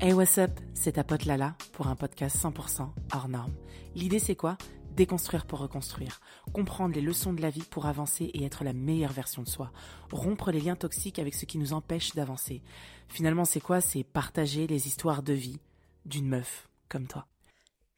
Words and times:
Hey 0.00 0.12
what's 0.12 0.38
up, 0.38 0.52
c'est 0.74 0.92
ta 0.92 1.02
pote 1.02 1.24
Lala 1.24 1.56
pour 1.72 1.88
un 1.88 1.96
podcast 1.96 2.36
100% 2.36 2.88
hors 3.12 3.28
norme. 3.28 3.52
L'idée 3.96 4.20
c'est 4.20 4.36
quoi? 4.36 4.56
Déconstruire 4.94 5.44
pour 5.44 5.58
reconstruire, 5.58 6.20
comprendre 6.52 6.94
les 6.94 7.00
leçons 7.00 7.32
de 7.32 7.42
la 7.42 7.50
vie 7.50 7.64
pour 7.68 7.86
avancer 7.86 8.26
et 8.26 8.44
être 8.44 8.62
la 8.62 8.72
meilleure 8.72 9.12
version 9.12 9.42
de 9.42 9.48
soi, 9.48 9.72
rompre 10.12 10.52
les 10.52 10.60
liens 10.60 10.76
toxiques 10.76 11.18
avec 11.18 11.34
ce 11.34 11.46
qui 11.46 11.58
nous 11.58 11.72
empêche 11.72 12.14
d'avancer. 12.14 12.62
Finalement 13.08 13.44
c'est 13.44 13.58
quoi? 13.58 13.80
C'est 13.80 14.04
partager 14.04 14.68
les 14.68 14.86
histoires 14.86 15.24
de 15.24 15.32
vie 15.32 15.58
d'une 16.06 16.28
meuf 16.28 16.68
comme 16.88 17.08
toi. 17.08 17.26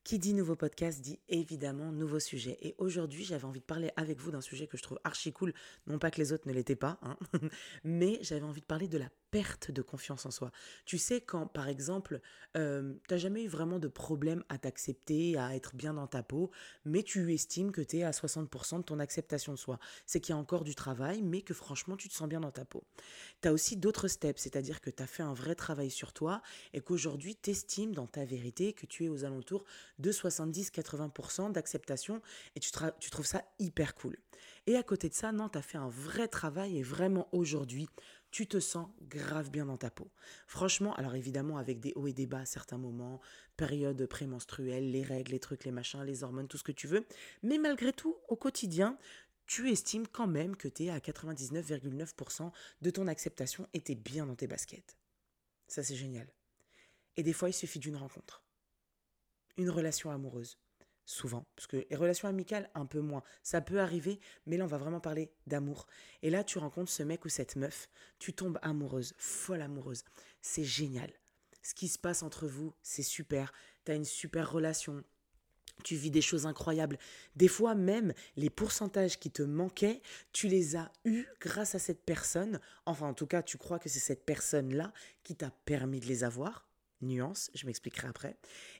Qui 0.03 0.19
dit 0.19 0.33
nouveau 0.33 0.57
podcast 0.57 1.03
dit 1.03 1.21
évidemment 1.29 1.93
nouveau 1.93 2.19
sujet. 2.19 2.57
Et 2.63 2.75
aujourd'hui, 2.79 3.25
j'avais 3.25 3.45
envie 3.45 3.61
de 3.61 3.65
parler 3.67 3.91
avec 3.97 4.19
vous 4.19 4.31
d'un 4.31 4.41
sujet 4.41 4.67
que 4.67 4.79
je 4.79 4.83
trouve 4.83 4.99
archi 5.05 5.33
cool. 5.33 5.53
Non 5.87 5.99
pas 5.99 6.11
que 6.11 6.19
les 6.19 6.33
autres 6.33 6.49
ne 6.49 6.55
l'étaient 6.55 6.75
pas, 6.75 6.99
hein, 7.03 7.19
mais 7.85 8.19
j'avais 8.23 8.43
envie 8.43 8.63
de 8.63 8.67
parler 8.67 8.89
de 8.89 8.97
la 8.97 9.11
perte 9.31 9.71
de 9.71 9.83
confiance 9.83 10.27
en 10.27 10.31
soi. 10.31 10.51
Tu 10.85 10.99
sais, 10.99 11.21
quand 11.21 11.47
par 11.47 11.69
exemple, 11.69 12.21
euh, 12.57 12.95
tu 13.09 13.15
n'as 13.15 13.19
jamais 13.19 13.45
eu 13.45 13.49
vraiment 13.49 13.79
de 13.79 13.89
problème 13.89 14.45
à 14.49 14.59
t'accepter, 14.59 15.37
à 15.39 15.55
être 15.55 15.75
bien 15.75 15.95
dans 15.95 16.07
ta 16.07 16.23
peau, 16.23 16.51
mais 16.85 17.03
tu 17.03 17.33
estimes 17.33 17.73
que 17.73 17.81
tu 17.81 17.99
es 17.99 18.03
à 18.03 18.11
60% 18.11 18.79
de 18.79 18.83
ton 18.83 18.99
acceptation 18.99 19.53
de 19.53 19.59
soi. 19.59 19.79
C'est 20.07 20.21
qu'il 20.21 20.35
y 20.35 20.37
a 20.37 20.41
encore 20.41 20.65
du 20.65 20.75
travail, 20.75 21.23
mais 21.23 21.43
que 21.43 21.55
franchement, 21.55 21.97
tu 21.97 22.09
te 22.09 22.15
sens 22.15 22.29
bien 22.29 22.41
dans 22.41 22.51
ta 22.51 22.65
peau. 22.65 22.85
Tu 23.43 23.49
as 23.49 23.53
aussi 23.53 23.77
d'autres 23.77 24.09
steps, 24.09 24.43
c'est-à-dire 24.43 24.81
que 24.81 24.91
tu 24.91 25.03
as 25.03 25.07
fait 25.07 25.23
un 25.23 25.35
vrai 25.35 25.55
travail 25.55 25.91
sur 25.91 26.13
toi 26.13 26.43
et 26.73 26.81
qu'aujourd'hui, 26.81 27.37
tu 27.37 27.51
estimes 27.51 27.95
dans 27.95 28.07
ta 28.07 28.25
vérité 28.25 28.73
que 28.73 28.87
tu 28.87 29.05
es 29.05 29.09
aux 29.09 29.25
alentours 29.25 29.65
de 29.99 30.13
70-80% 30.13 31.53
d'acceptation 31.53 32.21
et 32.57 32.61
tu, 32.61 32.71
tu 32.99 33.11
trouves 33.11 33.27
ça 33.27 33.45
hyper 33.59 33.95
cool. 33.95 34.17
Et 34.67 34.77
à 34.77 34.83
côté 34.83 35.09
de 35.09 35.15
ça, 35.15 35.33
non, 35.33 35.49
tu 35.49 35.59
as 35.59 35.63
fait 35.63 35.79
un 35.79 35.89
vrai 35.89 36.29
travail 36.29 36.79
et 36.79 36.83
vraiment 36.83 37.29
aujourd'hui, 37.33 37.89
tu 38.31 38.47
te 38.47 38.61
sens 38.61 38.89
grave 39.03 39.51
bien 39.51 39.67
dans 39.67 39.77
ta 39.77 39.91
peau. 39.91 40.11
Franchement, 40.47 40.95
alors 40.95 41.15
évidemment 41.15 41.59
avec 41.59 41.81
des 41.81 41.93
hauts 41.97 42.07
et 42.07 42.13
des 42.13 42.27
bas 42.27 42.41
à 42.41 42.47
certains 42.47 42.79
moments, 42.79 43.21
période 43.57 44.07
prémenstruelle, 44.07 44.91
les 44.91 45.03
règles, 45.03 45.33
les 45.33 45.41
trucs, 45.41 45.65
les 45.65 45.73
machins, 45.73 46.03
les 46.03 46.23
hormones, 46.23 46.49
tout 46.49 46.59
ce 46.59 46.65
que 46.65 46.73
tu 46.73 46.87
veux, 46.87 47.07
mais 47.43 47.59
malgré 47.59 47.93
tout, 47.93 48.17
au 48.29 48.37
quotidien, 48.37 48.99
tu 49.47 49.71
estimes 49.71 50.07
quand 50.07 50.29
même 50.29 50.57
que 50.57 50.69
tu 50.69 50.85
es 50.85 50.91
à 50.91 50.99
99,9% 50.99 52.53
de 52.83 52.91
ton 52.91 53.09
acceptation 53.09 53.67
et 53.75 53.81
tu 53.81 53.93
es 53.93 53.95
bien 53.97 54.27
dans 54.27 54.37
tes 54.37 54.47
baskets. 54.47 54.97
Ça 55.67 55.83
c'est 55.83 55.97
génial. 55.97 56.33
Et 57.17 57.23
des 57.23 57.33
fois, 57.33 57.49
il 57.49 57.53
suffit 57.53 57.81
d'une 57.81 57.97
rencontre. 57.97 58.45
Une 59.57 59.71
relation 59.71 60.11
amoureuse 60.11 60.59
souvent, 61.05 61.47
parce 61.57 61.67
que 61.67 61.85
les 61.89 61.97
relations 61.97 62.29
amicales, 62.29 62.71
un 62.75 62.87
peu 62.87 63.01
moins. 63.01 63.23
Ça 63.43 63.61
peut 63.61 63.81
arriver, 63.81 64.21
mais 64.47 64.57
là, 64.57 64.65
on 64.65 64.69
va 64.69 64.79
vraiment 64.79 65.01
parler 65.01 65.33
d'amour. 65.47 65.87
Et 66.23 66.31
là, 66.31 66.45
tu 66.45 66.59
rencontres 66.59 66.91
ce 66.91 67.03
mec 67.03 67.25
ou 67.25 67.29
cette 67.29 67.57
meuf, 67.57 67.89
tu 68.19 68.33
tombes 68.33 68.59
amoureuse, 68.63 69.15
folle 69.19 69.63
amoureuse. 69.63 70.05
C'est 70.41 70.65
génial. 70.65 71.11
Ce 71.63 71.75
qui 71.75 71.89
se 71.89 71.99
passe 71.99 72.23
entre 72.23 72.47
vous, 72.47 72.73
c'est 72.83 73.03
super. 73.03 73.53
Tu 73.85 73.93
as 73.93 73.95
une 73.95 74.05
super 74.05 74.51
relation. 74.51 75.05
Tu 75.85 75.97
vis 75.97 76.11
des 76.11 76.23
choses 76.23 76.47
incroyables. 76.47 76.99
Des 77.37 77.49
fois 77.49 77.75
même, 77.75 78.13
les 78.37 78.51
pourcentages 78.51 79.19
qui 79.19 79.31
te 79.31 79.43
manquaient, 79.43 80.03
tu 80.33 80.49
les 80.49 80.77
as 80.77 80.93
eus 81.05 81.27
grâce 81.41 81.75
à 81.75 81.79
cette 81.79 82.05
personne. 82.05 82.61
Enfin, 82.87 83.09
en 83.09 83.15
tout 83.15 83.27
cas, 83.27 83.43
tu 83.43 83.57
crois 83.57 83.79
que 83.79 83.89
c'est 83.89 83.99
cette 83.99 84.25
personne-là 84.25 84.93
qui 85.23 85.37
t'a 85.37 85.51
permis 85.65 86.01
de 86.01 86.07
les 86.07 86.25
avoir 86.25 86.70
nuance, 87.03 87.51
je 87.55 87.67
m'expliquerai 87.67 88.09
après. 88.09 88.37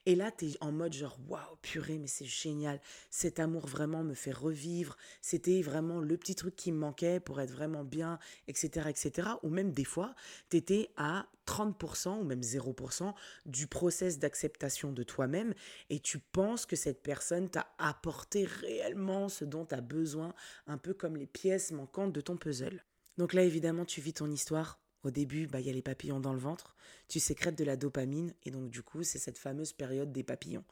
Et 0.07 0.15
là, 0.15 0.31
tu 0.31 0.47
es 0.47 0.57
en 0.61 0.73
mode 0.73 0.93
genre, 0.93 1.19
waouh, 1.29 1.57
purée, 1.63 1.99
mais 1.99 2.07
c'est 2.07 2.25
génial. 2.25 2.81
Cet 3.11 3.39
amour 3.39 3.67
vraiment 3.67 4.03
me 4.03 4.15
fait 4.15 4.33
revivre. 4.33 4.97
C'était 5.21 5.63
vraiment 5.63 6.01
le 6.01 6.17
petit 6.17 6.35
truc 6.35 6.57
qui 6.57 6.73
me 6.73 6.79
manquait 6.79 7.21
pour 7.21 7.41
être 7.41 7.53
vraiment 7.53 7.85
bien, 7.85 8.19
etc., 8.49 8.89
etc. 8.89 9.29
Ou 9.43 9.49
même 9.49 9.73
des 9.73 9.85
fois, 9.85 10.15
tu 10.51 10.57
étais 10.57 10.91
à 10.97 11.27
30% 11.47 12.21
ou 12.21 12.25
même 12.25 12.41
0% 12.41 13.13
du 13.47 13.67
process 13.67 14.19
d'acceptation 14.19 14.93
de 14.93 15.03
toi-même 15.03 15.55
et 15.89 15.99
tu 15.99 16.19
penses 16.19 16.65
que 16.67 16.77
cette 16.77 17.03
personne 17.03 17.49
t'a 17.49 17.73
apporté 17.79 18.45
réellement 18.45 19.29
ce 19.29 19.45
dont 19.45 19.67
tu 19.67 19.75
as 19.75 19.81
besoin, 19.81 20.35
un 20.67 20.79
peu 20.79 20.95
comme 20.95 21.17
les 21.17 21.27
pièces 21.27 21.73
manquantes 21.73 22.13
de 22.13 22.21
ton 22.21 22.37
puzzle. 22.37 22.85
Donc 23.19 23.35
là, 23.35 23.43
évidemment, 23.43 23.85
tu 23.85 24.01
vis 24.01 24.15
ton 24.15 24.31
histoire 24.31 24.81
au 25.03 25.11
début, 25.11 25.47
bah, 25.47 25.61
il 25.61 25.67
y 25.67 25.71
a 25.71 25.73
les 25.73 25.83
papillons 25.83 26.21
dans 26.21 26.33
le 26.33 26.39
ventre, 26.39 26.77
tu 27.09 27.21
sécrètes 27.21 27.57
de 27.57 27.65
la 27.65 27.77
dopamine, 27.77 28.35
et 28.45 28.51
donc 28.51 28.71
du 28.71 28.83
coup, 28.83 29.03
c'est 29.03 29.19
cette 29.19 29.39
fameuse 29.39 29.73
période 29.73 30.13
des 30.13 30.23
papillons. 30.23 30.65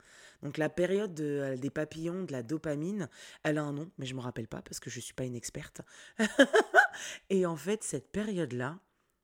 Donc 0.42 0.58
la 0.58 0.68
période 0.68 1.18
euh, 1.20 1.56
des 1.56 1.70
papillons, 1.70 2.24
de 2.24 2.32
la 2.32 2.42
dopamine, 2.42 3.08
elle 3.42 3.58
a 3.58 3.62
un 3.62 3.72
nom, 3.72 3.90
mais 3.98 4.06
je 4.06 4.12
ne 4.12 4.18
me 4.18 4.22
rappelle 4.22 4.48
pas 4.48 4.62
parce 4.62 4.80
que 4.80 4.90
je 4.90 4.98
ne 4.98 5.02
suis 5.02 5.14
pas 5.14 5.24
une 5.24 5.34
experte. 5.36 5.80
et 7.30 7.46
en 7.46 7.56
fait, 7.56 7.82
cette 7.82 8.10
période-là, 8.12 8.78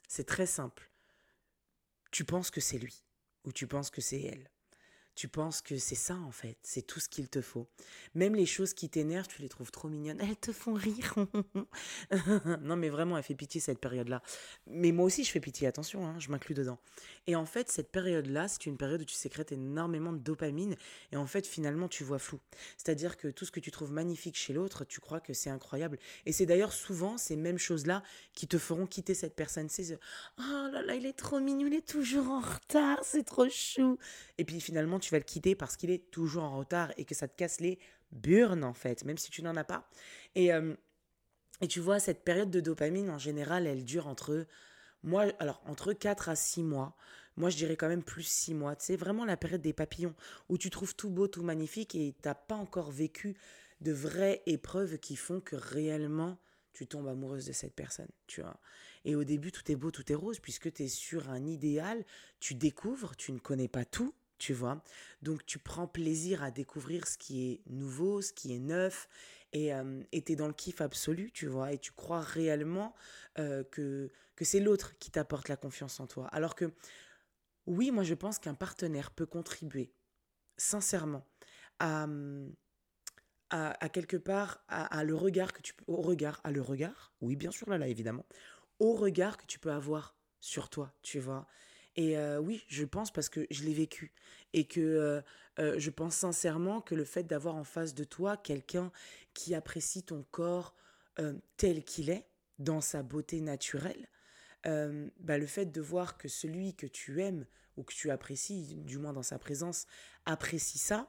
c'est 0.09 0.26
très 0.26 0.47
simple. 0.47 0.91
Tu 2.10 2.25
penses 2.25 2.50
que 2.50 2.60
c'est 2.60 2.78
lui, 2.78 3.04
ou 3.44 3.53
tu 3.53 3.66
penses 3.66 3.91
que 3.91 4.00
c'est 4.00 4.22
elle 4.22 4.50
tu 5.14 5.28
penses 5.28 5.60
que 5.60 5.78
c'est 5.78 5.94
ça 5.94 6.16
en 6.16 6.30
fait, 6.30 6.56
c'est 6.62 6.82
tout 6.82 7.00
ce 7.00 7.08
qu'il 7.08 7.28
te 7.28 7.41
faut. 7.41 7.66
Même 8.14 8.34
les 8.34 8.47
choses 8.47 8.75
qui 8.75 8.88
t'énervent, 8.88 9.28
tu 9.28 9.42
les 9.42 9.48
trouves 9.48 9.70
trop 9.70 9.88
mignonnes, 9.88 10.20
elles 10.20 10.36
te 10.36 10.52
font 10.52 10.75
rire. 10.75 11.14
non 12.60 12.76
mais 12.76 12.88
vraiment, 12.88 13.16
elle 13.16 13.22
fait 13.22 13.34
pitié 13.34 13.60
cette 13.60 13.78
période-là. 13.78 14.22
Mais 14.66 14.92
moi 14.92 15.06
aussi 15.06 15.25
je 15.25 15.30
fais 15.30 15.41
pitié, 15.41 15.66
attention, 15.66 16.06
hein, 16.06 16.16
je 16.19 16.30
m'inclus 16.30 16.54
dedans. 16.54 16.78
Et 17.26 17.36
en 17.36 17.47
fait, 17.47 17.70
cette 17.70 17.91
période-là, 17.91 18.48
c'est 18.48 18.66
une 18.66 18.76
période 18.76 19.00
où 19.00 19.04
tu 19.04 19.14
sécrètes 19.14 19.52
énormément 19.52 20.12
de 20.12 20.19
dopamine 20.19 20.76
et 21.12 21.16
en 21.16 21.26
fait 21.26 21.46
finalement 21.46 21.88
tu 21.88 22.04
vois 22.04 22.19
flou. 22.19 22.41
C'est-à-dire 22.76 23.16
que 23.16 23.28
tout 23.28 23.44
ce 23.44 23.52
que 23.52 23.60
tu 23.60 23.70
trouves 23.70 23.92
magnifique 23.92 24.36
chez 24.36 24.52
l'autre, 24.52 24.84
tu 24.84 25.00
crois 25.00 25.20
que 25.20 25.32
c'est 25.32 25.50
incroyable. 25.50 25.98
Et 26.26 26.32
c'est 26.32 26.46
d'ailleurs 26.46 26.72
souvent 26.72 27.16
ces 27.19 27.36
mêmes 27.36 27.58
choses-là 27.58 28.02
qui 28.34 28.46
te 28.46 28.58
feront 28.58 28.86
quitter 28.86 29.14
cette 29.14 29.34
personne. 29.34 29.69
C'est 29.69 29.98
oh 30.38 30.69
là 30.72 30.82
là, 30.82 30.94
il 30.94 31.06
est 31.06 31.16
trop 31.16 31.41
mignon, 31.41 31.66
il 31.66 31.75
est 31.75 31.86
toujours 31.86 32.28
en 32.28 32.41
retard, 32.41 32.98
c'est 33.02 33.25
trop 33.25 33.48
chou. 33.48 33.98
Et 34.38 34.44
puis 34.44 34.60
finalement 34.60 34.98
tu 35.04 35.10
vas 35.10 35.19
le 35.19 35.25
quitter 35.25 35.54
parce 35.54 35.76
qu'il 35.76 35.91
est 35.91 36.10
toujours 36.10 36.44
en 36.44 36.59
retard 36.59 36.92
et 36.97 37.04
que 37.04 37.15
ça 37.15 37.28
te 37.28 37.37
casse 37.37 37.60
les 37.60 37.78
burnes 38.12 38.65
en 38.65 38.75
fait, 38.75 39.04
même 39.04 39.19
si 39.19 39.31
tu 39.31 39.42
n'en 39.42 39.56
as 39.56 39.65
pas. 39.65 39.88
Et, 40.34 40.53
euh, 40.53 40.75
et 41.60 41.69
tu 41.69 41.81
vois, 41.81 41.98
cette 42.00 42.25
période 42.25 42.50
de 42.50 42.60
dopamine 42.60 43.10
en 43.10 43.19
général, 43.19 43.66
elle 43.66 43.84
dure 43.84 44.06
entre, 44.06 44.47
moi, 45.03 45.26
alors, 45.38 45.62
entre 45.66 45.93
4 45.93 46.28
à 46.28 46.37
6 46.37 46.62
mois. 46.62 46.97
Moi, 47.37 47.50
je 47.50 47.56
dirais 47.56 47.76
quand 47.76 47.88
même 47.88 48.04
plus 48.04 48.26
6 48.26 48.54
mois. 48.54 48.75
C'est 48.78 48.97
vraiment 48.97 49.25
la 49.25 49.37
période 49.37 49.62
des 49.62 49.72
papillons 49.72 50.14
où 50.48 50.59
tu 50.59 50.70
trouves 50.70 50.94
tout 50.94 51.10
beau, 51.10 51.28
tout 51.28 51.43
magnifique 51.43 51.94
et 51.94 52.14
tu 52.20 52.28
n'as 52.28 52.34
pas 52.34 52.54
encore 52.54 52.91
vécu 52.91 53.37
de 53.81 53.93
vraies 53.93 54.43
épreuves 54.47 54.98
qui 54.98 55.16
font 55.16 55.41
que 55.41 55.56
réellement 55.56 56.38
tu 56.72 56.87
tombes 56.87 57.09
amoureuse 57.09 57.47
de 57.47 57.53
cette 57.53 57.75
personne, 57.75 58.09
tu 58.26 58.41
vois. 58.41 58.59
Et 59.04 59.14
au 59.14 59.25
début, 59.25 59.53
tout 59.53 59.70
est 59.70 59.76
beau, 59.76 59.91
tout 59.91 60.10
est 60.10 60.16
rose, 60.16 60.41
puisque 60.41 60.72
tu 60.72 60.84
es 60.84 60.88
sur 60.88 61.31
un 61.31 61.47
idéal, 61.47 62.04
tu 62.41 62.54
découvres, 62.54 63.16
tu 63.16 63.32
ne 63.32 63.38
connais 63.38 63.69
pas 63.69 63.84
tout, 63.84 64.12
tu 64.39 64.53
vois. 64.53 64.83
Donc 65.22 65.45
tu 65.47 65.59
prends 65.59 65.87
plaisir 65.87 66.43
à 66.43 66.50
découvrir 66.50 67.06
ce 67.06 67.19
qui 67.19 67.50
est 67.50 67.61
nouveau, 67.67 68.22
ce 68.22 68.33
qui 68.33 68.55
est 68.55 68.59
neuf, 68.59 69.09
et 69.53 69.72
euh, 69.72 70.03
tu 70.12 70.33
es 70.33 70.37
dans 70.37 70.49
le 70.49 70.53
kiff 70.53 70.81
absolu, 70.81 71.31
tu 71.33 71.47
vois, 71.47 71.72
et 71.72 71.78
tu 71.78 71.93
crois 71.93 72.21
réellement 72.21 72.94
euh, 73.39 73.65
que, 73.65 74.11
que 74.37 74.44
c'est 74.44 74.61
l'autre 74.61 74.99
qui 74.99 75.11
t'apporte 75.11 75.49
la 75.49 75.56
confiance 75.56 76.00
en 76.00 76.06
toi. 76.06 76.27
Alors 76.28 76.55
que, 76.55 76.73
oui, 77.67 77.91
moi 77.91 78.03
je 78.03 78.15
pense 78.15 78.39
qu'un 78.39 78.55
partenaire 78.55 79.11
peut 79.11 79.27
contribuer, 79.27 79.93
sincèrement, 80.56 81.27
à, 81.78 82.06
à, 83.50 83.89
quelque 83.89 84.17
part, 84.17 84.65
à, 84.69 85.05
le 85.05 85.15
regard 85.15 85.53
que 85.53 85.62
tu 85.62 85.75
au 85.87 85.97
regard, 85.97 86.41
à 86.44 86.50
le 86.50 86.61
regard, 86.61 87.15
oui, 87.21 87.37
bien 87.37 87.50
sûr, 87.50 87.69
là, 87.71 87.78
là, 87.78 87.87
évidemment, 87.87 88.27
au 88.81 88.94
regard 88.94 89.37
que 89.37 89.47
tu 89.47 89.59
peux 89.59 89.71
avoir 89.71 90.17
sur 90.41 90.69
toi, 90.69 90.93
tu 91.03 91.21
vois. 91.21 91.47
Et 91.97 92.19
euh, 92.19 92.38
oui, 92.38 92.65
je 92.69 92.84
pense 92.84 93.12
parce 93.12 93.28
que 93.28 93.47
je 93.50 93.62
l'ai 93.62 93.75
vécu 93.75 94.12
et 94.53 94.65
que 94.65 94.81
euh, 94.81 95.21
euh, 95.59 95.75
je 95.78 95.91
pense 95.91 96.16
sincèrement 96.16 96.81
que 96.81 96.94
le 96.94 97.05
fait 97.05 97.25
d'avoir 97.25 97.55
en 97.55 97.65
face 97.65 97.94
de 97.94 98.05
toi 98.05 98.37
quelqu'un 98.37 98.91
qui 99.32 99.55
apprécie 99.55 100.03
ton 100.03 100.25
corps 100.31 100.75
tel 101.56 101.84
qu'il 101.84 102.10
est, 102.10 102.27
dans 102.59 102.81
sa 102.81 103.05
beauté 103.05 103.41
naturelle, 103.41 104.09
bah, 104.65 105.38
le 105.38 105.46
fait 105.46 105.67
de 105.67 105.81
voir 105.81 106.19
que 106.19 106.26
celui 106.26 106.75
que 106.75 106.88
tu 106.88 107.23
aimes 107.23 107.46
ou 107.76 107.85
que 107.85 107.94
tu 107.94 108.11
apprécies, 108.11 108.75
du 108.79 108.99
moins 108.99 109.12
dans 109.12 109.23
sa 109.23 109.38
présence, 109.38 109.87
apprécie 110.26 110.79
ça, 110.79 111.08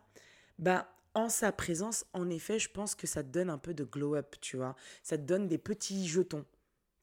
bah 0.59 0.95
en 1.15 1.29
sa 1.29 1.51
présence, 1.51 2.05
en 2.13 2.29
effet, 2.29 2.59
je 2.59 2.69
pense 2.69 2.93
que 2.93 3.07
ça 3.07 3.23
te 3.23 3.29
donne 3.29 3.49
un 3.49 3.57
peu 3.57 3.73
de 3.73 3.83
glow-up, 3.83 4.35
tu 4.41 4.57
vois. 4.57 4.75
Ça 5.01 5.17
te 5.17 5.23
donne 5.23 5.47
des 5.47 5.57
petits 5.57 6.07
jetons. 6.07 6.45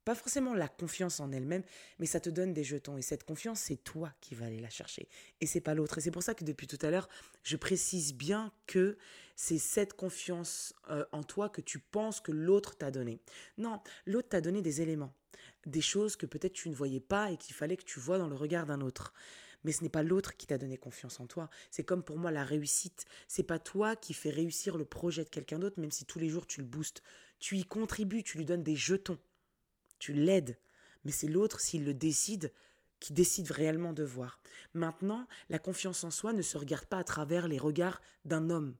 Pas 0.05 0.17
forcément 0.17 0.55
la 0.55 0.67
confiance 0.67 1.21
en 1.21 1.31
elle-même, 1.31 1.63
mais 2.01 2.07
ça 2.07 2.19
te 2.19 2.29
donne 2.29 2.53
des 2.53 2.65
jetons. 2.65 2.97
Et 2.97 3.03
cette 3.03 3.23
confiance, 3.23 3.61
c'est 3.61 3.77
toi 3.77 4.13
qui 4.21 4.35
vas 4.35 4.47
aller 4.47 4.59
la 4.59 4.71
chercher. 4.71 5.09
Et 5.41 5.47
c'est 5.47 5.61
pas 5.61 5.75
l'autre. 5.75 5.99
Et 5.99 6.01
c'est 6.01 6.11
pour 6.11 6.25
ça 6.25 6.35
que 6.35 6.45
depuis 6.45 6.67
tout 6.67 6.79
à 6.83 6.91
l'heure, 6.91 7.09
je 7.45 7.57
précise 7.57 8.13
bien 8.13 8.53
que 8.67 8.99
c'est 9.37 9.59
cette 9.59 9.95
confiance 9.95 10.75
euh, 10.91 11.05
en 11.13 11.23
toi 11.23 11.49
que 11.49 11.61
tu 11.61 11.79
penses 11.79 12.21
que 12.21 12.33
l'autre 12.33 12.77
t'a 12.77 12.91
donné. 12.91 13.21
Non, 13.59 13.81
l'autre 14.07 14.31
t'a 14.31 14.41
donné 14.41 14.61
des 14.61 14.83
éléments, 14.83 15.15
des 15.67 15.81
choses 15.81 16.17
que 16.17 16.27
peut-être 16.27 16.53
tu 16.53 16.69
ne 16.69 16.75
voyais 16.75 17.01
pas 17.01 17.31
et 17.31 17.37
qu'il 17.37 17.55
fallait 17.55 17.77
que 17.77 17.85
tu 17.85 18.01
vois 18.01 18.19
dans 18.19 18.29
le 18.29 18.37
regard 18.37 18.67
d'un 18.67 18.81
autre. 18.81 19.13
Mais 19.63 19.71
ce 19.71 19.85
n'est 19.85 19.89
pas 19.89 20.03
l'autre 20.03 20.37
qui 20.37 20.49
t'a 20.49 20.59
donné 20.59 20.77
confiance 20.77 21.21
en 21.21 21.27
toi. 21.27 21.49
C'est 21.71 21.85
comme 21.85 22.03
pour 22.03 22.19
moi 22.19 22.33
la 22.33 22.45
réussite. 22.45 23.05
C'est 23.29 23.45
pas 23.45 23.61
toi 23.61 23.95
qui 23.95 24.15
fais 24.15 24.31
réussir 24.31 24.77
le 24.77 24.85
projet 24.85 25.23
de 25.23 25.29
quelqu'un 25.31 25.61
d'autre, 25.61 25.81
même 25.81 25.93
si 25.93 26.05
tous 26.05 26.19
les 26.19 26.29
jours 26.29 26.49
tu 26.49 26.61
le 26.61 26.67
boostes. 26.67 27.05
Tu 27.39 27.57
y 27.59 27.65
contribues, 27.65 28.25
tu 28.25 28.39
lui 28.39 28.45
donnes 28.45 28.65
des 28.65 28.75
jetons 28.75 29.19
tu 30.03 30.13
l'aides. 30.13 30.59
Mais 31.05 31.13
c'est 31.13 31.29
l'autre, 31.29 31.61
s'il 31.61 31.85
le 31.85 31.95
décide, 31.95 32.53
qui 32.99 33.13
décide 33.13 33.53
réellement 33.53 33.93
de 33.93 34.03
voir. 34.03 34.41
Maintenant, 34.75 35.29
la 35.49 35.61
confiance 35.61 36.03
en 36.03 36.11
soi 36.11 36.33
ne 36.33 36.43
se 36.43 36.59
regarde 36.59 36.87
pas 36.87 36.99
à 36.99 37.05
travers 37.05 37.47
les 37.47 37.59
regards 37.59 38.03
d'un 38.25 38.51
homme, 38.51 38.75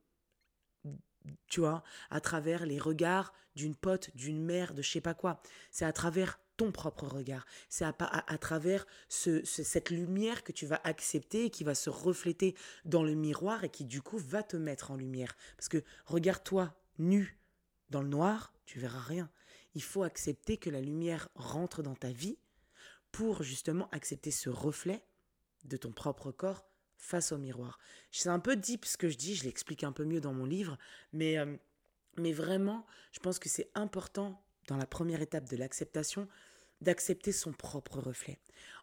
tu 1.47 1.61
vois, 1.61 1.81
à 2.09 2.19
travers 2.19 2.65
les 2.65 2.77
regards 2.77 3.33
d'une 3.55 3.73
pote, 3.73 4.09
d'une 4.15 4.43
mère, 4.43 4.73
de 4.73 4.81
je 4.81 4.91
sais 4.91 5.01
pas 5.01 5.13
quoi. 5.13 5.41
C'est 5.71 5.85
à 5.85 5.93
travers 5.93 6.41
ton 6.57 6.73
propre 6.73 7.07
regard. 7.07 7.45
C'est 7.69 7.85
à, 7.85 8.37
travers 8.37 8.85
cette 9.07 9.91
lumière 9.91 10.43
que 10.43 10.51
tu 10.51 10.65
vas 10.65 10.81
accepter 10.83 11.45
et 11.45 11.49
qui 11.49 11.63
va 11.63 11.73
se 11.73 11.89
refléter 11.89 12.53
dans 12.83 13.03
le 13.03 13.13
miroir 13.13 13.63
et 13.63 13.69
qui 13.69 13.85
du 13.85 14.01
coup 14.01 14.17
va 14.17 14.43
te 14.43 14.57
mettre 14.57 14.91
en 14.91 14.97
lumière. 14.97 15.37
Parce 15.55 15.69
que 15.69 15.83
regarde-toi 16.05 16.75
nu 16.99 17.39
dans 17.89 18.01
le 18.01 18.09
noir, 18.09 18.53
tu 18.65 18.79
verras 18.79 18.99
rien. 18.99 19.29
Il 19.75 19.83
faut 19.83 20.03
accepter 20.03 20.57
que 20.57 20.69
la 20.69 20.81
lumière 20.81 21.29
rentre 21.35 21.81
dans 21.83 21.95
ta 21.95 22.11
vie 22.11 22.37
pour 23.11 23.43
justement 23.43 23.89
accepter 23.91 24.31
ce 24.31 24.49
reflet 24.49 25.03
de 25.65 25.77
ton 25.77 25.91
propre 25.91 26.31
corps 26.31 26.65
face 26.97 27.31
au 27.31 27.37
miroir. 27.37 27.79
C'est 28.11 28.29
un 28.29 28.39
peu 28.39 28.55
deep 28.55 28.85
ce 28.85 28.97
que 28.97 29.09
je 29.09 29.17
dis, 29.17 29.35
je 29.35 29.43
l'explique 29.43 29.83
un 29.83 29.91
peu 29.91 30.05
mieux 30.05 30.21
dans 30.21 30.33
mon 30.33 30.45
livre, 30.45 30.77
mais, 31.11 31.37
euh, 31.37 31.57
mais 32.17 32.33
vraiment, 32.33 32.85
je 33.11 33.19
pense 33.19 33.39
que 33.39 33.49
c'est 33.49 33.69
important 33.75 34.43
dans 34.67 34.77
la 34.77 34.85
première 34.85 35.21
étape 35.21 35.49
de 35.49 35.57
l'acceptation 35.57 36.27
d'accepter 36.81 37.31
son 37.31 37.53
propre 37.53 37.99
reflet. 37.99 38.39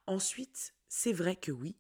Ensuite, 0.07 0.75
c'est 0.89 1.13
vrai 1.13 1.37
que 1.37 1.53
oui, 1.53 1.77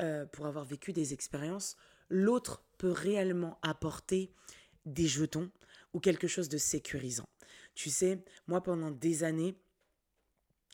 euh, 0.00 0.26
pour 0.26 0.46
avoir 0.46 0.64
vécu 0.64 0.92
des 0.92 1.12
expériences, 1.12 1.76
l'autre 2.08 2.64
peut 2.78 2.90
réellement 2.90 3.58
apporter 3.62 4.32
des 4.86 5.06
jetons 5.06 5.50
ou 5.92 6.00
quelque 6.00 6.28
chose 6.28 6.48
de 6.48 6.58
sécurisant. 6.58 7.28
Tu 7.78 7.90
sais, 7.90 8.18
moi 8.48 8.60
pendant 8.60 8.90
des 8.90 9.22
années, 9.22 9.54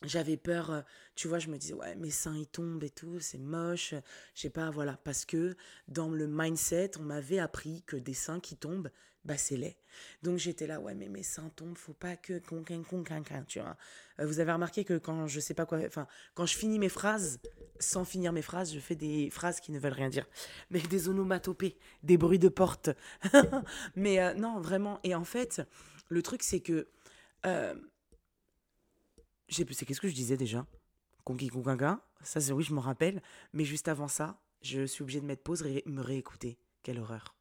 j'avais 0.04 0.38
peur, 0.38 0.70
euh, 0.70 0.80
tu 1.14 1.28
vois, 1.28 1.38
je 1.38 1.48
me 1.48 1.58
disais, 1.58 1.74
ouais, 1.74 1.94
mes 1.96 2.10
seins 2.10 2.34
ils 2.34 2.46
tombent 2.46 2.82
et 2.82 2.88
tout, 2.88 3.20
c'est 3.20 3.36
moche, 3.36 3.92
je 4.34 4.40
sais 4.40 4.48
pas, 4.48 4.70
voilà, 4.70 4.96
parce 5.04 5.26
que 5.26 5.54
dans 5.86 6.08
le 6.08 6.26
mindset, 6.26 6.92
on 6.98 7.02
m'avait 7.02 7.40
appris 7.40 7.82
que 7.82 7.96
des 7.96 8.14
seins 8.14 8.40
qui 8.40 8.56
tombent, 8.56 8.88
bah 9.26 9.36
c'est 9.36 9.58
laid. 9.58 9.76
Donc 10.22 10.38
j'étais 10.38 10.66
là, 10.66 10.80
ouais, 10.80 10.94
mais 10.94 11.10
mes 11.10 11.22
seins 11.22 11.50
tombent, 11.50 11.76
faut 11.76 11.92
pas 11.92 12.16
que, 12.16 12.38
tu 12.38 13.60
vois. 13.60 13.76
Euh, 14.18 14.26
vous 14.26 14.40
avez 14.40 14.52
remarqué 14.52 14.86
que 14.86 14.96
quand 14.96 15.26
je 15.26 15.40
sais 15.40 15.52
pas 15.52 15.66
quoi, 15.66 15.80
enfin, 15.86 16.06
quand 16.32 16.46
je 16.46 16.56
finis 16.56 16.78
mes 16.78 16.88
phrases, 16.88 17.38
sans 17.80 18.06
finir 18.06 18.32
mes 18.32 18.40
phrases, 18.40 18.72
je 18.72 18.80
fais 18.80 18.96
des 18.96 19.28
phrases 19.28 19.60
qui 19.60 19.72
ne 19.72 19.78
veulent 19.78 19.92
rien 19.92 20.08
dire, 20.08 20.26
mais 20.70 20.80
des 20.80 21.10
onomatopées, 21.10 21.76
des 22.02 22.16
bruits 22.16 22.38
de 22.38 22.48
porte. 22.48 22.88
mais 23.94 24.20
euh, 24.20 24.32
non, 24.32 24.58
vraiment, 24.58 25.00
et 25.04 25.14
en 25.14 25.24
fait, 25.24 25.60
le 26.08 26.22
truc 26.22 26.42
c'est 26.42 26.60
que 26.60 26.88
je 27.44 27.74
sais 29.72 29.86
qu'est-ce 29.86 30.00
que 30.00 30.08
je 30.08 30.14
disais 30.14 30.36
déjà? 30.36 30.66
Conquis 31.24 31.48
Conquinquin, 31.48 32.00
ça 32.22 32.40
c'est 32.40 32.52
oui, 32.52 32.64
je 32.64 32.74
me 32.74 32.80
rappelle. 32.80 33.22
Mais 33.52 33.64
juste 33.64 33.88
avant 33.88 34.08
ça, 34.08 34.40
je 34.62 34.84
suis 34.84 35.02
obligée 35.02 35.20
de 35.20 35.26
mettre 35.26 35.42
pause 35.42 35.62
et 35.62 35.82
me 35.86 36.02
réécouter. 36.02 36.58
Quelle 36.82 36.98
horreur. 36.98 37.34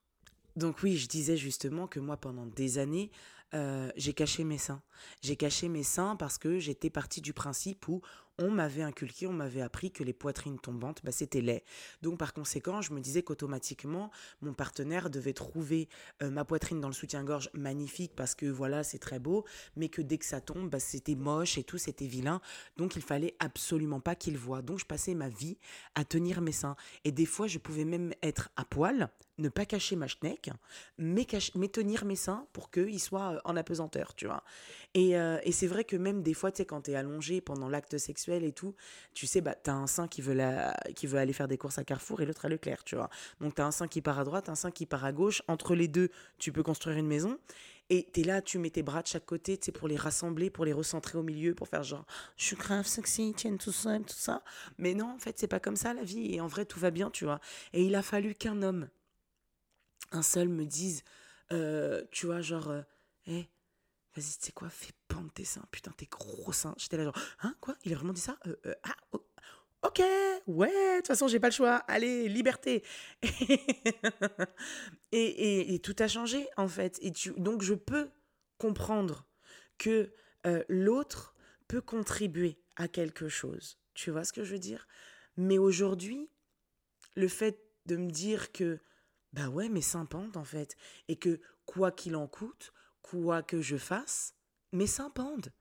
Donc 0.55 0.83
oui, 0.83 0.97
je 0.97 1.07
disais 1.07 1.35
justement 1.35 1.87
que 1.87 1.99
moi, 1.99 2.15
pendant 2.15 2.45
des 2.45 2.77
années, 2.77 3.09
euh, 3.53 3.91
j'ai 3.95 4.13
caché 4.13 4.43
mes 4.43 4.57
seins. 4.57 4.81
J'ai 5.21 5.35
caché 5.35 5.69
mes 5.69 5.83
seins 5.83 6.15
parce 6.15 6.37
que 6.37 6.59
j'étais 6.59 6.89
partie 6.89 7.21
du 7.21 7.33
principe 7.33 7.87
où 7.87 8.01
on 8.39 8.49
m'avait 8.49 8.81
inculqué, 8.81 9.27
on 9.27 9.33
m'avait 9.33 9.61
appris 9.61 9.91
que 9.91 10.03
les 10.03 10.13
poitrines 10.13 10.59
tombantes, 10.59 11.01
bah, 11.03 11.11
c'était 11.11 11.41
laid. 11.41 11.63
Donc 12.01 12.17
par 12.17 12.33
conséquent, 12.33 12.81
je 12.81 12.93
me 12.93 12.99
disais 12.99 13.21
qu'automatiquement, 13.21 14.09
mon 14.41 14.53
partenaire 14.53 15.09
devait 15.09 15.33
trouver 15.33 15.87
euh, 16.21 16.31
ma 16.31 16.43
poitrine 16.43 16.79
dans 16.79 16.87
le 16.87 16.93
soutien-gorge 16.93 17.49
magnifique 17.53 18.13
parce 18.15 18.33
que 18.33 18.45
voilà, 18.47 18.83
c'est 18.83 18.97
très 18.97 19.19
beau, 19.19 19.45
mais 19.75 19.89
que 19.89 20.01
dès 20.01 20.17
que 20.17 20.25
ça 20.25 20.41
tombe, 20.41 20.69
bah, 20.69 20.79
c'était 20.79 21.15
moche 21.15 21.57
et 21.57 21.63
tout, 21.63 21.77
c'était 21.77 22.07
vilain. 22.07 22.41
Donc 22.77 22.95
il 22.95 23.03
fallait 23.03 23.35
absolument 23.39 23.99
pas 23.99 24.15
qu'il 24.15 24.37
voit. 24.37 24.61
Donc 24.61 24.79
je 24.79 24.85
passais 24.85 25.13
ma 25.13 25.29
vie 25.29 25.57
à 25.95 26.03
tenir 26.03 26.41
mes 26.41 26.51
seins. 26.51 26.75
Et 27.03 27.11
des 27.11 27.25
fois, 27.25 27.47
je 27.47 27.59
pouvais 27.59 27.85
même 27.85 28.13
être 28.23 28.49
à 28.55 28.65
poil, 28.65 29.09
ne 29.37 29.49
pas 29.49 29.65
cacher 29.65 29.95
ma 29.95 30.07
schneck, 30.07 30.49
mais, 30.97 31.27
mais 31.55 31.67
tenir 31.67 32.05
mes 32.05 32.15
seins 32.15 32.47
pour 32.53 32.71
qu'ils 32.71 32.99
soient 32.99 33.33
euh, 33.33 33.39
en 33.43 33.55
apesanteur, 33.55 34.15
tu 34.15 34.25
vois. 34.25 34.43
Et, 34.93 35.17
euh, 35.17 35.39
et 35.43 35.51
c'est 35.51 35.67
vrai 35.67 35.83
que 35.83 35.95
même 35.95 36.21
des 36.21 36.33
fois, 36.33 36.51
tu 36.51 36.57
sais, 36.57 36.65
quand 36.65 36.81
tu 36.81 36.91
es 36.91 36.95
allongé 36.95 37.41
pendant 37.41 37.69
l'acte 37.69 37.97
sexuel 37.97 38.43
et 38.43 38.51
tout, 38.51 38.75
tu 39.13 39.27
sais, 39.27 39.41
bah, 39.41 39.55
tu 39.55 39.69
as 39.69 39.75
un 39.75 39.87
sein 39.87 40.07
qui 40.07 40.21
veut, 40.21 40.33
la, 40.33 40.75
qui 40.95 41.07
veut 41.07 41.19
aller 41.19 41.33
faire 41.33 41.47
des 41.47 41.57
courses 41.57 41.77
à 41.77 41.83
Carrefour 41.83 42.21
et 42.21 42.25
l'autre 42.25 42.45
à 42.45 42.49
Leclerc, 42.49 42.83
tu 42.83 42.95
vois. 42.95 43.09
Donc 43.41 43.55
tu 43.55 43.61
as 43.61 43.65
un 43.65 43.71
sein 43.71 43.87
qui 43.87 44.01
part 44.01 44.19
à 44.19 44.23
droite, 44.23 44.49
un 44.49 44.55
sein 44.55 44.71
qui 44.71 44.85
part 44.85 45.05
à 45.05 45.11
gauche. 45.11 45.41
Entre 45.47 45.75
les 45.75 45.87
deux, 45.87 46.09
tu 46.37 46.51
peux 46.51 46.63
construire 46.63 46.97
une 46.97 47.07
maison. 47.07 47.37
Et 47.89 48.09
tu 48.13 48.21
es 48.21 48.23
là, 48.23 48.41
tu 48.41 48.57
mets 48.59 48.69
tes 48.69 48.81
bras 48.81 49.01
de 49.01 49.07
chaque 49.07 49.25
côté, 49.25 49.57
tu 49.57 49.65
sais, 49.65 49.71
pour 49.71 49.87
les 49.87 49.97
rassembler, 49.97 50.49
pour 50.49 50.65
les 50.65 50.73
recentrer 50.73 51.17
au 51.17 51.23
milieu, 51.23 51.53
pour 51.53 51.67
faire 51.67 51.83
genre, 51.83 52.05
je 52.37 52.45
suis 52.45 52.55
grave 52.55 52.87
sexy, 52.87 53.33
tiens, 53.35 53.57
tout 53.57 53.73
ça, 53.73 53.99
tout 53.99 54.15
ça. 54.15 54.43
Mais 54.77 54.93
non, 54.93 55.11
en 55.11 55.17
fait, 55.17 55.37
c'est 55.37 55.47
pas 55.47 55.59
comme 55.59 55.75
ça 55.75 55.93
la 55.93 56.03
vie. 56.03 56.33
Et 56.33 56.41
en 56.41 56.47
vrai, 56.47 56.65
tout 56.65 56.79
va 56.79 56.91
bien, 56.91 57.09
tu 57.09 57.25
vois. 57.25 57.39
Et 57.73 57.83
il 57.83 57.95
a 57.95 58.01
fallu 58.01 58.35
qu'un 58.35 58.61
homme, 58.61 58.87
un 60.11 60.21
seul, 60.21 60.47
me 60.47 60.65
dise, 60.65 61.03
euh, 61.51 62.03
tu 62.11 62.25
vois, 62.25 62.41
genre, 62.41 62.71
hé, 63.25 63.35
hey, 63.35 63.49
vas-y, 64.15 64.37
tu 64.37 64.45
sais 64.45 64.51
quoi, 64.51 64.69
fais 64.69 64.93
pendre 65.07 65.31
tes 65.31 65.45
seins, 65.45 65.65
putain, 65.71 65.91
tes 65.91 66.05
gros 66.07 66.51
seins. 66.53 66.75
J'étais 66.77 66.97
là 66.97 67.05
genre, 67.05 67.19
hein, 67.41 67.55
quoi? 67.59 67.75
Il 67.83 67.93
a 67.93 67.95
vraiment 67.95 68.13
dit 68.13 68.21
ça? 68.21 68.37
Euh, 68.47 68.55
euh, 68.65 68.75
Ah, 68.83 68.95
ok, 69.83 70.01
ouais, 70.47 70.69
de 70.69 70.97
toute 70.97 71.07
façon, 71.07 71.27
j'ai 71.27 71.39
pas 71.39 71.49
le 71.49 71.53
choix. 71.53 71.77
Allez, 71.87 72.29
liberté. 72.29 72.83
et, 75.11 75.73
et, 75.73 75.79
tout 75.79 75.95
a 75.99 76.07
changé, 76.07 76.47
en 76.57 76.67
fait. 76.67 76.97
Et 77.01 77.11
tu, 77.11 77.33
donc, 77.37 77.61
je 77.61 77.73
peux 77.73 78.09
comprendre 78.57 79.27
que 79.77 80.13
euh, 80.45 80.63
l'autre 80.69 81.35
peut 81.67 81.81
contribuer 81.81 82.59
à 82.75 82.87
quelque 82.87 83.29
chose. 83.29 83.77
Tu 83.93 84.11
vois 84.11 84.23
ce 84.23 84.33
que 84.33 84.43
je 84.43 84.53
veux 84.53 84.59
dire? 84.59 84.87
Mais 85.37 85.57
aujourd'hui, 85.57 86.29
le 87.15 87.27
fait 87.27 87.59
de 87.85 87.95
me 87.95 88.09
dire 88.11 88.51
que, 88.51 88.79
bah 89.33 89.49
ouais, 89.49 89.69
mais 89.69 89.81
seins 89.81 90.05
pendent, 90.05 90.37
en 90.37 90.43
fait, 90.43 90.75
et 91.07 91.15
que 91.15 91.39
quoi 91.65 91.91
qu'il 91.91 92.15
en 92.15 92.27
coûte, 92.27 92.73
quoi 93.03 93.43
que 93.43 93.61
je 93.61 93.77
fasse, 93.77 94.33
mes 94.71 94.87
seins 94.87 95.11
pendent. 95.11 95.51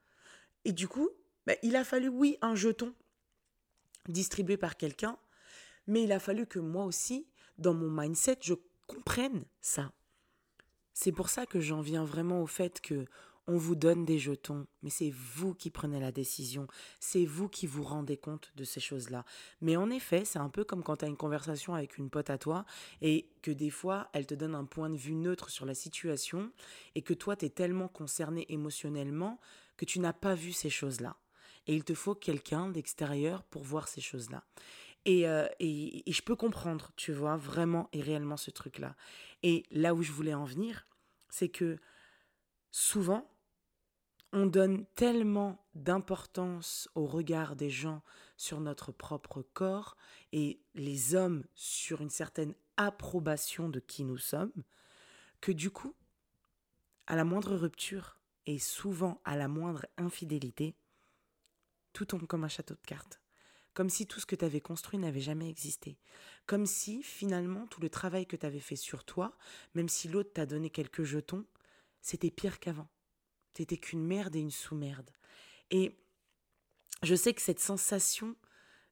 Et 0.65 0.73
du 0.73 0.89
coup, 0.89 1.11
bah, 1.47 1.55
il 1.63 1.77
a 1.77 1.85
fallu, 1.85 2.09
oui, 2.09 2.39
un 2.41 2.55
jeton 2.55 2.95
distribué 4.09 4.57
par 4.57 4.77
quelqu'un, 4.77 5.19
mais 5.87 6.05
il 6.05 6.13
a 6.13 6.19
fallu 6.19 6.47
que 6.47 6.59
moi 6.59 6.87
aussi, 6.87 7.29
dans 7.59 7.75
mon 7.75 7.91
mindset, 7.91 8.39
je 8.41 8.55
comprenne 8.87 9.45
ça. 9.61 9.93
C'est 10.95 11.13
pour 11.13 11.29
ça 11.29 11.47
que 11.47 11.61
j'en 11.61 11.81
viens 11.81 12.05
vraiment 12.05 12.43
au 12.43 12.47
fait 12.47 12.81
que 12.81 13.07
on 13.49 13.57
vous 13.57 13.75
donne 13.75 14.05
des 14.05 14.19
jetons, 14.19 14.67
mais 14.83 14.91
c'est 14.91 15.11
vous 15.11 15.55
qui 15.55 15.71
prenez 15.71 15.99
la 15.99 16.13
décision, 16.13 16.69
c'est 17.01 17.25
vous 17.25 17.49
qui 17.49 17.67
vous 17.67 17.83
rendez 17.83 18.17
compte 18.17 18.53
de 18.55 18.65
ces 18.65 18.81
choses-là. 18.81 19.25
Mais 19.61 19.77
en 19.77 19.91
effet, 19.91 20.25
c'est 20.25 20.39
un 20.39 20.49
peu 20.49 20.65
comme 20.65 20.83
quand 20.83 20.99
tu 20.99 21.05
as 21.05 21.09
une 21.09 21.17
conversation 21.17 21.75
avec 21.75 21.99
une 21.99 22.09
pote 22.09 22.31
à 22.31 22.39
toi 22.39 22.65
et 23.01 23.29
que 23.43 23.51
des 23.51 23.71
fois, 23.71 24.09
elle 24.13 24.27
te 24.27 24.35
donne 24.35 24.55
un 24.55 24.65
point 24.65 24.91
de 24.91 24.97
vue 24.97 25.15
neutre 25.15 25.51
sur 25.51 25.67
la 25.67 25.75
situation 25.75 26.53
et 26.95 27.03
que 27.03 27.15
toi, 27.15 27.35
tu 27.35 27.47
es 27.47 27.51
tellement 27.51 27.89
concerné 27.89 28.47
émotionnellement 28.49 29.41
que 29.77 29.85
tu 29.85 29.99
n'as 29.99 30.13
pas 30.13 30.35
vu 30.35 30.53
ces 30.53 30.71
choses-là. 30.71 31.17
Et 31.67 31.75
il 31.75 31.85
te 31.85 31.95
faut 31.95 32.15
quelqu'un 32.15 32.69
d'extérieur 32.69 33.43
pour 33.45 33.63
voir 33.63 33.89
ces 33.89 34.01
choses-là. 34.01 34.45
Et, 35.05 35.29
euh, 35.29 35.47
et, 35.59 36.09
et 36.09 36.13
je 36.13 36.23
peux 36.23 36.37
comprendre, 36.37 36.93
tu 36.95 37.13
vois, 37.13 37.37
vraiment 37.37 37.89
et 37.93 38.01
réellement 38.01 38.37
ce 38.37 38.53
truc-là. 38.53 38.95
Et 39.43 39.65
là 39.73 39.95
où 39.95 40.03
je 40.03 40.13
voulais 40.13 40.35
en 40.35 40.45
venir, 40.45 40.87
c'est 41.29 41.49
que 41.49 41.79
souvent, 42.71 43.32
on 44.33 44.47
donne 44.47 44.87
tellement 44.95 45.63
d'importance 45.75 46.89
au 46.95 47.07
regard 47.07 47.55
des 47.55 47.71
gens 47.71 48.03
sur 48.37 48.61
notre 48.61 48.91
propre 48.91 49.43
corps 49.43 49.97
et 50.33 50.61
les 50.75 51.15
hommes 51.15 51.45
sur 51.55 52.01
une 52.01 52.11
certaine 52.11 52.55
approbation 52.77 53.69
de 53.69 53.79
qui 53.79 54.05
nous 54.05 54.19
sommes, 54.19 54.53
que 55.41 55.53
du 55.53 55.71
coup, 55.71 55.95
à 57.07 57.17
la 57.17 57.25
moindre 57.25 57.55
rupture 57.57 58.19
et 58.47 58.59
souvent 58.59 59.21
à 59.25 59.37
la 59.37 59.49
moindre 59.49 59.87
infidélité, 59.99 60.75
tout 61.93 62.07
tombe 62.07 62.27
comme 62.27 62.45
un 62.45 62.49
château 62.49 62.75
de 62.75 62.87
cartes. 62.87 63.21
Comme 63.75 63.91
si 63.91 64.07
tout 64.07 64.21
ce 64.21 64.27
que 64.27 64.37
tu 64.37 64.45
avais 64.45 64.61
construit 64.61 64.99
n'avait 64.99 65.21
jamais 65.21 65.49
existé. 65.49 65.99
Comme 66.47 66.67
si 66.67 67.03
finalement 67.03 67.67
tout 67.67 67.81
le 67.81 67.89
travail 67.89 68.27
que 68.27 68.37
tu 68.37 68.45
avais 68.45 68.61
fait 68.61 68.77
sur 68.77 69.05
toi, 69.05 69.37
même 69.75 69.89
si 69.89 70.09
l'autre 70.09 70.33
t'a 70.33 70.47
donné 70.47 70.69
quelques 70.69 71.05
jetons, 71.05 71.47
c'était 72.01 72.31
pire 72.31 72.61
qu'avant. 72.61 72.89
T'étais 73.55 73.77
qu'une 73.77 74.05
merde 74.05 74.37
et 74.37 74.41
une 74.41 74.51
sous-merde. 74.51 75.11
Et 75.71 75.99
je 77.03 77.15
sais 77.15 77.35
que 77.35 77.43
cette 77.43 77.61
sensation 77.61 78.37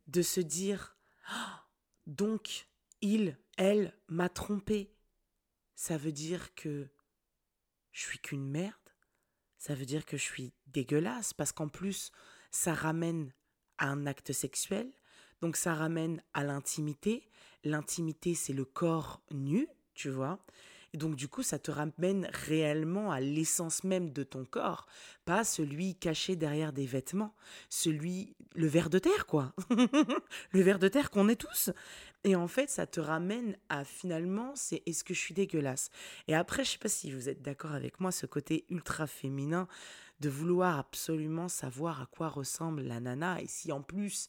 de 0.06 0.22
se 0.22 0.40
dire 0.40 0.96
ah, 1.28 1.64
donc 2.06 2.66
il, 3.00 3.38
elle 3.56 3.94
m'a 4.08 4.28
trompé, 4.28 4.92
ça 5.74 5.96
veut 5.96 6.12
dire 6.12 6.54
que 6.54 6.88
je 7.92 8.02
suis 8.02 8.18
qu'une 8.18 8.48
merde? 8.48 8.74
Ça 9.58 9.74
veut 9.74 9.86
dire 9.86 10.06
que 10.06 10.16
je 10.16 10.22
suis 10.22 10.52
dégueulasse 10.66 11.32
parce 11.34 11.52
qu'en 11.52 11.68
plus 11.68 12.12
ça 12.50 12.74
ramène 12.74 13.32
à 13.78 13.88
un 13.88 14.06
acte 14.06 14.32
sexuel. 14.32 14.90
Donc 15.40 15.56
ça 15.56 15.74
ramène 15.74 16.22
à 16.34 16.44
l'intimité. 16.44 17.30
L'intimité 17.64 18.34
c'est 18.34 18.52
le 18.52 18.64
corps 18.64 19.22
nu, 19.30 19.68
tu 19.94 20.10
vois. 20.10 20.44
Donc, 20.94 21.14
du 21.14 21.28
coup, 21.28 21.42
ça 21.42 21.58
te 21.58 21.70
ramène 21.70 22.28
réellement 22.32 23.12
à 23.12 23.20
l'essence 23.20 23.84
même 23.84 24.10
de 24.12 24.24
ton 24.24 24.44
corps, 24.44 24.86
pas 25.24 25.44
celui 25.44 25.94
caché 25.94 26.34
derrière 26.34 26.72
des 26.72 26.86
vêtements, 26.86 27.34
celui, 27.68 28.34
le 28.54 28.66
ver 28.66 28.90
de 28.90 28.98
terre, 28.98 29.26
quoi. 29.26 29.54
le 30.52 30.60
ver 30.60 30.80
de 30.80 30.88
terre 30.88 31.10
qu'on 31.10 31.28
est 31.28 31.40
tous. 31.40 31.70
Et 32.24 32.34
en 32.34 32.48
fait, 32.48 32.68
ça 32.68 32.86
te 32.86 33.00
ramène 33.00 33.56
à 33.68 33.84
finalement, 33.84 34.52
c'est 34.56 34.82
est-ce 34.84 35.04
que 35.04 35.14
je 35.14 35.20
suis 35.20 35.34
dégueulasse? 35.34 35.90
Et 36.26 36.34
après, 36.34 36.64
je 36.64 36.72
sais 36.72 36.78
pas 36.78 36.88
si 36.88 37.12
vous 37.12 37.28
êtes 37.28 37.40
d'accord 37.40 37.72
avec 37.72 38.00
moi, 38.00 38.10
ce 38.10 38.26
côté 38.26 38.64
ultra 38.68 39.06
féminin 39.06 39.68
de 40.18 40.28
vouloir 40.28 40.78
absolument 40.78 41.48
savoir 41.48 42.02
à 42.02 42.06
quoi 42.06 42.28
ressemble 42.28 42.82
la 42.82 43.00
nana. 43.00 43.40
Et 43.40 43.46
si 43.46 43.72
en 43.72 43.80
plus, 43.80 44.28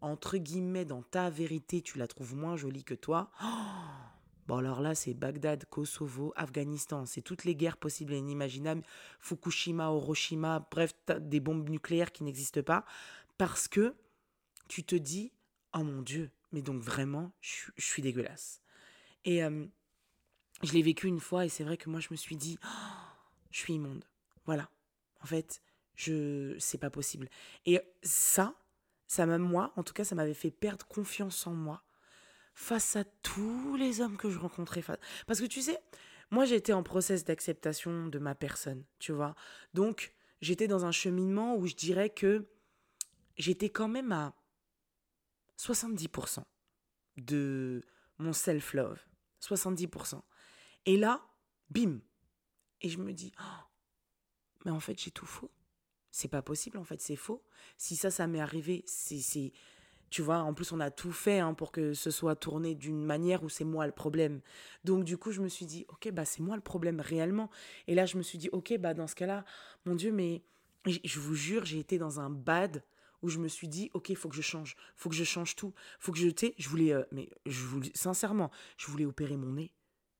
entre 0.00 0.36
guillemets, 0.36 0.84
dans 0.84 1.02
ta 1.02 1.30
vérité, 1.30 1.80
tu 1.80 1.98
la 1.98 2.06
trouves 2.06 2.36
moins 2.36 2.56
jolie 2.56 2.84
que 2.84 2.94
toi, 2.94 3.30
oh 3.42 3.46
Bon, 4.46 4.56
alors 4.56 4.80
là, 4.80 4.94
c'est 4.94 5.14
Bagdad, 5.14 5.64
Kosovo, 5.66 6.32
Afghanistan. 6.36 7.06
C'est 7.06 7.22
toutes 7.22 7.44
les 7.44 7.54
guerres 7.54 7.76
possibles 7.76 8.12
et 8.12 8.18
inimaginables. 8.18 8.82
Fukushima, 9.20 9.84
Hiroshima, 9.84 10.66
bref, 10.70 10.94
des 11.20 11.40
bombes 11.40 11.68
nucléaires 11.68 12.10
qui 12.12 12.24
n'existent 12.24 12.62
pas. 12.62 12.84
Parce 13.38 13.68
que 13.68 13.94
tu 14.68 14.84
te 14.84 14.96
dis, 14.96 15.32
oh 15.74 15.84
mon 15.84 16.02
Dieu, 16.02 16.30
mais 16.52 16.62
donc 16.62 16.82
vraiment, 16.82 17.32
je, 17.40 17.70
suis 17.78 18.02
dégueulasse. 18.02 18.60
Et 19.24 19.44
euh, 19.44 19.64
je 20.62 20.72
l'ai 20.72 20.82
vécu 20.82 21.06
une 21.06 21.20
fois 21.20 21.44
et 21.44 21.48
c'est 21.48 21.64
vrai 21.64 21.76
que 21.76 21.88
moi, 21.88 22.00
je 22.00 22.08
me 22.10 22.16
suis 22.16 22.36
dit, 22.36 22.58
oh, 22.64 22.68
je 23.50 23.58
suis 23.58 23.74
immonde. 23.74 24.04
Voilà. 24.44 24.68
En 25.22 25.26
fait, 25.26 25.62
je 25.94 26.56
c'est 26.58 26.78
pas 26.78 26.90
possible. 26.90 27.28
Et 27.64 27.80
ça, 28.02 28.56
ça 29.06 29.24
m'a, 29.24 29.38
moi, 29.38 29.72
en 29.76 29.84
tout 29.84 29.94
cas, 29.94 30.04
ça 30.04 30.16
m'avait 30.16 30.34
fait 30.34 30.50
perdre 30.50 30.86
confiance 30.86 31.46
en 31.46 31.54
moi 31.54 31.84
face 32.54 32.96
à 32.96 33.04
tous 33.04 33.76
les 33.76 34.00
hommes 34.00 34.16
que 34.16 34.30
je 34.30 34.38
rencontrais. 34.38 34.82
Parce 35.26 35.40
que 35.40 35.46
tu 35.46 35.62
sais, 35.62 35.78
moi 36.30 36.44
j'étais 36.44 36.72
en 36.72 36.82
process 36.82 37.24
d'acceptation 37.24 38.06
de 38.06 38.18
ma 38.18 38.34
personne, 38.34 38.84
tu 38.98 39.12
vois. 39.12 39.34
Donc 39.74 40.14
j'étais 40.40 40.68
dans 40.68 40.84
un 40.84 40.92
cheminement 40.92 41.56
où 41.56 41.66
je 41.66 41.74
dirais 41.74 42.10
que 42.10 42.46
j'étais 43.36 43.70
quand 43.70 43.88
même 43.88 44.12
à 44.12 44.34
70% 45.58 46.42
de 47.16 47.82
mon 48.18 48.32
self-love. 48.32 49.00
70%. 49.40 50.22
Et 50.86 50.96
là, 50.96 51.26
bim. 51.70 52.00
Et 52.80 52.88
je 52.88 52.98
me 52.98 53.12
dis, 53.12 53.32
oh, 53.40 53.64
mais 54.64 54.70
en 54.70 54.80
fait 54.80 54.98
j'ai 55.00 55.10
tout 55.10 55.26
faux. 55.26 55.50
C'est 56.12 56.28
pas 56.28 56.42
possible, 56.42 56.76
en 56.76 56.84
fait, 56.84 57.00
c'est 57.00 57.16
faux. 57.16 57.42
Si 57.78 57.96
ça, 57.96 58.10
ça 58.10 58.26
m'est 58.26 58.40
arrivé, 58.40 58.84
c'est 58.86 59.52
tu 60.12 60.20
vois, 60.20 60.40
en 60.40 60.52
plus, 60.52 60.72
on 60.72 60.80
a 60.80 60.90
tout 60.90 61.10
fait 61.10 61.38
hein, 61.38 61.54
pour 61.54 61.72
que 61.72 61.94
ce 61.94 62.10
soit 62.10 62.36
tourné 62.36 62.74
d'une 62.74 63.02
manière 63.02 63.42
où 63.42 63.48
c'est 63.48 63.64
moi 63.64 63.86
le 63.86 63.92
problème. 63.92 64.42
Donc, 64.84 65.04
du 65.04 65.16
coup, 65.16 65.32
je 65.32 65.40
me 65.40 65.48
suis 65.48 65.64
dit, 65.64 65.86
ok, 65.88 66.10
bah, 66.12 66.26
c'est 66.26 66.42
moi 66.42 66.54
le 66.54 66.60
problème 66.60 67.00
réellement. 67.00 67.48
Et 67.88 67.94
là, 67.94 68.04
je 68.04 68.18
me 68.18 68.22
suis 68.22 68.36
dit, 68.36 68.50
ok, 68.52 68.76
bah, 68.78 68.92
dans 68.92 69.06
ce 69.06 69.14
cas-là, 69.14 69.46
mon 69.86 69.94
Dieu, 69.94 70.12
mais 70.12 70.42
je 70.86 71.18
vous 71.18 71.34
jure, 71.34 71.64
j'ai 71.64 71.78
été 71.78 71.96
dans 71.96 72.20
un 72.20 72.28
bad 72.28 72.84
où 73.22 73.30
je 73.30 73.38
me 73.38 73.48
suis 73.48 73.68
dit, 73.68 73.90
ok, 73.94 74.10
il 74.10 74.16
faut 74.16 74.28
que 74.28 74.36
je 74.36 74.42
change, 74.42 74.76
faut 74.96 75.08
que 75.08 75.14
je 75.14 75.24
change 75.24 75.56
tout, 75.56 75.72
faut 75.98 76.12
que 76.12 76.18
je, 76.18 76.28
tu 76.28 76.52
je 76.58 76.68
voulais, 76.68 76.92
euh, 76.92 77.04
mais 77.10 77.30
je 77.46 77.64
voulais, 77.64 77.90
sincèrement, 77.94 78.50
je 78.76 78.88
voulais 78.88 79.06
opérer 79.06 79.38
mon 79.38 79.52
nez, 79.52 79.72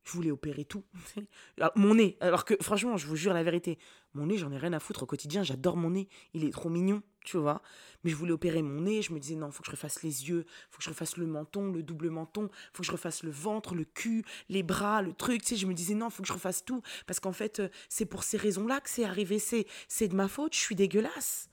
je 0.05 0.13
voulais 0.13 0.31
opérer 0.31 0.65
tout. 0.65 0.85
mon 1.77 1.95
nez, 1.95 2.17
alors 2.21 2.45
que 2.45 2.55
franchement, 2.61 2.97
je 2.97 3.07
vous 3.07 3.17
jure 3.17 3.33
la 3.33 3.43
vérité, 3.43 3.79
mon 4.15 4.27
nez, 4.27 4.37
j'en 4.37 4.51
ai 4.53 4.59
rien 4.59 4.73
à 4.73 4.81
foutre 4.81 5.05
au 5.05 5.07
quotidien, 5.07 5.43
j'adore 5.43 5.77
mon 5.77 5.91
nez, 5.91 6.09
il 6.35 6.45
est 6.45 6.53
trop 6.53 6.69
mignon, 6.69 7.03
tu 7.25 7.37
vois. 7.37 7.63
Mais 8.05 8.11
je 8.11 8.17
voulais 8.17 8.33
opérer 8.33 8.63
mon 8.63 8.83
nez, 8.83 9.03
je 9.03 9.13
me 9.13 9.19
disais 9.19 9.35
non, 9.35 9.51
faut 9.51 9.63
que 9.63 9.67
je 9.67 9.73
refasse 9.73 10.03
les 10.03 10.29
yeux, 10.29 10.45
faut 10.71 10.79
que 10.79 10.85
je 10.85 10.91
refasse 10.91 11.17
le 11.17 11.27
menton, 11.27 11.73
le 11.73 11.83
double 11.83 12.11
menton, 12.11 12.49
faut 12.73 12.83
que 12.83 12.87
je 12.87 12.93
refasse 12.93 13.23
le 13.23 13.31
ventre, 13.31 13.75
le 13.75 13.85
cul, 13.85 14.25
les 14.49 14.63
bras, 14.63 15.03
le 15.03 15.13
truc, 15.13 15.43
tu 15.43 15.49
sais, 15.49 15.57
je 15.57 15.67
me 15.67 15.75
disais 15.75 15.95
non, 15.95 16.11
faut 16.11 16.23
que 16.23 16.29
je 16.29 16.33
refasse 16.33 16.65
tout 16.65 16.83
parce 17.07 17.21
qu'en 17.21 17.33
fait, 17.33 17.61
euh, 17.61 17.69
c'est 17.89 18.07
pour 18.07 18.25
ces 18.25 18.37
raisons-là 18.37 18.81
que 18.81 18.91
c'est 18.91 19.05
arrivé, 19.05 19.39
c'est 19.39 19.67
c'est 19.89 20.09
de 20.09 20.15
ma 20.15 20.29
faute, 20.29 20.55
je 20.55 20.61
suis 20.61 20.75
dégueulasse. 20.75 21.49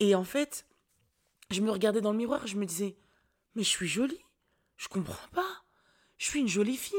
Et 0.00 0.14
en 0.14 0.24
fait, 0.24 0.66
je 1.50 1.60
me 1.60 1.70
regardais 1.70 2.00
dans 2.00 2.12
le 2.12 2.18
miroir, 2.18 2.46
je 2.46 2.56
me 2.56 2.66
disais 2.66 2.96
mais 3.54 3.62
je 3.62 3.68
suis 3.68 3.88
jolie. 3.88 4.24
Je 4.76 4.88
comprends 4.88 5.28
pas. 5.28 5.64
Je 6.18 6.26
suis 6.26 6.40
une 6.40 6.48
jolie 6.48 6.76
fille 6.76 6.96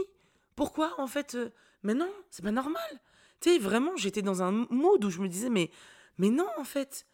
pourquoi 0.56 1.00
en 1.00 1.08
fait 1.08 1.36
euh, 1.36 1.50
Mais 1.84 1.94
non, 1.94 2.12
c'est 2.30 2.44
pas 2.44 2.52
normal. 2.52 3.02
Tu 3.42 3.52
sais, 3.52 3.60
vraiment, 3.60 3.96
j'étais 3.96 4.22
dans 4.22 4.42
un 4.42 4.52
mood 4.70 5.04
où 5.04 5.10
je 5.10 5.20
me 5.20 5.28
disais, 5.28 5.50
mais, 5.50 5.70
mais 6.18 6.30
non, 6.30 6.48
en 6.58 6.64
fait. 6.64 7.06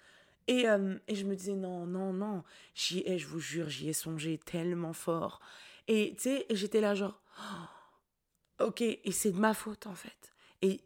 Et, 0.48 0.68
euh, 0.68 0.98
et 1.08 1.16
je 1.16 1.26
me 1.26 1.36
disais, 1.36 1.56
non, 1.56 1.86
non, 1.86 2.14
non. 2.14 2.44
J'y 2.76 3.04
ai, 3.06 3.18
je 3.18 3.28
vous 3.28 3.40
jure, 3.40 3.70
j'y 3.70 3.90
ai 3.90 3.94
songé 3.94 4.38
tellement 4.38 4.94
fort. 4.94 5.40
Et 5.88 6.14
tu 6.16 6.24
sais, 6.24 6.46
j'étais 6.52 6.82
là, 6.82 6.96
genre, 6.96 7.22
oh, 7.40 8.66
ok, 8.66 8.82
et 8.82 9.12
c'est 9.12 9.32
de 9.32 9.40
ma 9.40 9.54
faute, 9.54 9.88
en 9.88 9.96
fait. 9.96 10.34
Et 10.62 10.82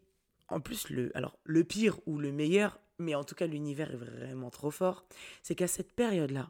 en 0.47 0.59
plus, 0.62 0.89
le, 0.89 1.15
alors, 1.15 1.38
le 1.43 1.63
pire 1.63 2.00
ou 2.05 2.17
le 2.17 2.31
meilleur, 2.31 2.79
mais 2.97 3.15
en 3.15 3.24
tout 3.24 3.35
cas, 3.35 3.47
l'univers 3.47 3.91
est 3.91 3.97
vraiment 3.97 4.50
trop 4.50 4.71
fort, 4.71 5.05
c'est 5.43 5.55
qu'à 5.55 5.67
cette 5.67 5.93
période-là, 5.93 6.50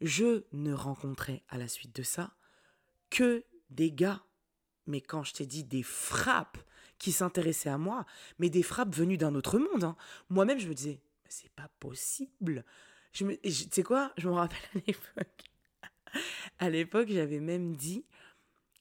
je 0.00 0.44
ne 0.52 0.72
rencontrais 0.72 1.44
à 1.48 1.58
la 1.58 1.68
suite 1.68 1.94
de 1.94 2.02
ça 2.02 2.34
que 3.10 3.44
des 3.70 3.92
gars 3.92 4.22
mais 4.86 5.00
quand 5.00 5.22
je 5.22 5.34
t'ai 5.34 5.46
dit 5.46 5.64
des 5.64 5.82
frappes 5.82 6.58
qui 6.98 7.12
s'intéressaient 7.12 7.68
à 7.68 7.78
moi, 7.78 8.06
mais 8.38 8.48
des 8.48 8.62
frappes 8.62 8.94
venues 8.94 9.18
d'un 9.18 9.34
autre 9.34 9.58
monde. 9.58 9.84
Hein. 9.84 9.96
Moi-même, 10.30 10.60
je 10.60 10.68
me 10.68 10.74
disais, 10.74 11.00
c'est 11.28 11.50
pas 11.50 11.68
possible. 11.80 12.64
Je 13.12 13.24
me, 13.24 13.36
tu 13.36 13.50
sais 13.50 13.82
quoi? 13.82 14.12
Je 14.16 14.28
me 14.28 14.34
rappelle 14.34 14.60
à 14.74 14.78
l'époque. 14.86 15.50
à 16.58 16.70
l'époque, 16.70 17.08
j'avais 17.10 17.40
même 17.40 17.74
dit, 17.74 18.04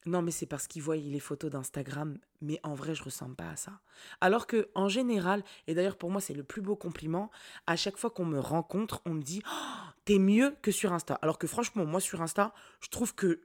non, 0.05 0.22
mais 0.22 0.31
c'est 0.31 0.46
parce 0.48 0.67
qu'ils 0.67 0.81
voient 0.81 0.96
les 0.96 1.20
photos 1.20 1.51
d'Instagram, 1.51 2.17
mais 2.41 2.60
en 2.63 2.74
vrai, 2.74 2.96
je 2.96 3.03
ressemble 3.03 3.36
pas 3.36 3.50
à 3.50 3.55
ça. 3.55 3.81
Alors 4.20 4.48
que, 4.48 4.70
en 4.74 4.88
général, 4.88 5.43
et 5.67 5.75
d'ailleurs 5.75 5.98
pour 5.98 6.10
moi, 6.10 6.22
c'est 6.22 6.34
le 6.34 6.43
plus 6.43 6.62
beau 6.62 6.75
compliment, 6.75 7.29
à 7.67 7.75
chaque 7.75 7.98
fois 7.98 8.10
qu'on 8.10 8.25
me 8.25 8.39
rencontre, 8.39 9.01
on 9.05 9.13
me 9.13 9.22
dit, 9.22 9.43
oh, 9.46 9.89
t'es 10.05 10.17
mieux 10.17 10.55
que 10.62 10.72
sur 10.72 10.91
Insta. 10.91 11.15
Alors 11.22 11.38
que 11.38 11.48
franchement, 11.48 11.86
moi 11.86 12.00
sur 12.00 12.22
Insta, 12.22 12.53
je 12.81 12.89
trouve 12.89 13.13
que 13.13 13.41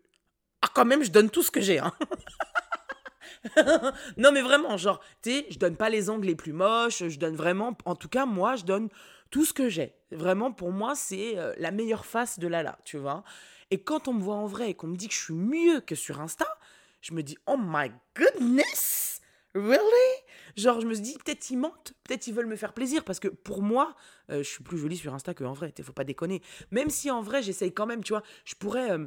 ah, 0.66 0.72
quand 0.74 0.84
même, 0.84 1.02
je 1.02 1.10
donne 1.10 1.30
tout 1.30 1.42
ce 1.42 1.50
que 1.50 1.60
j'ai. 1.60 1.78
Hein. 1.78 1.92
non, 4.16 4.32
mais 4.32 4.42
vraiment, 4.42 4.76
genre, 4.76 5.00
tu 5.22 5.30
sais, 5.30 5.46
je 5.50 5.58
donne 5.58 5.76
pas 5.76 5.88
les 5.88 6.10
angles 6.10 6.26
les 6.26 6.34
plus 6.34 6.52
moches, 6.52 7.06
je 7.08 7.18
donne 7.18 7.36
vraiment, 7.36 7.76
en 7.84 7.94
tout 7.94 8.08
cas, 8.08 8.26
moi, 8.26 8.56
je 8.56 8.64
donne 8.64 8.88
tout 9.30 9.44
ce 9.44 9.52
que 9.52 9.68
j'ai. 9.68 9.94
Vraiment, 10.10 10.52
pour 10.52 10.72
moi, 10.72 10.94
c'est 10.94 11.38
euh, 11.38 11.54
la 11.58 11.70
meilleure 11.70 12.06
face 12.06 12.38
de 12.38 12.48
Lala, 12.48 12.78
tu 12.84 12.96
vois. 12.96 13.24
Et 13.70 13.82
quand 13.82 14.08
on 14.08 14.14
me 14.14 14.22
voit 14.22 14.36
en 14.36 14.46
vrai 14.46 14.70
et 14.70 14.74
qu'on 14.74 14.86
me 14.86 14.96
dit 14.96 15.08
que 15.08 15.14
je 15.14 15.20
suis 15.20 15.34
mieux 15.34 15.80
que 15.80 15.94
sur 15.94 16.20
Insta, 16.20 16.46
je 17.00 17.14
me 17.14 17.22
dis, 17.22 17.36
oh 17.46 17.56
my 17.58 17.90
goodness, 18.16 19.20
really? 19.54 20.22
Genre, 20.56 20.80
je 20.80 20.86
me 20.86 20.94
dis, 20.94 21.18
peut-être 21.24 21.50
ils 21.50 21.58
mentent, 21.58 21.92
peut-être 22.04 22.26
ils 22.26 22.34
veulent 22.34 22.46
me 22.46 22.56
faire 22.56 22.72
plaisir, 22.72 23.04
parce 23.04 23.20
que 23.20 23.28
pour 23.28 23.62
moi, 23.62 23.94
euh, 24.30 24.38
je 24.38 24.48
suis 24.48 24.62
plus 24.62 24.78
jolie 24.78 24.96
sur 24.96 25.12
Insta 25.14 25.34
qu'en 25.34 25.52
vrai, 25.52 25.72
faut 25.82 25.92
pas 25.92 26.04
déconner. 26.04 26.42
Même 26.70 26.90
si 26.90 27.10
en 27.10 27.20
vrai, 27.20 27.42
j'essaye 27.42 27.72
quand 27.72 27.86
même, 27.86 28.02
tu 28.02 28.12
vois, 28.12 28.22
je 28.44 28.54
pourrais. 28.54 28.92
Euh, 28.92 29.06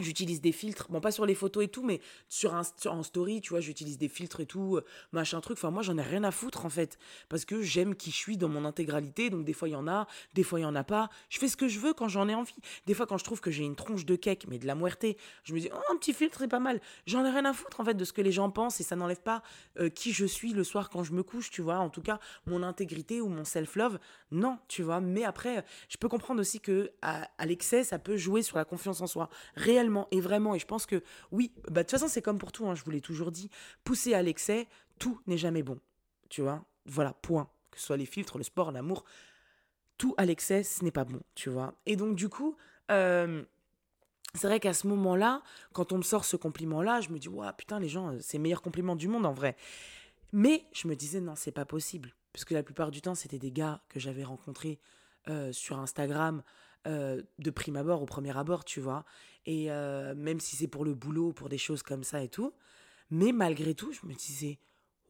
J'utilise 0.00 0.40
des 0.40 0.52
filtres, 0.52 0.86
bon 0.90 1.00
pas 1.00 1.10
sur 1.10 1.26
les 1.26 1.34
photos 1.34 1.64
et 1.64 1.66
tout, 1.66 1.82
mais 1.82 2.00
sur 2.28 2.54
un 2.54 2.62
en 2.86 3.02
story, 3.02 3.40
tu 3.40 3.50
vois, 3.50 3.58
j'utilise 3.58 3.98
des 3.98 4.06
filtres 4.06 4.38
et 4.38 4.46
tout, 4.46 4.76
euh, 4.76 4.84
machin 5.10 5.40
truc. 5.40 5.58
Enfin 5.58 5.72
moi 5.72 5.82
j'en 5.82 5.98
ai 5.98 6.02
rien 6.02 6.22
à 6.22 6.30
foutre 6.30 6.64
en 6.64 6.70
fait, 6.70 7.00
parce 7.28 7.44
que 7.44 7.62
j'aime 7.62 7.96
qui 7.96 8.12
je 8.12 8.16
suis 8.16 8.36
dans 8.36 8.48
mon 8.48 8.64
intégralité. 8.64 9.28
Donc 9.28 9.44
des 9.44 9.52
fois 9.52 9.66
il 9.66 9.72
y 9.72 9.74
en 9.74 9.88
a, 9.88 10.06
des 10.34 10.44
fois 10.44 10.60
il 10.60 10.62
y 10.62 10.66
en 10.66 10.76
a 10.76 10.84
pas. 10.84 11.10
Je 11.30 11.40
fais 11.40 11.48
ce 11.48 11.56
que 11.56 11.66
je 11.66 11.80
veux 11.80 11.94
quand 11.94 12.06
j'en 12.06 12.28
ai 12.28 12.34
envie. 12.36 12.54
Des 12.86 12.94
fois 12.94 13.08
quand 13.08 13.18
je 13.18 13.24
trouve 13.24 13.40
que 13.40 13.50
j'ai 13.50 13.64
une 13.64 13.74
tronche 13.74 14.04
de 14.04 14.14
cake, 14.14 14.46
mais 14.46 14.60
de 14.60 14.68
la 14.68 14.76
muerté, 14.76 15.16
je 15.42 15.52
me 15.52 15.58
dis 15.58 15.68
oh 15.74 15.92
un 15.92 15.96
petit 15.96 16.14
filtre 16.14 16.38
c'est 16.38 16.46
pas 16.46 16.60
mal. 16.60 16.80
J'en 17.06 17.24
ai 17.24 17.30
rien 17.30 17.44
à 17.46 17.52
foutre 17.52 17.80
en 17.80 17.84
fait 17.84 17.94
de 17.94 18.04
ce 18.04 18.12
que 18.12 18.22
les 18.22 18.30
gens 18.30 18.50
pensent 18.52 18.78
et 18.78 18.84
ça 18.84 18.94
n'enlève 18.94 19.22
pas 19.22 19.42
euh, 19.80 19.88
qui 19.88 20.12
je 20.12 20.26
suis 20.26 20.52
le 20.52 20.62
soir 20.62 20.90
quand 20.90 21.02
je 21.02 21.12
me 21.12 21.24
couche, 21.24 21.50
tu 21.50 21.60
vois. 21.60 21.78
En 21.78 21.90
tout 21.90 22.02
cas 22.02 22.20
mon 22.46 22.62
intégrité 22.62 23.20
ou 23.20 23.28
mon 23.28 23.44
self 23.44 23.74
love, 23.74 23.98
non, 24.30 24.58
tu 24.68 24.84
vois. 24.84 25.00
Mais 25.00 25.24
après 25.24 25.64
je 25.88 25.96
peux 25.96 26.08
comprendre 26.08 26.40
aussi 26.40 26.60
que 26.60 26.92
à 27.02 27.46
l'excès 27.46 27.82
ça 27.82 27.98
peut 27.98 28.16
jouer 28.16 28.42
sur 28.42 28.58
la 28.58 28.64
confiance 28.64 29.00
en 29.00 29.08
soi 29.08 29.28
réellement 29.56 29.87
et 30.10 30.20
vraiment. 30.20 30.54
Et 30.54 30.58
je 30.58 30.66
pense 30.66 30.86
que 30.86 31.02
oui, 31.32 31.52
bah, 31.68 31.82
de 31.82 31.88
toute 31.88 31.90
façon, 31.92 32.08
c'est 32.08 32.22
comme 32.22 32.38
pour 32.38 32.52
tout, 32.52 32.66
hein, 32.66 32.74
je 32.74 32.84
vous 32.84 32.90
l'ai 32.90 33.00
toujours 33.00 33.30
dit, 33.30 33.50
pousser 33.84 34.14
à 34.14 34.22
l'excès, 34.22 34.68
tout 34.98 35.20
n'est 35.26 35.38
jamais 35.38 35.62
bon. 35.62 35.78
Tu 36.28 36.42
vois? 36.42 36.64
Voilà, 36.86 37.12
point. 37.12 37.48
Que 37.70 37.78
ce 37.78 37.86
soit 37.86 37.96
les 37.96 38.06
filtres, 38.06 38.38
le 38.38 38.44
sport, 38.44 38.72
l'amour, 38.72 39.04
tout 39.98 40.14
à 40.16 40.24
l'excès, 40.24 40.62
ce 40.62 40.84
n'est 40.84 40.90
pas 40.90 41.04
bon, 41.04 41.20
tu 41.34 41.50
vois? 41.50 41.74
Et 41.86 41.96
donc, 41.96 42.16
du 42.16 42.28
coup, 42.28 42.56
euh, 42.90 43.44
c'est 44.34 44.46
vrai 44.46 44.60
qu'à 44.60 44.72
ce 44.72 44.86
moment-là, 44.86 45.42
quand 45.72 45.92
on 45.92 45.98
me 45.98 46.02
sort 46.02 46.24
ce 46.24 46.36
compliment-là, 46.36 47.00
je 47.00 47.10
me 47.10 47.18
dis, 47.18 47.28
waouh, 47.28 47.52
putain, 47.56 47.80
les 47.80 47.88
gens, 47.88 48.12
euh, 48.12 48.18
c'est 48.20 48.36
le 48.36 48.42
meilleur 48.42 48.62
compliment 48.62 48.96
du 48.96 49.08
monde 49.08 49.26
en 49.26 49.32
vrai. 49.32 49.56
Mais 50.32 50.64
je 50.72 50.88
me 50.88 50.94
disais, 50.94 51.20
non, 51.20 51.34
c'est 51.34 51.52
pas 51.52 51.64
possible. 51.64 52.14
Puisque 52.32 52.50
la 52.50 52.62
plupart 52.62 52.90
du 52.90 53.00
temps, 53.00 53.14
c'était 53.14 53.38
des 53.38 53.50
gars 53.50 53.82
que 53.88 53.98
j'avais 53.98 54.24
rencontrés 54.24 54.78
euh, 55.28 55.52
sur 55.52 55.78
Instagram, 55.78 56.42
euh, 56.88 57.22
de 57.38 57.50
prime 57.50 57.76
abord, 57.76 58.02
au 58.02 58.06
premier 58.06 58.34
abord, 58.36 58.64
tu 58.64 58.80
vois. 58.80 59.04
Et 59.44 59.70
euh, 59.70 60.14
même 60.14 60.40
si 60.40 60.56
c'est 60.56 60.68
pour 60.68 60.84
le 60.84 60.94
boulot, 60.94 61.32
pour 61.32 61.48
des 61.50 61.58
choses 61.58 61.82
comme 61.82 62.02
ça 62.02 62.22
et 62.22 62.28
tout. 62.28 62.54
Mais 63.10 63.32
malgré 63.32 63.74
tout, 63.74 63.92
je 63.92 64.06
me 64.06 64.14
disais, 64.14 64.58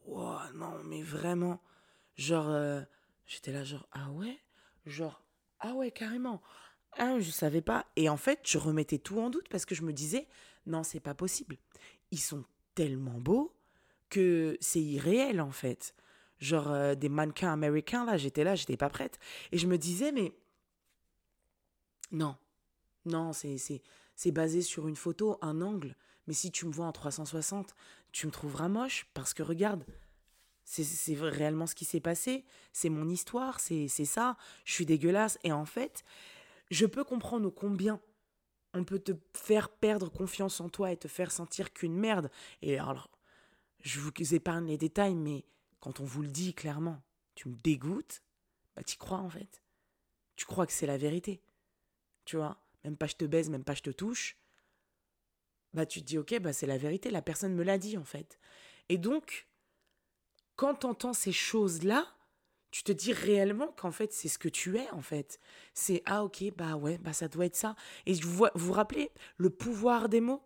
wow, 0.05 0.39
non, 0.55 0.83
mais 0.85 1.03
vraiment. 1.03 1.61
Genre, 2.17 2.49
euh, 2.49 2.81
j'étais 3.27 3.53
là, 3.53 3.63
genre, 3.63 3.87
ah 3.93 4.11
ouais? 4.11 4.39
Genre, 4.87 5.23
ah 5.61 5.73
ouais, 5.75 5.93
carrément. 5.93 6.43
Ah, 6.99 7.21
je 7.21 7.31
savais 7.31 7.63
pas. 7.63 7.87
Et 7.95 8.09
en 8.09 8.17
fait, 8.17 8.41
je 8.45 8.59
remettais 8.59 8.99
tout 8.99 9.21
en 9.21 9.31
doute 9.31 9.49
parce 9.49 9.65
que 9.65 9.75
je 9.77 9.83
me 9.83 9.93
disais, 9.93 10.27
non, 10.67 10.83
c'est 10.83 11.01
pas 11.01 11.15
possible. 11.15 11.59
Ils 12.11 12.21
sont 12.21 12.45
tellement 12.75 13.21
beaux. 13.21 13.55
que 14.11 14.57
c'est 14.61 14.81
irréel 14.81 15.41
en 15.41 15.51
fait. 15.51 15.95
Genre 16.41 16.97
des 16.97 17.09
mannequins 17.09 17.53
américains, 17.53 18.05
là, 18.07 18.17
j'étais 18.17 18.45
là, 18.45 18.55
j'étais 18.55 18.77
pas 18.77 18.89
prête. 18.89 19.19
Et 19.53 19.59
je 19.59 19.67
me 19.67 19.77
disais, 19.79 20.13
mais 20.13 20.35
non, 22.11 22.37
non, 23.05 23.33
c'est 23.33 24.33
basé 24.33 24.63
sur 24.63 24.89
une 24.89 24.97
photo, 24.97 25.39
un 25.43 25.61
angle. 25.61 25.97
Mais 26.27 26.35
si 26.35 26.51
tu 26.51 26.67
me 26.67 26.73
vois 26.73 26.87
en 26.87 26.93
360, 26.93 27.75
tu 28.13 28.27
me 28.27 28.33
trouveras 28.33 28.69
moche 28.69 29.07
parce 29.15 29.33
que 29.33 29.43
regarde, 29.43 29.85
c'est 30.65 31.15
réellement 31.15 31.67
ce 31.67 31.75
qui 31.75 31.87
s'est 31.87 32.01
passé. 32.01 32.45
C'est 32.73 32.91
mon 32.91 33.09
histoire, 33.09 33.61
c'est 33.61 33.89
ça. 33.89 34.37
Je 34.65 34.75
suis 34.75 34.87
dégueulasse. 34.87 35.39
Et 35.43 35.53
en 35.53 35.65
fait, 35.65 36.05
je 36.71 36.85
peux 36.85 37.05
comprendre 37.05 37.49
combien 37.49 38.01
on 38.75 38.85
peut 38.85 38.99
te 38.99 39.13
faire 39.33 39.71
perdre 39.71 40.11
confiance 40.11 40.61
en 40.61 40.69
toi 40.69 40.93
et 40.93 40.97
te 40.99 41.09
faire 41.09 41.33
sentir 41.33 41.73
qu'une 41.73 41.97
merde. 41.97 42.31
Et 42.61 42.79
alors, 42.79 43.11
je 43.81 43.99
vous 43.99 44.13
épargne 44.35 44.67
les 44.67 44.77
détails, 44.77 45.15
mais 45.15 45.47
quand 45.81 46.01
on 46.01 46.05
vous 46.05 46.21
le 46.21 46.29
dit 46.29 46.53
clairement, 46.53 47.01
tu 47.35 47.49
me 47.49 47.55
dégoûtes, 47.55 48.23
bah 48.77 48.83
tu 48.83 48.99
crois 48.99 49.21
en 49.21 49.31
fait. 49.31 49.63
Tu 50.37 50.45
crois 50.45 50.67
que 50.67 50.73
c'est 50.73 50.87
la 50.87 50.99
vérité. 50.99 51.41
Tu 52.29 52.37
vois, 52.37 52.61
même 52.85 52.99
pas 52.99 53.07
je 53.07 53.15
te 53.17 53.25
baise, 53.25 53.49
même 53.49 53.65
pas 53.65 53.73
je 53.73 53.81
te 53.81 53.89
touche. 53.89 54.37
Bah 55.73 55.87
tu 55.87 56.01
te 56.01 56.05
dis 56.05 56.19
ok, 56.19 56.39
bah 56.41 56.53
c'est 56.53 56.67
la 56.67 56.77
vérité, 56.77 57.09
la 57.11 57.23
personne 57.23 57.55
me 57.55 57.63
l'a 57.63 57.79
dit 57.79 57.97
en 57.97 58.05
fait. 58.05 58.39
Et 58.91 58.99
donc, 58.99 59.49
quand 60.55 60.75
tu 60.75 60.87
entends 60.87 61.15
ces 61.15 61.33
choses-là, 61.33 62.07
tu 62.71 62.83
te 62.83 62.93
dis 62.93 63.15
réellement 63.15 63.69
qu'en 63.69 63.93
fait 63.93 64.13
c'est 64.13 64.29
ce 64.29 64.39
que 64.39 64.51
tu 64.51 64.77
es 64.77 64.91
en 64.91 65.01
fait. 65.01 65.41
C'est 65.73 66.03
ah 66.05 66.23
ok 66.23 66.53
bah 66.55 66.77
ouais 66.77 66.99
bah 66.99 67.15
ça 67.15 67.29
doit 67.29 67.47
être 67.47 67.57
ça. 67.57 67.77
Et 68.05 68.13
vous 68.13 68.47
vous 68.55 68.73
rappelez 68.75 69.11
le 69.39 69.49
pouvoir 69.49 70.11
des 70.11 70.21
mots? 70.21 70.43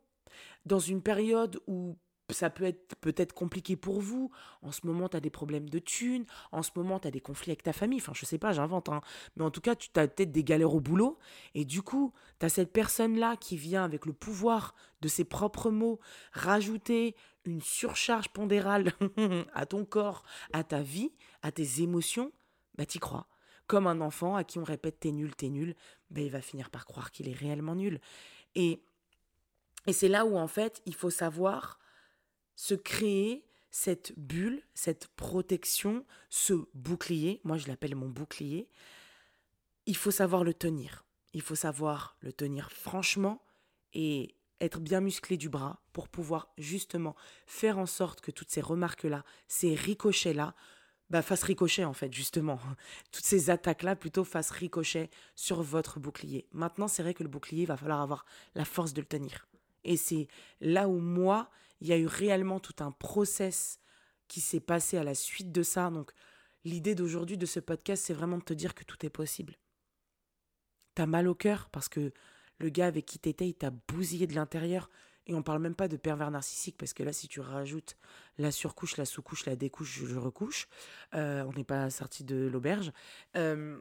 Dans 0.65 0.79
une 0.79 1.03
période 1.03 1.61
où 1.67 1.99
ça 2.31 2.50
peut 2.50 2.64
être 2.64 2.97
peut-être 2.97 3.33
compliqué 3.33 3.76
pour 3.76 4.00
vous. 4.00 4.31
En 4.62 4.73
ce 4.73 4.87
moment, 4.87 5.09
tu 5.09 5.17
as 5.17 5.21
des 5.21 5.31
problèmes 5.31 5.69
de 5.69 5.79
thunes. 5.79 6.25
En 6.50 6.62
ce 6.62 6.71
moment, 6.76 6.99
tu 6.99 7.09
as 7.09 7.11
des 7.11 7.21
conflits 7.21 7.50
avec 7.50 7.62
ta 7.62 7.73
famille. 7.73 8.00
Enfin, 8.00 8.12
je 8.14 8.25
sais 8.25 8.38
pas, 8.38 8.52
j'invente. 8.52 8.88
Hein. 8.88 9.00
Mais 9.37 9.45
en 9.45 9.50
tout 9.50 9.61
cas, 9.61 9.75
tu 9.75 9.88
as 9.97 10.09
peut-être 10.09 10.33
des 10.33 10.45
galères 10.45 10.75
au 10.75 10.81
boulot. 10.81 11.19
Et 11.55 11.64
du 11.64 11.83
coup, 11.83 12.12
tu 12.41 12.47
as 12.47 12.49
cette 12.49 12.73
personne-là 12.73 13.37
qui 13.37 13.57
vient 13.57 13.85
avec 13.85 14.07
le 14.07 14.12
pouvoir 14.12 14.75
de 15.00 15.09
ses 15.09 15.25
propres 15.25 15.71
mots 15.71 15.99
rajouter 16.33 17.17
une 17.45 17.61
surcharge 17.61 18.29
pondérale 18.29 18.93
à 19.55 19.67
ton 19.67 19.85
corps, 19.85 20.23
à 20.52 20.64
ta 20.64 20.81
vie, 20.81 21.12
à 21.43 21.52
tes 21.52 21.83
émotions. 21.83 22.33
Bah, 22.76 22.87
t'y 22.87 22.99
crois. 22.99 23.26
Comme 23.67 23.87
un 23.87 24.00
enfant 24.00 24.37
à 24.37 24.45
qui 24.45 24.59
on 24.59 24.64
répète 24.64 25.00
t'es 25.00 25.12
nul, 25.12 25.35
t'es 25.35 25.49
nul, 25.49 25.75
bah, 26.11 26.21
il 26.21 26.31
va 26.31 26.41
finir 26.41 26.71
par 26.71 26.85
croire 26.85 27.11
qu'il 27.11 27.29
est 27.29 27.37
réellement 27.37 27.75
nul. 27.75 28.00
Et, 28.55 28.83
et 29.87 29.93
c'est 29.93 30.09
là 30.09 30.25
où, 30.25 30.37
en 30.37 30.49
fait, 30.49 30.83
il 30.87 30.95
faut 30.95 31.11
savoir 31.11 31.79
se 32.55 32.75
créer 32.75 33.45
cette 33.71 34.13
bulle, 34.17 34.63
cette 34.75 35.09
protection, 35.09 36.05
ce 36.29 36.55
bouclier, 36.75 37.41
moi 37.45 37.57
je 37.57 37.69
l'appelle 37.69 37.97
mon 37.97 38.09
bouclier, 38.09 38.69
il 39.87 39.97
faut 39.97 40.11
savoir 40.11 40.45
le 40.45 40.55
tenir. 40.55 41.05
Il 41.33 41.41
faut 41.41 41.55
savoir 41.55 42.17
le 42.21 42.33
tenir 42.33 42.71
franchement 42.71 43.43
et 43.95 44.37
être 44.61 44.79
bien 44.79 45.01
musclé 45.01 45.37
du 45.37 45.49
bras 45.49 45.81
pour 45.93 46.09
pouvoir 46.09 46.53
justement 46.59 47.17
faire 47.47 47.79
en 47.79 47.87
sorte 47.87 48.21
que 48.21 48.31
toutes 48.31 48.51
ces 48.51 48.61
remarques-là, 48.61 49.25
ces 49.49 49.75
ricochets-là, 49.75 50.55
bah, 51.11 51.21
fassent 51.21 51.43
ricochet 51.43 51.85
en 51.85 51.93
fait, 51.93 52.13
justement. 52.13 52.59
Toutes 53.13 53.25
ces 53.25 53.51
attaques-là 53.51 53.97
plutôt 53.97 54.25
fassent 54.25 54.51
ricochet 54.51 55.11
sur 55.35 55.63
votre 55.63 56.01
bouclier. 56.01 56.49
Maintenant, 56.53 56.89
c'est 56.89 57.03
vrai 57.03 57.13
que 57.13 57.23
le 57.23 57.29
bouclier, 57.29 57.67
va 57.67 57.77
falloir 57.77 58.01
avoir 58.01 58.25
la 58.55 58.65
force 58.65 58.95
de 58.95 59.03
le 59.03 59.07
tenir. 59.07 59.47
Et 59.85 59.99
c'est 59.99 60.27
là 60.63 60.89
où 60.89 60.99
moi, 60.99 61.51
il 61.83 61.89
y 61.89 61.93
a 61.93 61.99
eu 61.99 62.07
réellement 62.07 62.61
tout 62.61 62.77
un 62.83 62.93
process 62.93 63.81
qui 64.29 64.41
s'est 64.41 64.61
passé 64.61 64.97
à 64.99 65.05
la 65.05 65.17
suite 65.17 65.51
de 65.51 65.65
ça. 65.65 65.91
Donc 65.91 66.12
l'idée 66.65 66.95
d'aujourd'hui 66.95 67.37
de 67.37 67.45
ce 67.45 67.59
podcast, 67.59 68.05
c'est 68.07 68.15
vraiment 68.15 68.39
de 68.39 68.45
te 68.45 68.55
dire 68.55 68.75
que 68.75 68.85
tout 68.85 69.05
est 69.05 69.11
possible. 69.11 69.57
T'as 70.95 71.07
mal 71.07 71.27
au 71.27 71.35
cœur 71.35 71.69
parce 71.71 71.89
que 71.89 72.12
le 72.59 72.69
gars 72.69 72.87
avec 72.87 73.05
qui 73.05 73.19
t'étais, 73.19 73.49
il 73.49 73.55
t'a 73.55 73.71
bousillé 73.89 74.29
de 74.29 74.35
l'intérieur. 74.35 74.91
Et 75.27 75.35
on 75.35 75.42
parle 75.42 75.61
même 75.61 75.75
pas 75.75 75.87
de 75.87 75.97
pervers 75.97 76.33
narcissique, 76.33 76.77
parce 76.77 76.92
que 76.92 77.05
là, 77.05 77.12
si 77.12 77.29
tu 77.29 77.40
rajoutes 77.40 77.97
la 78.38 78.51
surcouche, 78.51 78.97
la 78.97 79.05
sous-couche, 79.05 79.47
la 79.47 79.55
découche, 79.55 80.03
je, 80.05 80.16
recouche, 80.16 80.66
euh, 81.14 81.45
on 81.45 81.53
n'est 81.53 81.62
pas 81.62 81.90
sorti 81.90 82.25
de 82.25 82.49
l'auberge. 82.49 82.92
Euh, 83.37 83.81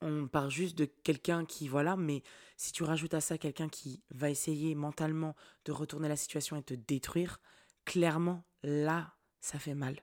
on 0.00 0.28
parle 0.28 0.50
juste 0.50 0.78
de 0.78 0.84
quelqu'un 0.84 1.44
qui, 1.44 1.68
voilà, 1.68 1.96
mais 1.96 2.22
si 2.56 2.72
tu 2.72 2.82
rajoutes 2.82 3.14
à 3.14 3.20
ça 3.20 3.38
quelqu'un 3.38 3.68
qui 3.68 4.02
va 4.10 4.30
essayer 4.30 4.74
mentalement 4.74 5.34
de 5.64 5.72
retourner 5.72 6.08
la 6.08 6.16
situation 6.16 6.56
et 6.56 6.62
te 6.62 6.74
détruire, 6.74 7.40
clairement, 7.84 8.44
là, 8.62 9.14
ça 9.40 9.58
fait 9.58 9.74
mal. 9.74 9.96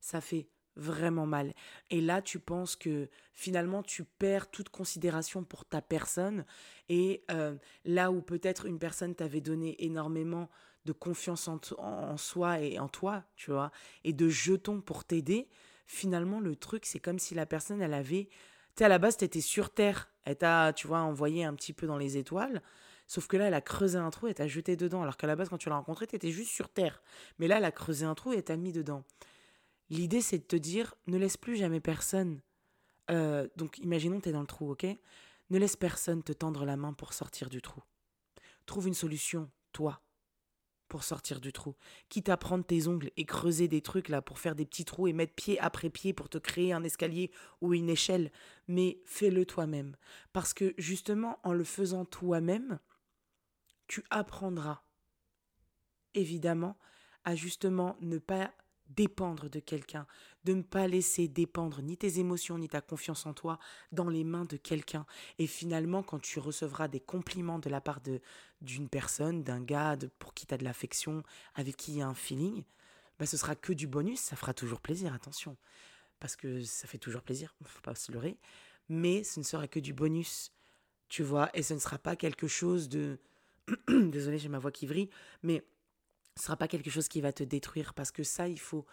Ça 0.00 0.20
fait 0.20 0.48
vraiment 0.76 1.26
mal. 1.26 1.54
Et 1.90 2.00
là, 2.00 2.22
tu 2.22 2.38
penses 2.38 2.76
que 2.76 3.10
finalement, 3.32 3.82
tu 3.82 4.04
perds 4.04 4.50
toute 4.50 4.68
considération 4.68 5.44
pour 5.44 5.64
ta 5.64 5.82
personne. 5.82 6.44
Et 6.88 7.24
euh, 7.30 7.56
là 7.84 8.10
où 8.10 8.22
peut-être 8.22 8.66
une 8.66 8.78
personne 8.78 9.14
t'avait 9.14 9.40
donné 9.40 9.84
énormément 9.84 10.48
de 10.84 10.92
confiance 10.92 11.48
en, 11.48 11.60
en, 11.78 12.16
soi 12.16 12.60
et 12.60 12.78
en 12.78 12.88
toi, 12.88 13.24
tu 13.36 13.50
vois, 13.50 13.72
et 14.04 14.12
de 14.12 14.28
jetons 14.28 14.80
pour 14.80 15.04
t'aider, 15.04 15.48
finalement, 15.86 16.40
le 16.40 16.56
truc, 16.56 16.86
c'est 16.86 17.00
comme 17.00 17.18
si 17.18 17.34
la 17.34 17.44
personne, 17.44 17.82
elle 17.82 17.94
avait 17.94 18.28
à 18.84 18.88
la 18.88 18.98
base, 18.98 19.16
tu 19.16 19.24
étais 19.24 19.40
sur 19.40 19.70
Terre. 19.70 20.10
Elle 20.24 20.36
t'a, 20.36 20.72
tu 20.72 20.86
vois, 20.86 21.00
envoyé 21.00 21.44
un 21.44 21.54
petit 21.54 21.72
peu 21.72 21.86
dans 21.86 21.98
les 21.98 22.16
étoiles. 22.16 22.62
Sauf 23.06 23.26
que 23.26 23.36
là, 23.36 23.46
elle 23.46 23.54
a 23.54 23.60
creusé 23.60 23.96
un 23.96 24.10
trou 24.10 24.26
et 24.26 24.34
t'a 24.34 24.46
jeté 24.46 24.76
dedans. 24.76 25.02
Alors 25.02 25.16
qu'à 25.16 25.26
la 25.26 25.36
base, 25.36 25.48
quand 25.48 25.58
tu 25.58 25.68
l'as 25.68 25.76
rencontrée, 25.76 26.06
tu 26.06 26.16
étais 26.16 26.30
juste 26.30 26.50
sur 26.50 26.68
Terre. 26.68 27.02
Mais 27.38 27.48
là, 27.48 27.58
elle 27.58 27.64
a 27.64 27.72
creusé 27.72 28.04
un 28.04 28.14
trou 28.14 28.32
et 28.32 28.42
t'a 28.42 28.56
mis 28.56 28.72
dedans. 28.72 29.04
L'idée, 29.90 30.20
c'est 30.20 30.38
de 30.38 30.44
te 30.44 30.56
dire, 30.56 30.94
ne 31.06 31.16
laisse 31.16 31.38
plus 31.38 31.56
jamais 31.56 31.80
personne. 31.80 32.40
Euh, 33.10 33.48
donc, 33.56 33.78
imaginons, 33.78 34.20
tu 34.20 34.28
es 34.28 34.32
dans 34.32 34.42
le 34.42 34.46
trou, 34.46 34.70
ok? 34.70 34.86
Ne 35.50 35.58
laisse 35.58 35.76
personne 35.76 36.22
te 36.22 36.32
tendre 36.32 36.66
la 36.66 36.76
main 36.76 36.92
pour 36.92 37.14
sortir 37.14 37.48
du 37.48 37.62
trou. 37.62 37.82
Trouve 38.66 38.88
une 38.88 38.94
solution, 38.94 39.50
toi 39.72 40.02
pour 40.88 41.04
sortir 41.04 41.40
du 41.40 41.52
trou. 41.52 41.76
Quitte 42.08 42.28
à 42.28 42.36
prendre 42.36 42.64
tes 42.64 42.86
ongles 42.88 43.10
et 43.16 43.24
creuser 43.24 43.68
des 43.68 43.82
trucs 43.82 44.08
là 44.08 44.22
pour 44.22 44.38
faire 44.38 44.54
des 44.54 44.64
petits 44.64 44.84
trous 44.84 45.08
et 45.08 45.12
mettre 45.12 45.34
pied 45.34 45.58
après 45.60 45.90
pied 45.90 46.12
pour 46.12 46.28
te 46.28 46.38
créer 46.38 46.72
un 46.72 46.82
escalier 46.84 47.30
ou 47.60 47.74
une 47.74 47.90
échelle, 47.90 48.32
mais 48.66 49.00
fais-le 49.04 49.46
toi-même. 49.46 49.96
Parce 50.32 50.54
que 50.54 50.74
justement, 50.78 51.38
en 51.42 51.52
le 51.52 51.64
faisant 51.64 52.04
toi-même, 52.04 52.78
tu 53.86 54.04
apprendras, 54.10 54.82
évidemment, 56.14 56.78
à 57.24 57.34
justement 57.34 57.96
ne 58.00 58.18
pas 58.18 58.52
dépendre 58.88 59.50
de 59.50 59.60
quelqu'un, 59.60 60.06
de 60.48 60.54
ne 60.54 60.62
pas 60.62 60.88
laisser 60.88 61.28
dépendre 61.28 61.82
ni 61.82 61.98
tes 61.98 62.20
émotions 62.20 62.56
ni 62.56 62.70
ta 62.70 62.80
confiance 62.80 63.26
en 63.26 63.34
toi 63.34 63.58
dans 63.92 64.08
les 64.08 64.24
mains 64.24 64.46
de 64.46 64.56
quelqu'un. 64.56 65.04
Et 65.38 65.46
finalement, 65.46 66.02
quand 66.02 66.18
tu 66.18 66.38
recevras 66.38 66.88
des 66.88 67.00
compliments 67.00 67.58
de 67.58 67.68
la 67.68 67.82
part 67.82 68.00
de 68.00 68.22
d'une 68.62 68.88
personne, 68.88 69.44
d'un 69.44 69.60
gars 69.60 69.96
pour 70.18 70.32
qui 70.32 70.46
tu 70.46 70.54
as 70.54 70.56
de 70.56 70.64
l'affection, 70.64 71.22
avec 71.54 71.76
qui 71.76 71.92
il 71.92 71.98
y 71.98 72.02
a 72.02 72.08
un 72.08 72.14
feeling, 72.14 72.64
bah 73.18 73.26
ce 73.26 73.36
sera 73.36 73.56
que 73.56 73.74
du 73.74 73.86
bonus, 73.86 74.20
ça 74.20 74.36
fera 74.36 74.54
toujours 74.54 74.80
plaisir, 74.80 75.12
attention. 75.12 75.58
Parce 76.18 76.34
que 76.34 76.62
ça 76.64 76.88
fait 76.88 76.98
toujours 76.98 77.22
plaisir, 77.22 77.54
faut 77.64 77.82
pas 77.82 77.94
se 77.94 78.10
leurrer, 78.10 78.38
mais 78.88 79.24
ce 79.24 79.40
ne 79.40 79.44
sera 79.44 79.68
que 79.68 79.80
du 79.80 79.92
bonus. 79.92 80.50
Tu 81.08 81.22
vois, 81.22 81.50
et 81.52 81.62
ce 81.62 81.74
ne 81.74 81.78
sera 81.78 81.98
pas 81.98 82.16
quelque 82.16 82.48
chose 82.48 82.88
de 82.88 83.18
désolé, 83.88 84.38
j'ai 84.38 84.48
ma 84.48 84.58
voix 84.58 84.72
qui 84.72 84.86
vrille, 84.86 85.10
mais 85.42 85.62
ce 86.36 86.44
sera 86.44 86.56
pas 86.56 86.68
quelque 86.68 86.88
chose 86.88 87.08
qui 87.08 87.20
va 87.20 87.32
te 87.34 87.44
détruire 87.44 87.92
parce 87.92 88.12
que 88.12 88.22
ça, 88.22 88.48
il 88.48 88.58
faut. 88.60 88.86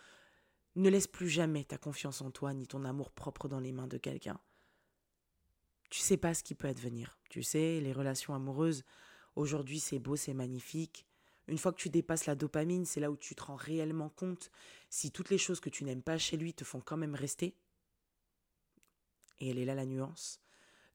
Ne 0.75 0.89
laisse 0.89 1.07
plus 1.07 1.29
jamais 1.29 1.63
ta 1.63 1.77
confiance 1.77 2.21
en 2.21 2.31
toi 2.31 2.53
ni 2.53 2.67
ton 2.67 2.83
amour 2.83 3.11
propre 3.11 3.47
dans 3.47 3.59
les 3.59 3.71
mains 3.71 3.87
de 3.87 3.97
quelqu'un. 3.97 4.39
Tu 5.89 5.99
sais 5.99 6.17
pas 6.17 6.33
ce 6.33 6.43
qui 6.43 6.55
peut 6.55 6.67
advenir. 6.67 7.17
Tu 7.29 7.43
sais, 7.43 7.79
les 7.79 7.93
relations 7.93 8.35
amoureuses, 8.35 8.83
aujourd'hui 9.35 9.79
c'est 9.79 9.99
beau, 9.99 10.15
c'est 10.15 10.33
magnifique. 10.33 11.05
Une 11.47 11.57
fois 11.57 11.71
que 11.71 11.79
tu 11.79 11.89
dépasses 11.89 12.25
la 12.25 12.35
dopamine, 12.35 12.85
c'est 12.85 12.99
là 12.99 13.11
où 13.11 13.15
tu 13.15 13.35
te 13.35 13.43
rends 13.43 13.55
réellement 13.55 14.09
compte 14.09 14.51
si 14.89 15.11
toutes 15.11 15.29
les 15.29 15.37
choses 15.37 15.59
que 15.59 15.69
tu 15.69 15.83
n'aimes 15.83 16.01
pas 16.01 16.17
chez 16.17 16.37
lui 16.37 16.53
te 16.53 16.63
font 16.63 16.81
quand 16.81 16.97
même 16.97 17.15
rester. 17.15 17.55
Et 19.39 19.49
elle 19.49 19.59
est 19.59 19.65
là 19.65 19.75
la 19.75 19.85
nuance. 19.85 20.41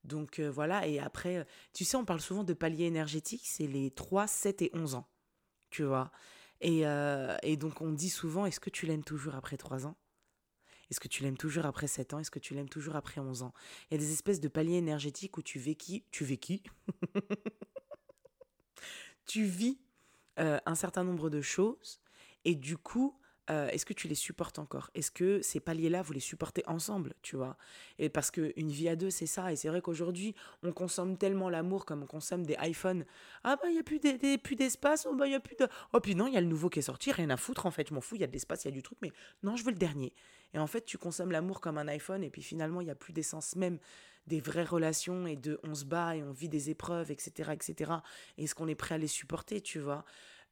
Donc 0.05 0.39
euh, 0.39 0.51
voilà, 0.51 0.87
et 0.87 0.99
après, 0.99 1.39
euh, 1.39 1.45
tu 1.73 1.85
sais, 1.85 1.97
on 1.97 2.05
parle 2.05 2.21
souvent 2.21 2.43
de 2.43 2.55
paliers 2.55 2.87
énergétiques, 2.87 3.47
c'est 3.47 3.67
les 3.67 3.91
3, 3.91 4.27
7 4.27 4.63
et 4.63 4.71
11 4.75 4.95
ans. 4.95 5.09
Tu 5.69 5.85
vois 5.85 6.11
euh, 6.63 7.37
et, 7.43 7.57
donc 7.57 7.81
on 7.81 7.91
dit 7.91 8.11
souvent, 8.11 8.47
est-ce 8.47 8.61
que 8.61 8.71
tu 8.71 8.87
l'aimes 8.87 9.05
toujours 9.05 9.35
après 9.35 9.57
3 9.57 9.87
ans? 9.87 9.97
Est-ce 10.91 11.01
que 11.01 11.09
tu 11.09 11.23
l'aimes 11.23 11.37
toujours 11.37 11.67
après 11.67 11.87
7 11.87 12.15
ans? 12.15 12.19
Est-ce 12.19 12.31
que 12.31 12.39
tu 12.39 12.55
l'aimes 12.55 12.69
toujours 12.69 12.97
après 12.97 13.21
11 13.21 13.43
ans? 13.43 13.55
Il 13.91 13.95
y 13.95 13.97
a 13.97 14.01
des 14.01 14.13
espèces 14.13 14.41
de 14.41 14.49
paliers 14.49 14.77
énergétiques 14.77 15.37
où 15.39 15.43
tu 15.43 15.59
véquis, 15.59 16.05
tu 16.11 16.25
véquis, 16.25 16.63
tu 19.27 19.45
vis 19.45 19.79
euh, 20.39 20.59
un 20.67 20.75
certain 20.75 21.05
nombre 21.05 21.31
de 21.31 21.41
choses 21.41 22.01
et 22.45 22.55
du 22.55 22.77
coup, 22.77 23.20
euh, 23.51 23.69
est-ce 23.69 23.85
que 23.85 23.93
tu 23.93 24.07
les 24.07 24.15
supportes 24.15 24.59
encore? 24.59 24.91
Est-ce 24.95 25.11
que 25.11 25.43
ces 25.43 25.59
paliers-là, 25.61 26.03
vous 26.03 26.13
les 26.13 26.21
supportez 26.21 26.63
ensemble, 26.67 27.15
tu 27.23 27.37
vois? 27.37 27.57
Et 27.99 28.09
parce 28.09 28.31
qu'une 28.31 28.71
vie 28.71 28.89
à 28.89 28.97
deux, 28.97 29.11
c'est 29.11 29.27
ça. 29.27 29.53
Et 29.53 29.57
c'est 29.57 29.69
vrai 29.69 29.81
qu'aujourd'hui, 29.81 30.35
on 30.63 30.73
consomme 30.73 31.17
tellement 31.17 31.51
l'amour 31.51 31.85
comme 31.85 32.03
on 32.03 32.07
consomme 32.07 32.47
des 32.47 32.57
iPhones. 32.61 33.05
Ah 33.43 33.57
bah, 33.57 33.69
il 33.69 33.73
n'y 33.73 33.79
a 33.79 34.39
plus 34.39 34.57
d'espace. 34.57 35.07
Oh 35.11 35.15
bah, 35.15 35.27
il 35.27 35.33
y 35.33 35.35
a 35.35 35.41
plus 35.41 35.57
de... 35.57 35.67
Oh, 35.93 36.01
puis 36.01 36.15
non, 36.15 36.29
il 36.29 36.35
y 36.35 36.37
a 36.37 36.41
le 36.41 36.47
nouveau 36.47 36.69
qui 36.69 36.79
est 36.79 36.83
sorti. 36.83 37.11
Rien 37.11 37.31
à 37.31 37.37
foutre, 37.37 37.67
en 37.67 37.71
fait. 37.71 37.89
Je 37.89 37.95
m'en 37.95 38.01
fous, 38.01 38.15
il 38.15 38.21
y 38.21 38.25
a 38.25 38.29
de 38.29 38.33
l'espace, 38.33 38.65
il 38.65 38.69
y 38.69 38.71
a 38.71 38.75
du 38.75 38.83
truc. 38.83 38.99
Mais 39.03 39.13
non, 39.43 39.57
je 39.57 39.65
veux 39.65 39.73
le 39.73 39.79
dernier. 39.79 40.13
Et 40.55 40.59
en 40.59 40.67
fait, 40.67 40.85
tu 40.85 40.99
consommes 40.99 41.33
l'amour 41.33 41.61
comme 41.61 41.79
un 41.79 41.89
iPhone. 41.89 42.23
Et 42.23 42.31
puis 42.31 42.43
finalement, 42.43 42.81
il 42.81 42.85
n'y 42.85 42.91
a 42.91 42.97
plus 42.97 43.13
d'essence 43.13 43.57
même 43.57 43.79
des 44.27 44.41
vraies 44.41 44.65
relations 44.65 45.27
et 45.27 45.37
de 45.37 45.59
on 45.65 45.75
se 45.75 45.85
bat 45.85 46.17
et 46.17 46.23
on 46.23 46.31
vit 46.31 46.49
des 46.49 46.71
épreuves, 46.71 47.11
etc. 47.11 47.51
etc. 47.53 47.93
Et 48.39 48.45
est-ce 48.45 48.55
qu'on 48.55 48.69
est 48.69 48.75
prêt 48.75 48.95
à 48.95 48.99
les 48.99 49.09
supporter, 49.09 49.61
tu 49.61 49.79
vois? 49.79 50.05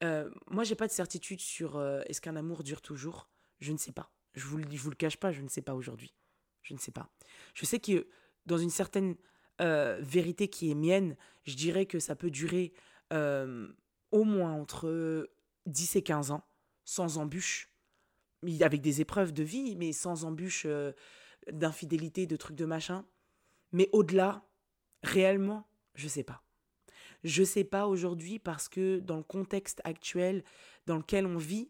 Euh, 0.03 0.31
Moi, 0.49 0.65
j'ai 0.65 0.75
pas 0.75 0.87
de 0.87 0.93
certitude 0.93 1.41
sur 1.41 1.77
euh, 1.77 2.01
est-ce 2.07 2.21
qu'un 2.21 2.37
amour 2.37 2.63
dure 2.63 2.81
toujours? 2.81 3.29
Je 3.61 3.73
ne 3.73 3.79
sais 3.79 3.93
pas. 3.93 4.13
Je 4.35 4.45
vous, 4.45 4.61
je 4.61 4.79
vous 4.79 4.91
le 4.91 4.97
cache 4.97 5.17
pas, 5.17 5.33
je 5.33 5.43
ne 5.43 5.49
sais 5.49 5.63
pas 5.63 5.75
aujourd'hui. 5.75 6.15
Je 6.63 6.75
ne 6.75 6.79
sais 6.79 6.93
pas. 6.93 7.11
Je 7.55 7.65
sais 7.65 7.81
que 7.81 8.07
dans 8.47 8.59
une 8.59 8.71
certaine 8.71 9.17
euh, 9.61 9.99
vérité 10.01 10.49
qui 10.49 10.71
est 10.71 10.75
mienne, 10.75 11.17
je 11.45 11.55
dirais 11.55 11.87
que 11.87 11.99
ça 11.99 12.15
peut 12.15 12.31
durer 12.31 12.73
au 13.11 14.25
moins 14.25 14.53
entre 14.53 15.31
10 15.65 15.97
et 15.97 16.03
15 16.03 16.31
ans, 16.31 16.47
sans 16.85 17.17
embûche, 17.17 17.73
avec 18.61 18.83
des 18.83 19.01
épreuves 19.01 19.33
de 19.33 19.43
vie, 19.43 19.77
mais 19.77 19.93
sans 19.93 20.25
embûche 20.25 20.67
d'infidélité, 21.51 22.27
de 22.27 22.37
trucs 22.37 22.57
de 22.57 22.67
machin. 22.67 23.07
Mais 23.73 23.89
au-delà, 23.93 24.47
réellement, 25.03 25.67
je 25.95 26.07
sais 26.07 26.23
pas. 26.23 26.43
Je 27.25 27.43
sais 27.43 27.65
pas 27.65 27.87
aujourd'hui 27.87 28.39
parce 28.39 28.69
que 28.69 28.99
dans 29.01 29.17
le 29.17 29.23
contexte 29.23 29.81
actuel 29.85 30.45
dans 30.87 30.97
lequel 30.97 31.27
on 31.27 31.37
vit, 31.37 31.69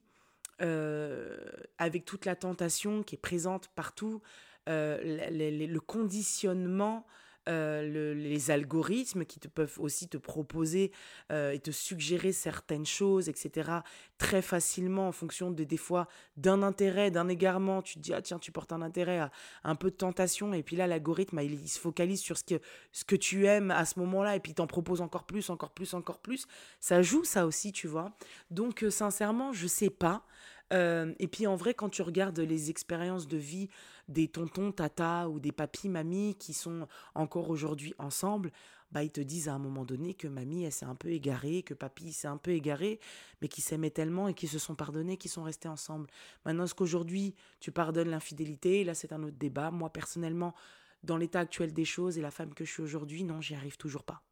euh, 0.60 1.36
avec 1.78 2.04
toute 2.04 2.24
la 2.24 2.36
tentation 2.36 3.02
qui 3.02 3.14
est 3.14 3.18
présente 3.18 3.68
partout, 3.74 4.20
euh, 4.68 4.98
le 5.30 5.78
conditionnement 5.78 7.06
euh, 7.48 8.14
les 8.14 8.50
algorithmes 8.50 9.24
qui 9.24 9.40
te 9.40 9.48
peuvent 9.48 9.76
aussi 9.78 10.08
te 10.08 10.16
proposer 10.16 10.92
euh, 11.32 11.52
et 11.52 11.58
te 11.58 11.70
suggérer 11.70 12.32
certaines 12.32 12.86
choses, 12.86 13.28
etc., 13.28 13.70
très 14.18 14.42
facilement 14.42 15.08
en 15.08 15.12
fonction 15.12 15.50
de 15.50 15.64
des 15.64 15.76
fois 15.76 16.08
d'un 16.36 16.62
intérêt, 16.62 17.10
d'un 17.10 17.28
égarement. 17.28 17.82
Tu 17.82 17.94
te 17.94 18.00
dis, 18.00 18.12
ah 18.12 18.22
tiens, 18.22 18.38
tu 18.38 18.52
portes 18.52 18.72
un 18.72 18.82
intérêt 18.82 19.18
à, 19.18 19.30
un 19.64 19.74
peu 19.74 19.90
de 19.90 19.96
tentation, 19.96 20.52
et 20.52 20.62
puis 20.62 20.76
là, 20.76 20.86
l'algorithme, 20.86 21.40
il, 21.40 21.68
se 21.68 21.78
focalise 21.78 22.20
sur 22.20 22.36
ce 22.36 22.44
que, 22.44 22.60
ce 22.92 23.04
que 23.04 23.16
tu 23.16 23.46
aimes 23.46 23.70
à 23.70 23.84
ce 23.84 23.98
moment-là, 24.00 24.36
et 24.36 24.40
puis 24.40 24.54
t'en 24.54 24.66
propose 24.66 25.00
encore 25.00 25.24
plus, 25.24 25.50
encore 25.50 25.70
plus, 25.70 25.94
encore 25.94 26.18
plus. 26.18 26.46
Ça 26.80 27.02
joue 27.02 27.24
ça 27.24 27.46
aussi, 27.46 27.72
tu 27.72 27.86
vois. 27.86 28.12
Donc, 28.50 28.82
euh, 28.82 28.90
sincèrement, 28.90 29.52
je 29.52 29.66
sais 29.66 29.90
pas. 29.90 30.24
Et 30.70 31.28
puis 31.28 31.46
en 31.46 31.56
vrai, 31.56 31.74
quand 31.74 31.88
tu 31.88 32.02
regardes 32.02 32.38
les 32.38 32.70
expériences 32.70 33.26
de 33.26 33.36
vie 33.36 33.68
des 34.08 34.28
tontons, 34.28 34.72
tata 34.72 35.28
ou 35.28 35.40
des 35.40 35.52
papis, 35.52 35.88
mamies 35.88 36.34
qui 36.38 36.54
sont 36.54 36.88
encore 37.14 37.50
aujourd'hui 37.50 37.94
ensemble, 37.98 38.52
bah 38.90 39.02
ils 39.02 39.10
te 39.10 39.20
disent 39.20 39.48
à 39.48 39.54
un 39.54 39.58
moment 39.58 39.84
donné 39.84 40.14
que 40.14 40.28
mamie 40.28 40.64
elle 40.64 40.72
s'est 40.72 40.86
un 40.86 40.94
peu 40.94 41.08
égarée, 41.08 41.62
que 41.62 41.74
papy 41.74 42.12
s'est 42.12 42.28
un 42.28 42.38
peu 42.38 42.52
égaré, 42.52 43.00
mais 43.40 43.48
qui 43.48 43.60
s'aimaient 43.60 43.90
tellement 43.90 44.28
et 44.28 44.34
qui 44.34 44.48
se 44.48 44.58
sont 44.58 44.74
pardonnés, 44.74 45.16
qui 45.16 45.28
sont 45.28 45.42
restés 45.42 45.68
ensemble. 45.68 46.08
Maintenant, 46.44 46.64
est-ce 46.64 46.74
qu'aujourd'hui 46.74 47.34
tu 47.60 47.70
pardonnes 47.70 48.10
l'infidélité? 48.10 48.84
Là, 48.84 48.94
c'est 48.94 49.12
un 49.12 49.22
autre 49.22 49.36
débat. 49.36 49.70
Moi, 49.70 49.90
personnellement, 49.92 50.54
dans 51.02 51.16
l'état 51.16 51.40
actuel 51.40 51.72
des 51.72 51.84
choses 51.84 52.18
et 52.18 52.22
la 52.22 52.30
femme 52.30 52.54
que 52.54 52.64
je 52.64 52.72
suis 52.72 52.82
aujourd'hui, 52.82 53.24
non, 53.24 53.40
j'y 53.40 53.54
arrive 53.54 53.76
toujours 53.76 54.04
pas. 54.04 54.22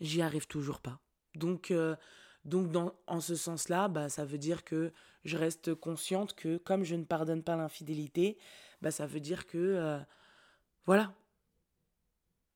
J'y 0.00 0.22
arrive 0.22 0.46
toujours 0.46 0.80
pas. 0.80 0.98
Donc, 1.34 1.70
euh, 1.70 1.96
donc, 2.44 2.92
en 3.06 3.20
ce 3.20 3.36
sens-là, 3.36 3.88
bah, 3.88 4.08
ça 4.08 4.24
veut 4.24 4.38
dire 4.38 4.64
que 4.64 4.92
je 5.24 5.36
reste 5.38 5.74
consciente 5.74 6.34
que 6.34 6.58
comme 6.58 6.84
je 6.84 6.94
ne 6.94 7.04
pardonne 7.04 7.42
pas 7.42 7.56
l'infidélité, 7.56 8.38
bah, 8.82 8.90
ça 8.90 9.06
veut 9.06 9.20
dire 9.20 9.46
que... 9.46 9.58
Euh, 9.58 9.98
voilà. 10.84 11.14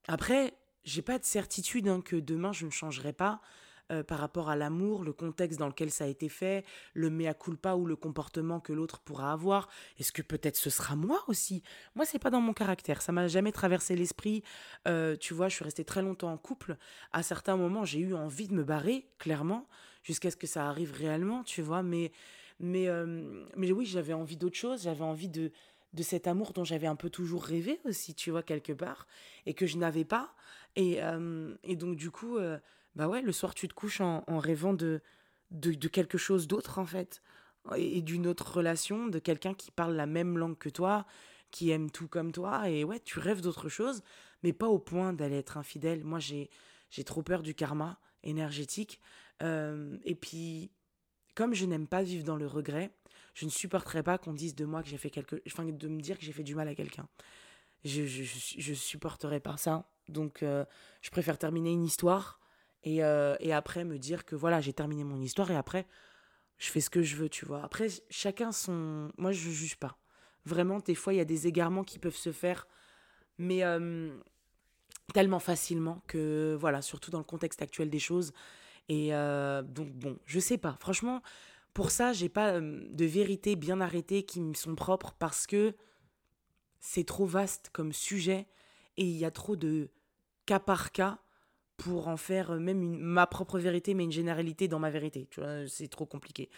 Après, 0.06 0.54
j'ai 0.84 1.02
pas 1.02 1.18
de 1.18 1.24
certitude 1.24 1.88
hein, 1.88 2.02
que 2.02 2.16
demain 2.16 2.52
je 2.52 2.66
ne 2.66 2.70
changerai 2.70 3.12
pas. 3.12 3.40
Euh, 3.90 4.02
par 4.02 4.18
rapport 4.18 4.50
à 4.50 4.56
l'amour, 4.56 5.02
le 5.02 5.14
contexte 5.14 5.58
dans 5.58 5.66
lequel 5.66 5.90
ça 5.90 6.04
a 6.04 6.08
été 6.08 6.28
fait, 6.28 6.62
le 6.92 7.08
mea 7.08 7.32
culpa 7.32 7.74
ou 7.74 7.86
le 7.86 7.96
comportement 7.96 8.60
que 8.60 8.74
l'autre 8.74 9.00
pourra 9.00 9.32
avoir. 9.32 9.66
Est-ce 9.98 10.12
que 10.12 10.20
peut-être 10.20 10.56
ce 10.56 10.68
sera 10.68 10.94
moi 10.94 11.24
aussi? 11.26 11.62
Moi, 11.94 12.04
c'est 12.04 12.18
pas 12.18 12.28
dans 12.28 12.42
mon 12.42 12.52
caractère. 12.52 13.00
Ça 13.00 13.12
m'a 13.12 13.28
jamais 13.28 13.50
traversé 13.50 13.96
l'esprit. 13.96 14.42
Euh, 14.86 15.16
tu 15.16 15.32
vois, 15.32 15.48
je 15.48 15.54
suis 15.54 15.64
restée 15.64 15.86
très 15.86 16.02
longtemps 16.02 16.30
en 16.30 16.36
couple. 16.36 16.76
À 17.12 17.22
certains 17.22 17.56
moments, 17.56 17.86
j'ai 17.86 18.00
eu 18.00 18.14
envie 18.14 18.46
de 18.48 18.54
me 18.54 18.62
barrer, 18.62 19.08
clairement, 19.18 19.66
jusqu'à 20.02 20.30
ce 20.30 20.36
que 20.36 20.46
ça 20.46 20.68
arrive 20.68 20.92
réellement, 20.92 21.42
tu 21.42 21.62
vois. 21.62 21.82
Mais, 21.82 22.12
mais, 22.60 22.88
euh, 22.88 23.46
mais 23.56 23.72
oui, 23.72 23.86
j'avais 23.86 24.12
envie 24.12 24.36
d'autre 24.36 24.56
chose. 24.56 24.82
J'avais 24.82 25.04
envie 25.04 25.30
de 25.30 25.50
de 25.94 26.02
cet 26.02 26.26
amour 26.26 26.52
dont 26.52 26.64
j'avais 26.64 26.86
un 26.86 26.96
peu 26.96 27.08
toujours 27.08 27.42
rêvé 27.42 27.80
aussi, 27.86 28.14
tu 28.14 28.30
vois, 28.30 28.42
quelque 28.42 28.74
part, 28.74 29.06
et 29.46 29.54
que 29.54 29.64
je 29.64 29.78
n'avais 29.78 30.04
pas. 30.04 30.34
Et, 30.76 31.00
et 31.64 31.76
donc, 31.76 31.96
du 31.96 32.10
coup, 32.10 32.38
bah 32.98 33.06
ouais, 33.06 33.22
le 33.22 33.30
soir, 33.30 33.54
tu 33.54 33.68
te 33.68 33.74
couches 33.74 34.00
en, 34.00 34.24
rêvant 34.40 34.74
de, 34.74 35.00
de, 35.52 35.88
quelque 35.88 36.18
chose 36.18 36.48
d'autre, 36.48 36.80
en 36.80 36.84
fait. 36.84 37.22
Et, 37.76 38.02
d'une 38.02 38.26
autre 38.26 38.56
relation, 38.56 39.06
de 39.06 39.20
quelqu'un 39.20 39.54
qui 39.54 39.70
parle 39.70 39.94
la 39.94 40.06
même 40.06 40.36
langue 40.36 40.58
que 40.58 40.68
toi, 40.68 41.06
qui 41.52 41.70
aime 41.70 41.92
tout 41.92 42.08
comme 42.08 42.32
toi. 42.32 42.68
Et 42.68 42.82
ouais, 42.82 42.98
tu 42.98 43.20
rêves 43.20 43.40
d'autre 43.40 43.68
chose, 43.68 44.02
mais 44.42 44.52
pas 44.52 44.66
au 44.66 44.80
point 44.80 45.12
d'aller 45.12 45.36
être 45.36 45.56
infidèle. 45.56 46.02
Moi, 46.02 46.18
j'ai, 46.18 46.50
j'ai 46.90 47.04
trop 47.04 47.22
peur 47.22 47.42
du 47.42 47.54
karma 47.54 48.00
énergétique. 48.24 49.00
Euh, 49.44 49.96
et 50.04 50.16
puis, 50.16 50.72
comme 51.36 51.54
je 51.54 51.66
n'aime 51.66 51.86
pas 51.86 52.02
vivre 52.02 52.24
dans 52.24 52.36
le 52.36 52.48
regret, 52.48 52.90
je 53.34 53.44
ne 53.44 53.50
supporterai 53.50 54.02
pas 54.02 54.18
qu'on 54.18 54.32
dise 54.32 54.56
de 54.56 54.64
moi 54.64 54.82
que 54.82 54.88
j'ai 54.88 54.98
fait 54.98 55.10
quelque... 55.10 55.40
Enfin, 55.46 55.64
de 55.64 55.88
me 55.88 56.00
dire 56.00 56.18
que 56.18 56.24
j'ai 56.24 56.32
fait 56.32 56.42
du 56.42 56.56
mal 56.56 56.66
à 56.66 56.74
quelqu'un. 56.74 57.06
Je, 57.84 58.04
je, 58.06 58.74
supporterai 58.74 59.38
pas 59.38 59.56
ça. 59.56 59.88
Donc, 60.08 60.42
euh, 60.42 60.64
je 61.00 61.10
préfère 61.10 61.38
terminer 61.38 61.70
une 61.70 61.84
histoire 61.84 62.40
et, 62.84 63.02
euh, 63.02 63.36
et 63.40 63.52
après 63.52 63.84
me 63.84 63.98
dire 63.98 64.24
que 64.24 64.36
voilà, 64.36 64.60
j'ai 64.60 64.72
terminé 64.72 65.04
mon 65.04 65.20
histoire 65.20 65.50
et 65.50 65.56
après, 65.56 65.86
je 66.58 66.70
fais 66.70 66.80
ce 66.80 66.90
que 66.90 67.02
je 67.02 67.16
veux, 67.16 67.28
tu 67.28 67.44
vois. 67.44 67.62
Après, 67.62 67.88
chacun 68.10 68.52
son. 68.52 69.10
Moi, 69.16 69.32
je 69.32 69.50
juge 69.50 69.76
pas. 69.76 69.98
Vraiment, 70.44 70.78
des 70.80 70.94
fois, 70.94 71.12
il 71.12 71.16
y 71.16 71.20
a 71.20 71.24
des 71.24 71.46
égarements 71.46 71.84
qui 71.84 71.98
peuvent 71.98 72.16
se 72.16 72.32
faire, 72.32 72.66
mais 73.38 73.64
euh, 73.64 74.10
tellement 75.12 75.40
facilement 75.40 76.02
que, 76.06 76.56
voilà, 76.58 76.82
surtout 76.82 77.10
dans 77.10 77.18
le 77.18 77.24
contexte 77.24 77.62
actuel 77.62 77.90
des 77.90 77.98
choses. 77.98 78.32
Et 78.88 79.14
euh, 79.14 79.62
donc, 79.62 79.90
bon, 79.90 80.18
je 80.24 80.40
sais 80.40 80.58
pas. 80.58 80.76
Franchement, 80.80 81.22
pour 81.74 81.90
ça, 81.90 82.12
j'ai 82.12 82.28
pas 82.28 82.60
de 82.60 83.04
vérité 83.04 83.54
bien 83.56 83.80
arrêtée 83.80 84.22
qui 84.22 84.40
me 84.40 84.54
sont 84.54 84.74
propres 84.74 85.14
parce 85.18 85.46
que 85.46 85.74
c'est 86.80 87.04
trop 87.04 87.26
vaste 87.26 87.70
comme 87.72 87.92
sujet 87.92 88.46
et 88.96 89.04
il 89.04 89.16
y 89.16 89.24
a 89.24 89.30
trop 89.30 89.56
de 89.56 89.90
cas 90.46 90.58
par 90.58 90.92
cas 90.92 91.18
pour 91.78 92.08
en 92.08 92.16
faire 92.16 92.50
euh, 92.50 92.58
même 92.58 92.98
ma 92.98 93.26
propre 93.26 93.58
vérité, 93.58 93.94
mais 93.94 94.04
une 94.04 94.12
généralité 94.12 94.68
dans 94.68 94.80
ma 94.80 94.90
vérité. 94.90 95.26
Tu 95.30 95.40
vois, 95.40 95.66
c'est 95.66 95.88
trop 95.88 96.04
compliqué. 96.04 96.50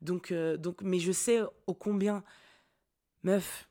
Donc, 0.00 0.32
euh, 0.32 0.56
donc, 0.56 0.80
mais 0.80 1.00
je 1.00 1.12
sais 1.12 1.40
au 1.66 1.74
combien, 1.74 2.24
meuf, 3.24 3.68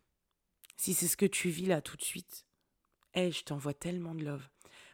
si 0.76 0.94
c'est 0.94 1.08
ce 1.08 1.18
que 1.18 1.26
tu 1.26 1.50
vis 1.50 1.66
là 1.66 1.82
tout 1.82 1.98
de 1.98 2.04
suite, 2.04 2.46
hey, 3.14 3.32
je 3.32 3.44
t'envoie 3.44 3.74
tellement 3.74 4.14
de 4.14 4.24
love. 4.24 4.48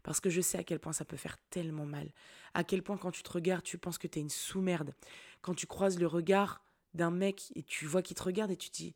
Parce 0.04 0.20
que 0.20 0.30
je 0.30 0.40
sais 0.40 0.58
à 0.58 0.64
quel 0.64 0.80
point 0.80 0.94
ça 0.94 1.06
peut 1.06 1.18
faire 1.18 1.38
tellement 1.50 1.86
mal. 1.86 2.12
À 2.54 2.64
quel 2.64 2.84
point 2.84 2.98
quand 2.98 3.12
tu 3.12 3.24
te 3.24 3.32
regardes, 3.32 3.64
tu 3.64 3.78
penses 3.78 3.98
que 3.98 4.08
t'es 4.08 4.20
une 4.20 4.30
sous-merde. 4.30 4.94
Quand 5.42 5.56
tu 5.56 5.66
croises 5.66 6.00
le 6.00 6.08
regard 6.08 6.64
d'un 6.94 7.10
mec 7.10 7.52
et 7.56 7.64
tu 7.64 7.88
vois 7.88 8.04
qu'il 8.04 8.16
te 8.16 8.24
regarde 8.24 8.52
et 8.52 8.58
tu 8.58 8.70
te 8.70 8.76
dis, 8.76 8.94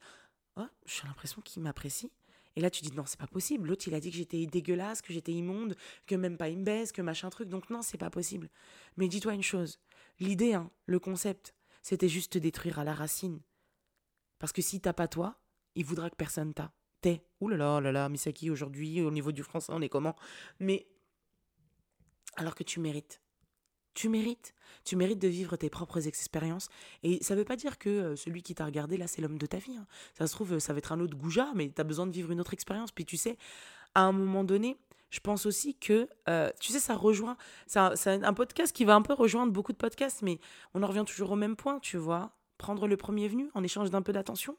oh, 0.56 0.67
j'ai 0.86 1.08
l'impression 1.08 1.41
qu'il 1.41 1.63
m'apprécie. 1.63 2.12
Et 2.58 2.60
là, 2.60 2.72
tu 2.72 2.82
dis 2.82 2.91
non, 2.91 3.06
c'est 3.06 3.20
pas 3.20 3.28
possible. 3.28 3.67
L'autre, 3.67 3.88
il 3.88 3.93
a 3.93 4.00
dit 4.00 4.10
que 4.10 4.17
j'étais 4.17 4.48
dégueulasse, 4.48 5.04
que 5.04 5.13
j'étais 5.13 5.32
immonde, 5.32 5.76
que 6.08 6.15
même 6.15 6.38
pas 6.38 6.50
il 6.50 6.58
me 6.58 6.91
que 6.91 7.04
machin 7.04 7.30
truc. 7.30 7.50
Donc 7.50 7.70
non, 7.70 7.84
c'est 7.84 8.00
pas 8.00 8.10
possible. 8.10 8.50
Mais 8.98 9.08
dis-toi 9.08 9.36
une 9.36 9.43
chose. 9.43 9.80
L'idée, 10.20 10.56
hein, 10.56 10.72
le 10.88 11.00
concept, 11.00 11.54
c'était 11.84 12.10
juste 12.10 12.34
te 12.34 12.39
détruire 12.39 12.80
à 12.80 12.84
la 12.84 12.96
racine. 12.96 13.41
Parce 14.39 14.52
que 14.52 14.63
si 14.63 14.82
t'as 14.82 14.93
pas 14.93 15.08
toi, 15.08 15.39
il 15.76 15.86
voudra 15.86 16.10
que 16.10 16.15
personne 16.15 16.56
t'a. 16.56 16.74
T'es. 17.02 17.24
Ouh 17.41 17.50
là 17.50 17.58
là, 17.58 17.80
là 17.80 17.91
là, 17.91 18.10
Misaki, 18.10 18.50
aujourd'hui, 18.50 19.02
au 19.02 19.12
niveau 19.12 19.32
du 19.32 19.43
français, 19.43 19.72
on 19.76 19.82
est 19.84 19.89
comment? 19.89 20.15
Mais. 20.60 20.88
Alors 22.38 22.56
que 22.56 22.63
tu 22.63 22.80
mérites. 22.80 23.22
Tu 23.97 24.10
mérites. 24.10 24.53
Tu 24.83 24.95
mérites 24.95 25.17
de 25.17 25.27
vivre 25.27 25.55
tes 25.55 25.71
propres 25.71 26.07
expériences. 26.07 26.69
Et 27.01 27.17
ça 27.23 27.33
ne 27.33 27.39
veut 27.39 27.45
pas 27.45 27.55
dire 27.55 27.79
que 27.79 27.89
euh, 27.89 28.15
celui 28.15 28.43
qui 28.43 28.53
t'a 28.53 28.63
regardé, 28.63 28.95
là, 28.95 29.07
c'est 29.07 29.23
l'homme 29.23 29.39
de 29.39 29.47
ta 29.47 29.57
vie. 29.57 29.75
Hein. 29.75 29.88
Ça 30.13 30.27
se 30.27 30.33
trouve, 30.33 30.53
euh, 30.53 30.60
ça 30.60 30.71
va 30.71 30.77
être 30.77 30.91
un 30.91 30.99
autre 30.99 31.17
goujat, 31.17 31.47
mais 31.55 31.71
tu 31.75 31.81
as 31.81 31.83
besoin 31.83 32.05
de 32.05 32.12
vivre 32.12 32.31
une 32.31 32.39
autre 32.39 32.53
expérience. 32.53 32.91
Puis 32.91 33.05
tu 33.05 33.17
sais, 33.17 33.39
à 33.95 34.01
un 34.01 34.12
moment 34.12 34.43
donné, 34.43 34.77
je 35.10 35.19
pense 35.19 35.47
aussi 35.47 35.73
que, 35.73 36.07
euh, 36.29 36.51
tu 36.60 36.71
sais, 36.71 36.79
ça 36.79 36.95
rejoint. 36.95 37.38
C'est 37.65 37.79
un, 37.79 38.33
podcast 38.36 38.71
qui 38.71 38.86
va 38.86 38.93
un 38.93 39.01
peu 39.01 39.13
rejoindre 39.13 39.51
beaucoup 39.51 39.71
de 39.71 39.77
podcasts, 39.77 40.21
mais 40.21 40.39
on 40.75 40.83
en 40.83 40.88
revient 40.88 41.05
toujours 41.07 41.31
au 41.31 41.36
même 41.36 41.55
point, 41.55 41.79
tu 41.79 41.97
vois. 41.97 42.38
Prendre 42.60 42.88
le 42.88 42.97
premier 42.97 43.27
venu 43.27 43.49
en 43.55 43.63
échange 43.63 43.89
d'un 43.89 44.03
peu 44.03 44.13
d'attention. 44.13 44.57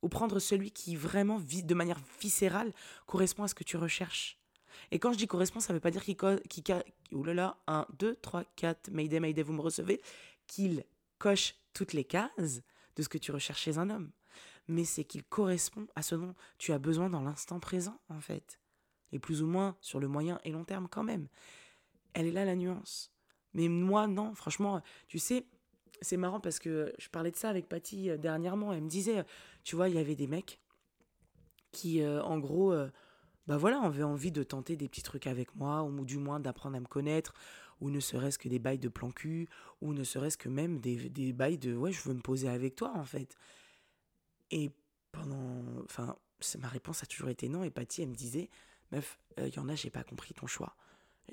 Ou 0.00 0.08
prendre 0.08 0.38
celui 0.38 0.70
qui 0.70 0.96
vraiment, 0.96 1.36
vit 1.36 1.64
de 1.64 1.74
manière 1.74 2.00
viscérale, 2.18 2.72
correspond 3.04 3.42
à 3.42 3.48
ce 3.48 3.54
que 3.54 3.64
tu 3.64 3.76
recherches. 3.76 4.38
Et 4.90 4.98
quand 4.98 5.12
je 5.12 5.18
dis 5.18 5.26
correspond, 5.26 5.60
ça 5.60 5.72
ne 5.72 5.78
veut 5.78 5.80
pas 5.80 5.90
dire 5.90 6.04
qu'il. 6.04 6.16
Qu 6.16 6.72
oulala, 7.12 7.56
1, 7.66 7.86
2, 7.98 8.16
3, 8.16 8.44
4, 8.56 8.90
Mayday, 8.90 9.20
Mayday, 9.20 9.42
vous 9.42 9.52
me 9.52 9.60
recevez. 9.60 10.00
Qu'il 10.46 10.84
coche 11.18 11.54
toutes 11.72 11.92
les 11.92 12.04
cases 12.04 12.62
de 12.96 13.02
ce 13.02 13.08
que 13.08 13.18
tu 13.18 13.32
recherches 13.32 13.62
chez 13.62 13.78
un 13.78 13.90
homme, 13.90 14.10
mais 14.68 14.84
c'est 14.84 15.04
qu'il 15.04 15.24
correspond 15.24 15.86
à 15.94 16.02
ce 16.02 16.14
dont 16.14 16.34
tu 16.58 16.72
as 16.72 16.78
besoin 16.78 17.10
dans 17.10 17.22
l'instant 17.22 17.60
présent, 17.60 17.98
en 18.08 18.20
fait. 18.20 18.60
Et 19.12 19.18
plus 19.18 19.42
ou 19.42 19.46
moins 19.46 19.76
sur 19.80 20.00
le 20.00 20.08
moyen 20.08 20.40
et 20.44 20.50
long 20.50 20.64
terme 20.64 20.88
quand 20.88 21.04
même. 21.04 21.28
Elle 22.14 22.26
est 22.26 22.32
là 22.32 22.44
la 22.44 22.56
nuance. 22.56 23.12
Mais 23.54 23.68
moi, 23.68 24.06
non, 24.06 24.34
franchement, 24.34 24.82
tu 25.08 25.18
sais, 25.18 25.46
c'est 26.00 26.16
marrant 26.16 26.40
parce 26.40 26.58
que 26.58 26.92
je 26.98 27.08
parlais 27.08 27.30
de 27.30 27.36
ça 27.36 27.48
avec 27.48 27.68
Patty 27.68 28.10
euh, 28.10 28.16
dernièrement. 28.16 28.72
Elle 28.72 28.82
me 28.82 28.88
disait, 28.88 29.20
euh, 29.20 29.24
tu 29.62 29.76
vois, 29.76 29.88
il 29.88 29.94
y 29.94 29.98
avait 29.98 30.16
des 30.16 30.26
mecs 30.26 30.60
qui, 31.72 32.02
euh, 32.02 32.22
en 32.22 32.38
gros, 32.38 32.74
bah 33.46 33.56
voilà, 33.56 33.80
avaient 33.80 34.02
envie 34.02 34.32
de 34.32 34.42
tenter 34.42 34.76
des 34.76 34.88
petits 34.88 35.02
trucs 35.02 35.26
avec 35.26 35.54
moi, 35.54 35.82
ou 35.82 36.04
du 36.04 36.18
moins 36.18 36.40
d'apprendre 36.40 36.76
à 36.76 36.80
me 36.80 36.86
connaître, 36.86 37.34
ou 37.80 37.90
ne 37.90 38.00
serait-ce 38.00 38.38
que 38.38 38.48
des 38.48 38.58
bails 38.58 38.78
de 38.78 38.88
plan 38.88 39.10
cul, 39.10 39.48
ou 39.80 39.92
ne 39.92 40.04
serait-ce 40.04 40.38
que 40.38 40.48
même 40.48 40.80
des, 40.80 41.10
des 41.10 41.32
bails 41.32 41.58
de 41.58 41.76
ouais, 41.76 41.92
je 41.92 42.02
veux 42.02 42.14
me 42.14 42.22
poser 42.22 42.48
avec 42.48 42.76
toi, 42.76 42.92
en 42.94 43.04
fait. 43.04 43.36
Et 44.50 44.70
pendant. 45.12 45.64
Enfin, 45.84 46.16
ma 46.58 46.68
réponse 46.68 47.02
a 47.02 47.06
toujours 47.06 47.28
été 47.28 47.48
non. 47.48 47.64
Et 47.64 47.70
Patty, 47.70 48.02
elle 48.02 48.08
me 48.08 48.14
disait, 48.14 48.50
meuf, 48.92 49.18
il 49.38 49.54
y 49.54 49.58
en 49.58 49.68
a, 49.68 49.74
j'ai 49.74 49.90
pas 49.90 50.04
compris 50.04 50.34
ton 50.34 50.46
choix. 50.46 50.76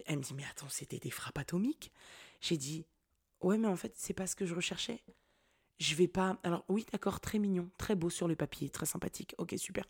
Elle 0.06 0.18
me 0.18 0.24
dit, 0.24 0.34
mais 0.34 0.46
attends, 0.50 0.70
c'était 0.70 1.00
des 1.00 1.12
frappes 1.12 1.38
atomiques. 1.38 1.92
J'ai 2.40 2.58
dit, 2.58 2.86
ouais, 3.42 3.58
mais 3.58 3.68
en 3.68 3.76
fait, 3.76 3.94
c'est 3.96 4.14
pas 4.14 4.28
ce 4.28 4.36
que 4.36 4.46
je 4.46 4.56
recherchais. 4.56 5.04
Je 5.80 5.96
vais 5.96 6.08
pas. 6.08 6.40
Alors, 6.44 6.64
oui, 6.70 6.86
d'accord, 6.92 7.20
très 7.20 7.40
mignon, 7.40 7.70
très 7.78 7.96
beau 7.96 8.10
sur 8.10 8.28
le 8.28 8.36
papier, 8.36 8.70
très 8.70 8.86
sympathique. 8.86 9.36
Ok, 9.38 9.54
super. 9.58 9.86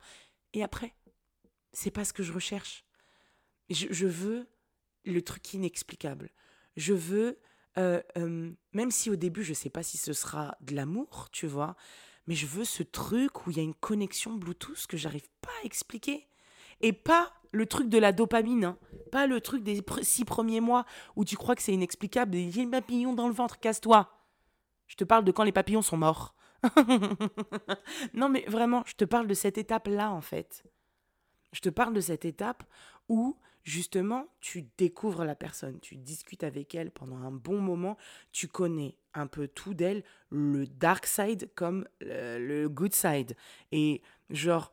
Et 0.53 0.63
après, 0.63 0.93
c'est 1.73 1.91
pas 1.91 2.05
ce 2.05 2.13
que 2.13 2.23
je 2.23 2.33
recherche. 2.33 2.85
Je, 3.69 4.05
veux 4.05 4.47
le 5.05 5.21
truc 5.21 5.53
inexplicable. 5.53 6.31
Je 6.75 6.93
veux, 6.93 7.39
euh, 7.77 8.01
euh, 8.17 8.51
même 8.73 8.91
si 8.91 9.09
au 9.09 9.15
début, 9.15 9.43
je 9.43 9.53
sais 9.53 9.69
pas 9.69 9.83
si 9.83 9.97
ce 9.97 10.13
sera 10.13 10.57
de 10.61 10.75
l'amour, 10.75 11.29
tu 11.31 11.47
vois, 11.47 11.75
mais 12.27 12.35
je 12.35 12.45
veux 12.45 12.65
ce 12.65 12.83
truc 12.83 13.45
où 13.45 13.51
il 13.51 13.57
y 13.57 13.59
a 13.59 13.63
une 13.63 13.73
connexion 13.73 14.33
Bluetooth 14.33 14.87
que 14.87 14.97
j'arrive 14.97 15.27
pas 15.41 15.51
à 15.61 15.65
expliquer. 15.65 16.27
Et 16.81 16.93
pas 16.93 17.31
le 17.51 17.65
truc 17.65 17.89
de 17.89 17.97
la 17.97 18.11
dopamine, 18.11 18.65
hein. 18.65 18.77
pas 19.11 19.27
le 19.27 19.39
truc 19.39 19.63
des 19.63 19.83
six 20.01 20.25
premiers 20.25 20.61
mois 20.61 20.85
où 21.15 21.25
tu 21.25 21.35
crois 21.35 21.55
que 21.55 21.61
c'est 21.61 21.73
inexplicable, 21.73 22.35
il 22.35 22.55
y 22.55 22.59
a 22.59 22.63
un 22.63 22.69
papillon 22.69 23.13
dans 23.13 23.27
le 23.27 23.33
ventre, 23.33 23.59
casse-toi. 23.59 24.09
Je 24.87 24.95
te 24.95 25.03
parle 25.03 25.23
de 25.23 25.31
quand 25.31 25.43
les 25.43 25.51
papillons 25.51 25.81
sont 25.81 25.97
morts. 25.97 26.35
non 28.13 28.29
mais 28.29 28.45
vraiment, 28.47 28.83
je 28.85 28.93
te 28.93 29.05
parle 29.05 29.27
de 29.27 29.33
cette 29.33 29.57
étape-là 29.57 30.11
en 30.11 30.21
fait. 30.21 30.63
Je 31.51 31.61
te 31.61 31.69
parle 31.69 31.93
de 31.93 32.01
cette 32.01 32.25
étape 32.25 32.63
où 33.09 33.37
justement 33.63 34.27
tu 34.39 34.65
découvres 34.77 35.23
la 35.23 35.35
personne, 35.35 35.79
tu 35.79 35.95
discutes 35.95 36.43
avec 36.43 36.73
elle 36.75 36.91
pendant 36.91 37.17
un 37.17 37.31
bon 37.31 37.59
moment, 37.59 37.97
tu 38.31 38.47
connais 38.47 38.95
un 39.13 39.27
peu 39.27 39.47
tout 39.47 39.73
d'elle, 39.73 40.03
le 40.29 40.65
dark 40.65 41.05
side 41.05 41.49
comme 41.55 41.87
le 41.99 42.67
good 42.67 42.93
side. 42.93 43.35
Et 43.71 44.01
genre, 44.29 44.71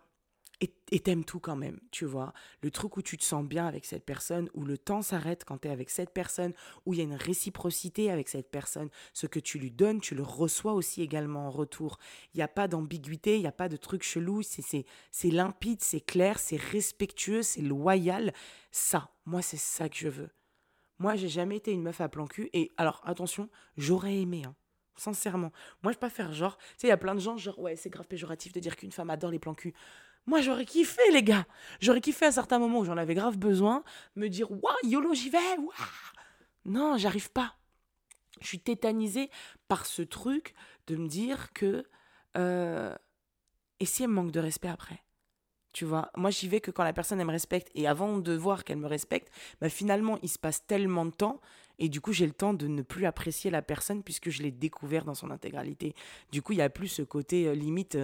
et 0.60 0.98
t'aimes 1.00 1.24
tout 1.24 1.38
quand 1.38 1.54
même, 1.54 1.78
tu 1.90 2.04
vois. 2.04 2.32
Le 2.62 2.70
truc 2.70 2.96
où 2.96 3.02
tu 3.02 3.16
te 3.16 3.22
sens 3.22 3.44
bien 3.44 3.66
avec 3.66 3.84
cette 3.84 4.04
personne, 4.04 4.50
où 4.54 4.64
le 4.64 4.76
temps 4.76 5.02
s'arrête 5.02 5.44
quand 5.44 5.58
tu 5.58 5.68
es 5.68 5.70
avec 5.70 5.90
cette 5.90 6.12
personne, 6.12 6.52
où 6.84 6.94
il 6.94 6.98
y 6.98 7.00
a 7.00 7.04
une 7.04 7.14
réciprocité 7.14 8.10
avec 8.10 8.28
cette 8.28 8.50
personne. 8.50 8.88
Ce 9.12 9.26
que 9.26 9.38
tu 9.38 9.58
lui 9.58 9.70
donnes, 9.70 10.00
tu 10.00 10.14
le 10.14 10.22
reçois 10.22 10.72
aussi 10.72 11.02
également 11.02 11.46
en 11.46 11.50
retour. 11.50 11.98
Il 12.34 12.38
n'y 12.38 12.42
a 12.42 12.48
pas 12.48 12.66
d'ambiguïté, 12.66 13.36
il 13.36 13.40
n'y 13.40 13.46
a 13.46 13.52
pas 13.52 13.68
de 13.68 13.76
truc 13.76 14.02
chelou, 14.02 14.42
c'est 14.42 14.84
limpide, 15.24 15.82
c'est 15.82 16.00
clair, 16.00 16.38
c'est 16.38 16.60
respectueux, 16.60 17.42
c'est 17.42 17.62
loyal. 17.62 18.32
Ça, 18.72 19.12
moi, 19.26 19.42
c'est 19.42 19.58
ça 19.58 19.88
que 19.88 19.96
je 19.96 20.08
veux. 20.08 20.30
Moi, 20.98 21.14
j'ai 21.14 21.28
jamais 21.28 21.56
été 21.56 21.70
une 21.70 21.82
meuf 21.82 22.00
à 22.00 22.08
plan 22.08 22.26
cul. 22.26 22.50
Et 22.52 22.72
alors, 22.76 23.00
attention, 23.04 23.48
j'aurais 23.76 24.16
aimé, 24.16 24.42
hein. 24.44 24.56
Sincèrement. 24.96 25.52
Moi, 25.84 25.92
je 25.92 25.98
pas 25.98 26.10
faire 26.10 26.32
genre. 26.32 26.56
Tu 26.58 26.64
sais, 26.78 26.86
il 26.88 26.90
y 26.90 26.92
a 26.92 26.96
plein 26.96 27.14
de 27.14 27.20
gens, 27.20 27.36
genre, 27.36 27.56
ouais, 27.60 27.76
c'est 27.76 27.88
grave 27.88 28.08
péjoratif 28.08 28.52
de 28.52 28.58
dire 28.58 28.74
qu'une 28.74 28.90
femme 28.90 29.10
adore 29.10 29.30
les 29.30 29.38
plans 29.38 29.54
cul. 29.54 29.72
Moi, 30.28 30.42
j'aurais 30.42 30.66
kiffé, 30.66 31.00
les 31.10 31.22
gars. 31.22 31.46
J'aurais 31.80 32.02
kiffé 32.02 32.26
à 32.26 32.32
certains 32.32 32.58
moments 32.58 32.80
où 32.80 32.84
j'en 32.84 32.98
avais 32.98 33.14
grave 33.14 33.38
besoin, 33.38 33.82
me 34.14 34.28
dire, 34.28 34.50
waouh, 34.50 34.76
YOLO, 34.82 35.14
j'y 35.14 35.30
vais, 35.30 35.56
waouh. 35.56 35.72
Non, 36.66 36.98
j'arrive 36.98 37.32
pas. 37.32 37.54
Je 38.42 38.46
suis 38.46 38.60
tétanisée 38.60 39.30
par 39.68 39.86
ce 39.86 40.02
truc 40.02 40.54
de 40.86 40.96
me 40.96 41.08
dire 41.08 41.50
que. 41.54 41.86
Euh, 42.36 42.94
et 43.80 43.86
si 43.86 44.02
elle 44.02 44.10
me 44.10 44.16
manque 44.16 44.30
de 44.30 44.40
respect 44.40 44.68
après? 44.68 45.02
Tu 45.72 45.86
vois, 45.86 46.10
moi 46.14 46.30
j'y 46.30 46.48
vais 46.48 46.60
que 46.60 46.70
quand 46.70 46.84
la 46.84 46.92
personne 46.92 47.20
elle 47.20 47.26
me 47.26 47.32
respecte 47.32 47.70
et 47.74 47.86
avant 47.86 48.18
de 48.18 48.32
voir 48.32 48.64
qu'elle 48.64 48.78
me 48.78 48.86
respecte, 48.86 49.32
bah 49.60 49.68
finalement 49.68 50.18
il 50.22 50.28
se 50.28 50.38
passe 50.38 50.66
tellement 50.66 51.04
de 51.04 51.10
temps 51.10 51.40
et 51.78 51.88
du 51.88 52.00
coup 52.00 52.12
j'ai 52.12 52.26
le 52.26 52.32
temps 52.32 52.54
de 52.54 52.66
ne 52.66 52.82
plus 52.82 53.06
apprécier 53.06 53.50
la 53.50 53.62
personne 53.62 54.02
puisque 54.02 54.30
je 54.30 54.42
l'ai 54.42 54.50
découvert 54.50 55.04
dans 55.04 55.14
son 55.14 55.30
intégralité. 55.30 55.94
Du 56.32 56.42
coup 56.42 56.52
il 56.52 56.58
y 56.58 56.62
a 56.62 56.70
plus 56.70 56.88
ce 56.88 57.02
côté 57.02 57.46
euh, 57.46 57.54
limite 57.54 57.98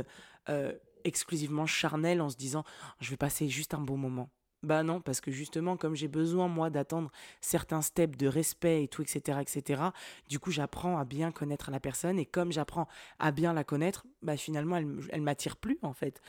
euh, 0.49 0.73
exclusivement 1.05 1.67
charnel 1.67 2.21
en 2.21 2.29
se 2.29 2.37
disant 2.37 2.65
je 3.01 3.11
vais 3.11 3.17
passer 3.17 3.49
juste 3.49 3.75
un 3.75 3.81
bon 3.81 3.97
moment. 3.97 4.31
Bah 4.65 4.83
non, 4.83 5.03
parce 5.03 5.21
que 5.21 5.31
justement, 5.31 5.77
comme 5.77 5.95
j'ai 5.95 6.09
besoin, 6.09 6.49
moi, 6.49 6.71
d'attendre 6.71 7.11
certains 7.43 7.83
steps 7.83 8.17
de 8.17 8.27
respect 8.27 8.85
et 8.85 8.89
tout, 8.89 9.03
etc., 9.03 9.39
etc., 9.43 9.83
du 10.31 10.39
coup, 10.39 10.51
j'apprends 10.51 10.97
à 10.97 11.05
bien 11.05 11.33
connaître 11.33 11.71
la 11.71 11.81
personne, 11.81 12.19
et 12.19 12.25
comme 12.25 12.51
j'apprends 12.51 12.89
à 13.19 13.31
bien 13.31 13.53
la 13.53 13.63
connaître, 13.63 14.07
bah 14.23 14.39
finalement, 14.39 14.77
elle, 14.77 15.01
elle 15.11 15.21
m'attire 15.21 15.59
plus, 15.59 15.79
en 15.83 15.93
fait. 15.93 16.23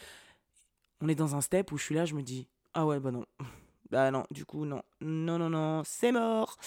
On 0.99 1.07
est 1.07 1.15
dans 1.15 1.35
un 1.35 1.41
step 1.41 1.71
où 1.71 1.77
je 1.77 1.83
suis 1.83 1.95
là, 1.95 2.03
je 2.03 2.13
me 2.13 2.23
dis, 2.23 2.49
ah 2.73 2.85
ouais, 2.85 2.99
bah 2.99 3.11
non, 3.11 3.25
bah 3.89 4.11
non, 4.11 4.25
du 4.31 4.43
coup, 4.43 4.65
non, 4.65 4.81
non, 4.99 5.39
non, 5.39 5.49
non, 5.49 5.83
c'est 5.85 6.11
mort. 6.11 6.57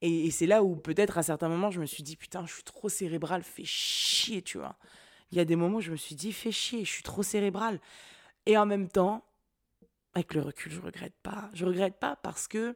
Et, 0.00 0.26
et 0.26 0.30
c'est 0.30 0.46
là 0.46 0.62
où 0.62 0.76
peut-être 0.76 1.18
à 1.18 1.24
certains 1.24 1.48
moments, 1.48 1.72
je 1.72 1.80
me 1.80 1.86
suis 1.86 2.04
dit, 2.04 2.16
putain, 2.16 2.46
je 2.46 2.52
suis 2.54 2.62
trop 2.62 2.88
cérébral, 2.88 3.42
fais 3.42 3.64
chier, 3.64 4.42
tu 4.42 4.58
vois 4.58 4.76
il 5.30 5.38
y 5.38 5.40
a 5.40 5.44
des 5.44 5.56
moments 5.56 5.78
où 5.78 5.80
je 5.82 5.90
me 5.90 5.96
suis 5.96 6.14
dit, 6.14 6.32
fais 6.32 6.52
chier, 6.52 6.84
je 6.84 6.90
suis 6.90 7.02
trop 7.02 7.22
cérébral. 7.22 7.80
Et 8.46 8.56
en 8.56 8.66
même 8.66 8.88
temps, 8.88 9.24
avec 10.14 10.34
le 10.34 10.40
recul, 10.40 10.72
je 10.72 10.80
regrette 10.80 11.14
pas. 11.22 11.50
Je 11.52 11.64
regrette 11.64 11.98
pas 11.98 12.16
parce 12.16 12.48
que 12.48 12.74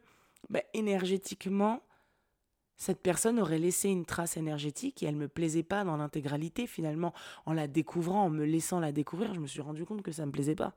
bah, 0.49 0.61
énergétiquement, 0.73 1.81
cette 2.77 3.01
personne 3.01 3.39
aurait 3.39 3.59
laissé 3.59 3.89
une 3.89 4.05
trace 4.05 4.37
énergétique 4.37 5.03
et 5.03 5.05
elle 5.05 5.15
me 5.15 5.27
plaisait 5.27 5.63
pas 5.63 5.83
dans 5.83 5.97
l'intégralité 5.97 6.67
finalement. 6.67 7.13
En 7.45 7.53
la 7.53 7.67
découvrant, 7.67 8.25
en 8.25 8.29
me 8.29 8.45
laissant 8.45 8.79
la 8.79 8.91
découvrir, 8.91 9.33
je 9.33 9.39
me 9.39 9.47
suis 9.47 9.61
rendu 9.61 9.85
compte 9.85 10.01
que 10.01 10.11
ça 10.11 10.25
me 10.25 10.31
plaisait 10.31 10.55
pas. 10.55 10.75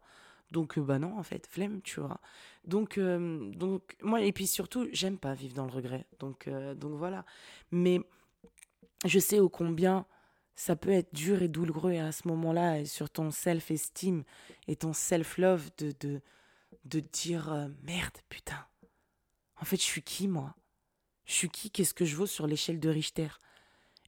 Donc 0.52 0.78
euh, 0.78 0.82
bah 0.82 0.98
non 0.98 1.18
en 1.18 1.22
fait, 1.22 1.46
flemme, 1.46 1.82
tu 1.82 2.00
vois. 2.00 2.20
Donc 2.64 2.98
euh, 2.98 3.50
donc 3.52 3.96
moi 4.02 4.20
et 4.20 4.32
puis 4.32 4.46
surtout, 4.46 4.86
j'aime 4.92 5.18
pas 5.18 5.34
vivre 5.34 5.54
dans 5.54 5.66
le 5.66 5.72
regret. 5.72 6.06
Donc 6.20 6.46
euh, 6.46 6.74
donc 6.74 6.92
voilà. 6.94 7.24
Mais 7.72 8.00
je 9.04 9.18
sais 9.18 9.40
au 9.40 9.48
combien 9.48 10.06
ça 10.56 10.74
peut 10.74 10.90
être 10.90 11.14
dur 11.14 11.42
et 11.42 11.48
douloureux 11.48 11.92
et 11.92 12.00
à 12.00 12.12
ce 12.12 12.26
moment-là, 12.28 12.84
sur 12.86 13.10
ton 13.10 13.30
self-esteem 13.30 14.24
et 14.66 14.76
ton 14.76 14.94
self-love, 14.94 15.70
de, 15.76 15.94
de, 16.00 16.22
de 16.86 17.00
dire 17.00 17.52
euh, 17.52 17.68
merde, 17.82 18.16
putain. 18.30 18.66
En 19.60 19.66
fait, 19.66 19.76
je 19.76 19.82
suis 19.82 20.02
qui, 20.02 20.28
moi? 20.28 20.56
Je 21.26 21.32
suis 21.34 21.50
qui? 21.50 21.70
Qu'est-ce 21.70 21.94
que 21.94 22.06
je 22.06 22.16
vaux 22.16 22.26
sur 22.26 22.46
l'échelle 22.46 22.80
de 22.80 22.88
Richter? 22.88 23.28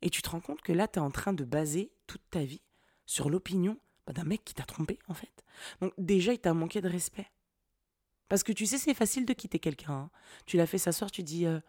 Et 0.00 0.08
tu 0.08 0.22
te 0.22 0.30
rends 0.30 0.40
compte 0.40 0.62
que 0.62 0.72
là, 0.72 0.88
tu 0.88 0.98
es 0.98 1.02
en 1.02 1.10
train 1.10 1.34
de 1.34 1.44
baser 1.44 1.92
toute 2.06 2.22
ta 2.30 2.44
vie 2.44 2.62
sur 3.04 3.28
l'opinion 3.28 3.78
bah, 4.06 4.14
d'un 4.14 4.24
mec 4.24 4.42
qui 4.44 4.54
t'a 4.54 4.64
trompé, 4.64 4.98
en 5.08 5.14
fait. 5.14 5.44
Donc, 5.80 5.92
déjà, 5.98 6.32
il 6.32 6.38
t'a 6.38 6.54
manqué 6.54 6.80
de 6.80 6.88
respect. 6.88 7.26
Parce 8.28 8.42
que 8.42 8.52
tu 8.52 8.64
sais, 8.66 8.78
c'est 8.78 8.94
facile 8.94 9.26
de 9.26 9.32
quitter 9.34 9.58
quelqu'un. 9.58 9.92
Hein. 9.92 10.10
Tu 10.46 10.56
l'as 10.56 10.66
fait 10.66 10.78
s'asseoir, 10.78 11.10
tu 11.10 11.22
dis 11.22 11.46
euh, 11.46 11.60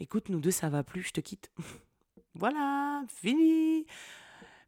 écoute, 0.00 0.28
nous 0.28 0.40
deux, 0.40 0.50
ça 0.50 0.68
va 0.68 0.82
plus, 0.82 1.02
je 1.02 1.12
te 1.12 1.20
quitte. 1.20 1.52
voilà, 2.34 3.04
fini 3.08 3.86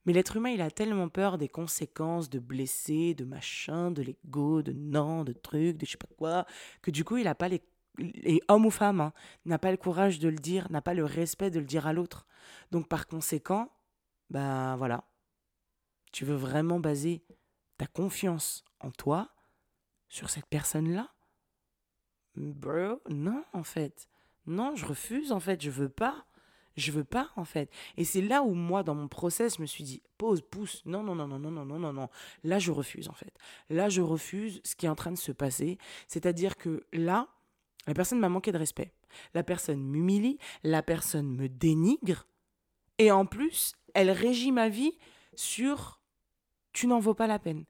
mais 0.07 0.13
l'être 0.13 0.37
humain, 0.37 0.51
il 0.51 0.63
a 0.63 0.71
tellement 0.71 1.09
peur 1.09 1.37
des 1.37 1.49
conséquences 1.49 2.31
de 2.31 2.39
blesser, 2.39 3.15
de 3.15 3.25
machin, 3.25 3.91
de 3.91 4.03
l'ego, 4.03 4.63
de 4.63 4.73
non, 4.73 5.25
de 5.25 5.33
trucs, 5.33 5.77
de 5.77 5.85
je 5.85 5.91
sais 5.93 5.99
pas 5.99 6.09
quoi, 6.17 6.47
que 6.81 6.91
du 6.91 7.05
coup, 7.05 7.17
il 7.19 7.25
n'a 7.25 7.35
pas 7.35 7.49
les 7.49 7.63
et 7.99 8.43
homme 8.49 8.67
ou 8.67 8.71
femme, 8.71 9.01
hein, 9.01 9.13
n'a 9.45 9.59
pas 9.59 9.71
le 9.71 9.77
courage 9.77 10.19
de 10.19 10.29
le 10.29 10.37
dire, 10.37 10.71
n'a 10.71 10.83
pas 10.83 10.95
le 10.95 11.05
respect 11.05 11.51
de 11.51 11.59
le 11.59 11.65
dire 11.65 11.87
à 11.87 11.93
l'autre. 11.93 12.27
Donc 12.71 12.89
par 12.89 13.07
conséquent, 13.07 13.73
ben 14.31 14.77
voilà, 14.77 15.05
tu 16.13 16.25
veux 16.25 16.35
vraiment 16.35 16.81
baser 16.81 17.25
ta 17.79 17.87
confiance 17.87 18.65
en 18.81 18.91
toi 18.91 19.35
sur 20.09 20.31
cette 20.31 20.47
personne-là? 20.47 21.11
Bro, 22.35 23.01
non 23.09 23.45
en 23.53 23.65
fait. 23.65 24.09
Non, 24.47 24.77
je 24.77 24.85
refuse 24.85 25.33
en 25.33 25.41
fait, 25.41 25.63
je 25.63 25.71
veux 25.71 25.89
pas. 25.89 26.27
Je 26.77 26.93
veux 26.93 27.05
pas, 27.05 27.31
en 27.37 27.45
fait. 27.45 27.71
Et 27.97 28.05
c'est 28.05 28.21
là 28.21 28.43
où 28.43 28.55
moi, 28.55 28.83
dans 28.83 28.95
mon 28.95 29.09
process, 29.09 29.57
je 29.57 29.63
me 29.63 29.67
suis 29.67 29.85
dit, 29.85 30.03
pause, 30.19 30.43
pousse, 30.43 30.83
non, 30.85 31.03
non, 31.03 31.15
non, 31.15 31.27
non, 31.27 31.39
non, 31.39 31.51
non, 31.51 31.65
non, 31.65 31.79
non, 31.79 31.93
non. 31.93 32.09
Là, 32.45 32.59
je 32.59 32.71
refuse, 32.71 33.09
en 33.09 33.15
fait. 33.15 33.33
Là, 33.71 33.89
je 33.89 34.03
refuse 34.03 34.61
ce 34.65 34.77
qui 34.77 34.87
est 34.87 34.89
en 34.91 34.95
train 34.95 35.13
de 35.13 35.19
se 35.19 35.33
passer. 35.33 35.79
C'est-à-dire 36.07 36.57
que 36.57 36.87
là, 36.93 37.29
la 37.87 37.95
personne 37.95 38.19
m'a 38.19 38.29
manqué 38.29 38.53
de 38.53 38.59
respect. 38.59 38.93
La 39.35 39.43
personne 39.43 39.83
m'humilie, 39.83 40.39
la 40.63 40.83
personne 40.83 41.35
me 41.35 41.49
dénigre. 41.49 42.27
Et 42.99 43.11
en 43.11 43.27
plus, 43.27 43.75
elle 43.95 44.11
régit 44.11 44.53
ma 44.53 44.69
vie 44.69 44.99
sur 45.35 46.01
tu 46.73 46.87
n'en 46.87 46.99
vaux 46.99 47.15
pas 47.15 47.27
la 47.27 47.39
peine. 47.39 47.65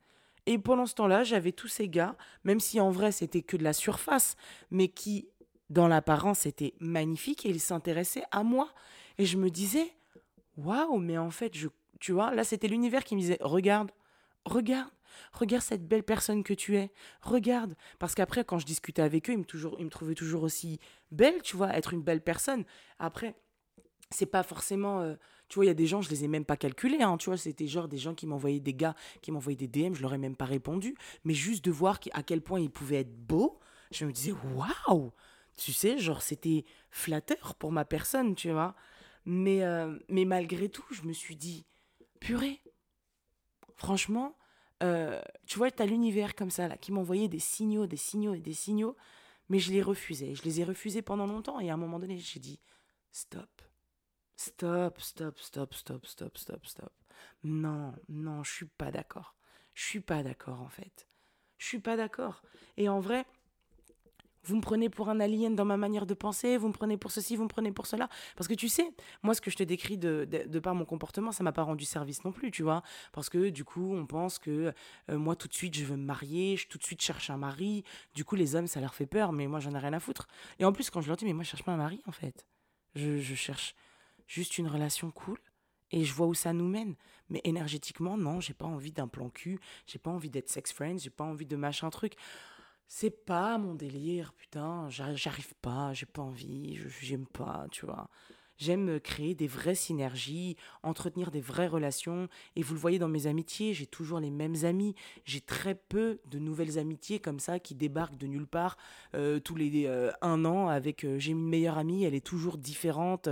Et 0.46 0.58
pendant 0.58 0.86
ce 0.86 0.94
temps-là, 0.94 1.24
j'avais 1.24 1.52
tous 1.52 1.68
ces 1.68 1.88
gars, 1.88 2.16
même 2.44 2.60
si 2.60 2.80
en 2.80 2.90
vrai 2.90 3.12
c'était 3.12 3.42
que 3.42 3.56
de 3.56 3.64
la 3.64 3.72
surface, 3.72 4.36
mais 4.70 4.88
qui 4.88 5.28
dans 5.70 5.88
l'apparence, 5.88 6.46
était 6.46 6.74
magnifique 6.81 7.46
et 7.46 7.50
il 7.50 7.61
s'intéressait 7.61 8.24
à 8.31 8.42
moi. 8.42 8.70
Et 9.18 9.26
je 9.26 9.37
me 9.37 9.50
disais, 9.50 9.92
waouh, 10.57 10.98
mais 10.98 11.18
en 11.18 11.31
fait, 11.31 11.57
je, 11.57 11.68
Tu 12.00 12.12
vois, 12.12 12.35
là, 12.35 12.44
c'était 12.44 12.68
l'univers 12.68 13.05
qui 13.05 13.16
me 13.16 13.20
disait 13.20 13.38
Regarde, 13.40 13.90
regarde, 14.44 14.90
regarde 15.33 15.62
cette 15.62 15.87
belle 15.87 16.02
personne 16.02 16.42
que 16.42 16.55
tu 16.55 16.76
es. 16.76 16.92
Regarde. 17.22 17.74
Parce 17.98 18.14
qu'après, 18.14 18.44
quand 18.44 18.59
je 18.59 18.66
discutais 18.66 19.02
avec 19.02 19.29
eux, 19.31 19.33
ils 19.33 19.38
me, 19.38 19.44
toujours, 19.44 19.76
ils 19.79 19.85
me 19.85 19.90
trouvaient 19.90 20.14
toujours 20.14 20.42
aussi 20.42 20.79
belle, 21.11 21.42
tu 21.42 21.57
vois, 21.57 21.76
être 21.76 21.94
une 21.94 22.02
belle 22.02 22.22
personne. 22.22 22.64
Après, 22.98 23.35
c'est 24.11 24.26
pas 24.26 24.42
forcément. 24.42 25.00
Euh, 25.00 25.14
tu 25.48 25.57
vois, 25.57 25.64
il 25.64 25.68
y 25.68 25.70
a 25.70 25.74
des 25.74 25.87
gens, 25.87 26.02
je 26.02 26.11
les 26.11 26.24
ai 26.24 26.29
même 26.29 26.44
pas 26.44 26.57
calculés. 26.57 27.02
Hein, 27.02 27.16
tu 27.18 27.31
vois, 27.31 27.37
c'était 27.37 27.68
genre 27.68 27.88
des 27.88 27.98
gens 27.98 28.14
qui 28.14 28.26
m'envoyaient 28.26 28.61
des 28.61 28.74
gars, 28.74 28.94
qui 29.22 29.31
m'envoyaient 29.31 29.57
des 29.57 29.68
DM, 29.68 29.94
je 29.94 30.02
leur 30.02 30.12
ai 30.12 30.18
même 30.18 30.37
pas 30.37 30.44
répondu. 30.44 30.96
Mais 31.24 31.35
juste 31.35 31.64
de 31.64 31.70
voir 31.70 32.00
à 32.12 32.22
quel 32.22 32.40
point 32.40 32.61
ils 32.61 32.70
pouvaient 32.70 33.00
être 33.00 33.16
beaux, 33.16 33.61
je 33.92 34.05
me 34.05 34.12
disais, 34.12 34.35
waouh! 34.55 35.12
Tu 35.56 35.72
sais, 35.72 35.98
genre, 35.98 36.22
c'était 36.22 36.64
flatteur 36.90 37.54
pour 37.54 37.72
ma 37.72 37.84
personne, 37.84 38.34
tu 38.34 38.50
vois. 38.50 38.74
Mais, 39.24 39.64
euh, 39.64 39.98
mais 40.08 40.24
malgré 40.24 40.68
tout, 40.68 40.84
je 40.90 41.02
me 41.02 41.12
suis 41.12 41.36
dit, 41.36 41.66
purée, 42.20 42.60
franchement, 43.76 44.36
euh, 44.82 45.20
tu 45.46 45.58
vois, 45.58 45.70
tu 45.70 45.82
as 45.82 45.86
l'univers 45.86 46.34
comme 46.34 46.50
ça, 46.50 46.68
là, 46.68 46.76
qui 46.76 46.92
m'envoyait 46.92 47.28
des 47.28 47.38
signaux, 47.38 47.86
des 47.86 47.96
signaux 47.96 48.34
et 48.34 48.40
des 48.40 48.52
signaux, 48.52 48.96
mais 49.48 49.58
je 49.58 49.72
les 49.72 49.82
refusais. 49.82 50.34
Je 50.34 50.42
les 50.42 50.60
ai 50.60 50.64
refusés 50.64 51.02
pendant 51.02 51.26
longtemps, 51.26 51.60
et 51.60 51.70
à 51.70 51.74
un 51.74 51.78
moment 51.78 51.98
donné, 51.98 52.18
j'ai 52.18 52.40
dit, 52.40 52.60
stop. 53.12 53.50
Stop, 54.36 55.00
stop, 55.00 55.38
stop, 55.38 55.74
stop, 55.74 56.06
stop, 56.06 56.36
stop, 56.36 56.66
stop. 56.66 56.92
Non, 57.42 57.94
non, 58.08 58.44
je 58.44 58.52
suis 58.52 58.66
pas 58.66 58.90
d'accord. 58.90 59.34
Je 59.74 59.84
suis 59.84 60.00
pas 60.00 60.22
d'accord 60.22 60.60
en 60.60 60.68
fait. 60.68 61.08
Je 61.58 61.66
suis 61.66 61.78
pas 61.78 61.96
d'accord. 61.96 62.42
Et 62.76 62.88
en 62.88 63.00
vrai, 63.00 63.24
vous 64.46 64.56
me 64.56 64.61
prenez 64.61 64.88
pour 64.88 65.09
un 65.09 65.20
alien 65.20 65.54
dans 65.54 65.64
ma 65.64 65.76
manière 65.76 66.06
de 66.06 66.14
penser, 66.14 66.56
vous 66.56 66.68
me 66.68 66.72
prenez 66.72 66.96
pour 66.96 67.11
ceci, 67.11 67.37
vous 67.37 67.44
me 67.44 67.48
prenez 67.48 67.72
pour 67.72 67.87
cela. 67.87 68.09
Parce 68.37 68.48
que 68.48 68.54
tu 68.54 68.68
sais, 68.68 68.90
moi, 69.22 69.35
ce 69.35 69.40
que 69.40 69.50
je 69.50 69.56
te 69.56 69.62
décris 69.62 69.98
de, 69.98 70.59
par 70.61 70.74
mon 70.74 70.85
comportement, 70.85 71.32
ça 71.32 71.42
m'a 71.44 71.52
pas 71.52 71.62
rendu 71.62 71.85
service 71.85 72.24
non 72.24 72.32
plus, 72.32 72.50
tu 72.50 72.62
vois. 72.62 72.82
Parce 73.12 73.28
que 73.28 73.50
du 73.50 73.64
coup, 73.64 73.94
on 73.94 74.06
pense 74.06 74.38
que 74.38 74.72
euh, 75.11 75.18
moi, 75.18 75.37
tout 75.37 75.48
de 75.48 75.54
suite, 75.54 75.76
je 75.76 75.85
veux 75.85 75.96
me 75.96 76.04
marier, 76.04 76.56
je 76.56 76.68
tout 76.68 76.78
de 76.78 76.85
suite 76.85 77.02
cherche 77.02 77.30
un 77.30 77.37
mari. 77.37 77.82
Du 78.14 78.24
coup, 78.24 78.37
les 78.37 78.54
hommes, 78.54 78.66
ça 78.66 78.80
leur 78.80 78.94
fait 78.94 79.06
peur, 79.06 79.32
mais 79.32 79.46
moi, 79.46 79.61
j'en 79.61 79.74
ai 79.74 79.78
rien 79.78 79.92
à 79.92 80.00
foutre. 80.00 80.28
Et 80.59 80.64
en 80.64 80.72
plus, 80.72 80.90
quand 80.90 81.00
je 81.00 81.09
leur 81.09 81.16
dis, 81.16 81.24
mais 81.24 81.32
moi, 81.32 81.42
je 81.42 81.50
cherche 81.50 81.64
pas 81.64 81.72
un 81.72 81.76
mari, 81.76 82.00
en 82.06 82.12
fait. 82.12 82.46
Je, 82.94 83.18
je 83.18 83.35
cherche 83.35 83.74
juste 84.26 84.59
une 84.59 84.68
relation 84.68 85.11
cool 85.11 85.38
et 85.90 86.04
je 86.04 86.12
vois 86.12 86.26
où 86.26 86.35
ça 86.35 86.52
nous 86.52 86.68
mène. 86.68 86.94
Mais 87.28 87.40
énergétiquement, 87.44 88.16
non, 88.16 88.40
j'ai 88.40 88.54
pas 88.54 88.66
envie 88.66 88.92
d'un 88.92 89.09
plan 89.09 89.28
cul, 89.30 89.59
j'ai 89.87 89.98
pas 89.98 90.11
envie 90.11 90.30
d'être 90.30 90.48
sex 90.48 90.72
friends, 90.72 90.98
j'ai 90.98 91.11
pas 91.11 91.24
envie 91.24 91.46
de 91.46 91.56
machin 91.56 91.90
truc. 91.90 92.14
C'est 92.88 93.25
pas 93.25 93.59
mon 93.59 93.75
délire, 93.75 94.33
putain, 94.33 94.88
j'arrive 94.88 95.55
pas, 95.61 95.92
j'ai 95.92 96.07
pas 96.07 96.22
envie, 96.22 96.79
j'aime 97.01 97.27
pas, 97.27 97.66
tu 97.70 97.85
vois. 97.85 98.09
J'aime 98.59 99.01
créer 99.01 99.35
des 99.35 99.46
vraies 99.46 99.75
synergies, 99.75 100.57
entretenir 100.83 101.31
des 101.31 101.40
vraies 101.40 101.66
relations. 101.66 102.29
Et 102.55 102.62
vous 102.62 102.75
le 102.75 102.81
voyez 102.81 102.99
dans 102.99 103.09
mes 103.09 103.27
amitiés, 103.27 103.75
j'ai 103.75 103.87
toujours 103.87 104.18
les 104.18 104.31
mêmes 104.31 104.64
amis. 104.64 104.94
J'ai 105.25 105.42
très 105.42 105.75
peu 105.75 106.20
de 106.27 106.38
nouvelles 106.38 106.79
amitiés 106.79 107.18
comme 107.18 107.38
ça 107.38 107.59
qui 107.59 107.75
débarquent 107.75 108.16
de 108.16 108.27
nulle 108.27 108.46
part 108.46 108.79
euh, 109.14 109.40
tous 109.40 109.57
les 109.57 109.87
euh, 109.87 110.11
un 110.22 110.44
an 110.46 110.68
avec 110.68 111.05
euh, 111.05 111.18
j'ai 111.18 111.33
une 111.33 111.46
meilleure 111.46 111.77
amie, 111.77 112.05
elle 112.05 112.14
est 112.14 112.25
toujours 112.25 112.57
différente. 112.57 113.29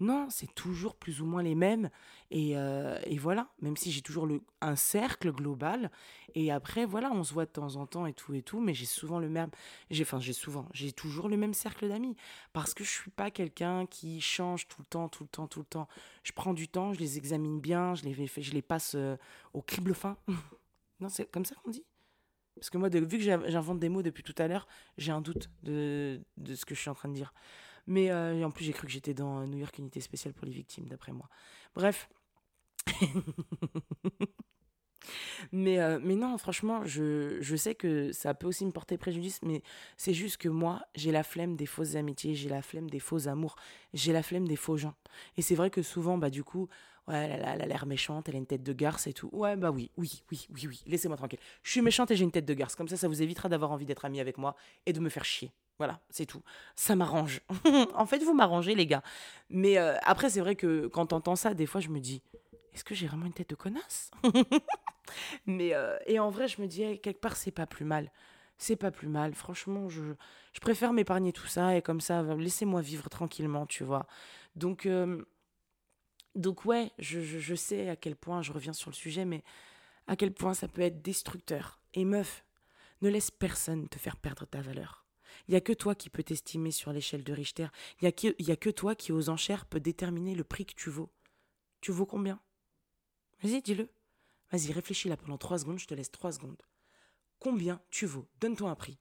Non, 0.00 0.26
c'est 0.30 0.52
toujours 0.54 0.96
plus 0.96 1.20
ou 1.20 1.26
moins 1.26 1.42
les 1.42 1.54
mêmes. 1.54 1.90
Et, 2.34 2.56
euh, 2.56 2.98
et 3.04 3.18
voilà, 3.18 3.48
même 3.60 3.76
si 3.76 3.92
j'ai 3.92 4.00
toujours 4.00 4.26
un 4.62 4.74
cercle 4.74 5.30
global. 5.32 5.90
Et 6.34 6.50
après, 6.50 6.86
voilà, 6.86 7.12
on 7.12 7.22
se 7.24 7.34
voit 7.34 7.44
de 7.44 7.50
temps 7.50 7.76
en 7.76 7.86
temps 7.86 8.06
et 8.06 8.14
tout 8.14 8.32
et 8.32 8.40
tout, 8.40 8.58
mais 8.58 8.72
j'ai 8.72 8.86
souvent 8.86 9.18
le 9.18 9.28
même. 9.28 9.50
Enfin, 10.00 10.18
j'ai 10.18 10.32
souvent, 10.32 10.66
j'ai 10.72 10.92
toujours 10.92 11.28
le 11.28 11.36
même 11.36 11.52
cercle 11.52 11.86
d'amis. 11.90 12.16
Parce 12.54 12.72
que 12.72 12.84
je 12.84 12.90
suis 12.90 13.10
pas 13.10 13.30
quelqu'un 13.30 13.84
qui 13.84 14.22
change 14.22 14.66
tout 14.66 14.80
le 14.80 14.86
temps, 14.86 15.10
tout 15.10 15.24
le 15.24 15.28
temps, 15.28 15.46
tout 15.46 15.58
le 15.58 15.66
temps. 15.66 15.88
Je 16.22 16.32
prends 16.32 16.54
du 16.54 16.68
temps, 16.68 16.94
je 16.94 17.00
les 17.00 17.18
examine 17.18 17.60
bien, 17.60 17.94
je 17.94 18.04
les, 18.04 18.14
je 18.14 18.52
les 18.52 18.62
passe 18.62 18.94
euh, 18.94 19.18
au 19.52 19.60
crible 19.60 19.92
fin. 19.94 20.16
non, 21.00 21.10
c'est 21.10 21.30
comme 21.30 21.44
ça 21.44 21.54
qu'on 21.56 21.70
dit? 21.70 21.84
Parce 22.54 22.70
que 22.70 22.78
moi, 22.78 22.88
vu 22.88 23.06
que 23.06 23.18
j'invente 23.18 23.78
des 23.78 23.90
mots 23.90 24.02
depuis 24.02 24.22
tout 24.22 24.34
à 24.38 24.48
l'heure, 24.48 24.66
j'ai 24.96 25.12
un 25.12 25.20
doute 25.20 25.50
de, 25.64 26.18
de, 26.38 26.54
ce 26.54 26.64
que 26.64 26.74
je 26.74 26.80
suis 26.80 26.90
en 26.90 26.94
train 26.94 27.10
de 27.10 27.14
dire. 27.14 27.34
Mais 27.86 28.10
euh, 28.10 28.42
en 28.42 28.50
plus, 28.50 28.64
j'ai 28.64 28.72
cru 28.72 28.86
que 28.86 28.92
j'étais 28.92 29.12
dans 29.12 29.46
New 29.46 29.58
York 29.58 29.76
Unité 29.76 30.00
Spéciale 30.00 30.32
pour 30.32 30.46
les 30.46 30.52
victimes, 30.52 30.86
d'après 30.86 31.12
moi. 31.12 31.28
Bref. 31.74 32.08
mais, 35.52 35.80
euh, 35.80 35.98
mais 36.02 36.14
non, 36.14 36.36
franchement, 36.38 36.84
je, 36.84 37.38
je, 37.40 37.56
sais 37.56 37.74
que 37.74 38.12
ça 38.12 38.34
peut 38.34 38.46
aussi 38.46 38.64
me 38.64 38.72
porter 38.72 38.96
préjudice, 38.98 39.40
mais 39.42 39.62
c'est 39.96 40.14
juste 40.14 40.36
que 40.36 40.48
moi, 40.48 40.82
j'ai 40.94 41.12
la 41.12 41.22
flemme 41.22 41.56
des 41.56 41.66
fausses 41.66 41.94
amitiés, 41.94 42.34
j'ai 42.34 42.48
la 42.48 42.62
flemme 42.62 42.90
des 42.90 43.00
faux 43.00 43.28
amours, 43.28 43.56
j'ai 43.94 44.12
la 44.12 44.22
flemme 44.22 44.48
des 44.48 44.56
faux 44.56 44.76
gens. 44.76 44.94
Et 45.36 45.42
c'est 45.42 45.54
vrai 45.54 45.70
que 45.70 45.82
souvent, 45.82 46.18
bah 46.18 46.30
du 46.30 46.44
coup, 46.44 46.68
ouais, 47.08 47.40
elle, 47.44 47.62
a 47.62 47.66
l'air 47.66 47.86
méchante, 47.86 48.28
elle 48.28 48.36
a 48.36 48.38
une 48.38 48.46
tête 48.46 48.62
de 48.62 48.72
garce 48.72 49.06
et 49.06 49.12
tout. 49.12 49.30
Ouais, 49.32 49.56
bah 49.56 49.70
oui, 49.70 49.90
oui, 49.96 50.22
oui, 50.30 50.46
oui, 50.50 50.66
oui, 50.68 50.82
laissez-moi 50.86 51.16
tranquille. 51.16 51.40
Je 51.62 51.70
suis 51.70 51.82
méchante 51.82 52.10
et 52.10 52.16
j'ai 52.16 52.24
une 52.24 52.32
tête 52.32 52.46
de 52.46 52.54
garce. 52.54 52.74
Comme 52.74 52.88
ça, 52.88 52.96
ça 52.96 53.08
vous 53.08 53.22
évitera 53.22 53.48
d'avoir 53.48 53.70
envie 53.72 53.86
d'être 53.86 54.04
ami 54.04 54.20
avec 54.20 54.38
moi 54.38 54.54
et 54.86 54.92
de 54.92 55.00
me 55.00 55.08
faire 55.08 55.24
chier. 55.24 55.52
Voilà, 55.78 56.00
c'est 56.10 56.26
tout. 56.26 56.42
Ça 56.76 56.94
m'arrange. 56.94 57.40
en 57.94 58.06
fait, 58.06 58.22
vous 58.22 58.34
m'arrangez, 58.34 58.74
les 58.74 58.86
gars. 58.86 59.02
Mais 59.50 59.78
euh, 59.78 59.96
après, 60.02 60.30
c'est 60.30 60.40
vrai 60.40 60.54
que 60.54 60.86
quand 60.86 61.06
t'entends 61.06 61.36
ça, 61.36 61.54
des 61.54 61.66
fois, 61.66 61.80
je 61.80 61.88
me 61.88 61.98
dis, 61.98 62.22
est-ce 62.74 62.84
que 62.84 62.94
j'ai 62.94 63.06
vraiment 63.06 63.26
une 63.26 63.32
tête 63.32 63.50
de 63.50 63.54
connasse? 63.54 64.10
Mais 65.46 65.74
euh, 65.74 65.98
et 66.06 66.18
en 66.18 66.30
vrai, 66.30 66.48
je 66.48 66.60
me 66.60 66.66
dis, 66.66 67.00
quelque 67.00 67.20
part, 67.20 67.36
c'est 67.36 67.50
pas 67.50 67.66
plus 67.66 67.84
mal. 67.84 68.10
C'est 68.58 68.76
pas 68.76 68.90
plus 68.90 69.08
mal. 69.08 69.34
Franchement, 69.34 69.88
je, 69.88 70.02
je 70.52 70.60
préfère 70.60 70.92
m'épargner 70.92 71.32
tout 71.32 71.46
ça 71.46 71.76
et 71.76 71.82
comme 71.82 72.00
ça, 72.00 72.22
laissez-moi 72.22 72.80
vivre 72.80 73.08
tranquillement, 73.10 73.66
tu 73.66 73.84
vois. 73.84 74.06
Donc, 74.56 74.86
euh, 74.86 75.24
donc 76.34 76.64
ouais, 76.64 76.92
je, 76.98 77.20
je, 77.20 77.54
sais 77.54 77.88
à 77.88 77.96
quel 77.96 78.16
point, 78.16 78.42
je 78.42 78.52
reviens 78.52 78.72
sur 78.72 78.90
le 78.90 78.94
sujet, 78.94 79.24
mais 79.24 79.42
à 80.06 80.16
quel 80.16 80.32
point 80.32 80.54
ça 80.54 80.68
peut 80.68 80.82
être 80.82 81.02
destructeur. 81.02 81.80
Et 81.94 82.04
meuf, 82.04 82.44
ne 83.02 83.10
laisse 83.10 83.30
personne 83.30 83.88
te 83.88 83.98
faire 83.98 84.16
perdre 84.16 84.46
ta 84.46 84.62
valeur. 84.62 85.04
Il 85.48 85.52
n'y 85.52 85.56
a 85.56 85.60
que 85.60 85.72
toi 85.72 85.94
qui 85.94 86.08
peux 86.08 86.22
t'estimer 86.22 86.70
sur 86.70 86.92
l'échelle 86.92 87.24
de 87.24 87.32
Richter. 87.32 87.66
Il 88.00 88.12
n'y 88.40 88.50
a 88.50 88.56
que 88.56 88.70
toi 88.70 88.94
qui, 88.94 89.12
aux 89.12 89.28
enchères, 89.28 89.66
peut 89.66 89.80
déterminer 89.80 90.34
le 90.34 90.44
prix 90.44 90.64
que 90.66 90.74
tu 90.74 90.90
vaux. 90.90 91.10
Tu 91.80 91.90
vaux 91.90 92.06
combien? 92.06 92.40
Vas-y, 93.42 93.60
dis-le. 93.62 93.88
Vas-y, 94.52 94.72
réfléchis 94.72 95.08
là 95.08 95.16
pendant 95.16 95.38
trois 95.38 95.58
secondes, 95.58 95.78
je 95.78 95.86
te 95.86 95.94
laisse 95.94 96.10
trois 96.10 96.32
secondes. 96.32 96.62
Combien 97.38 97.80
tu 97.90 98.06
vaux? 98.06 98.28
Donne-toi 98.40 98.70
un 98.70 98.76
prix. 98.76 98.98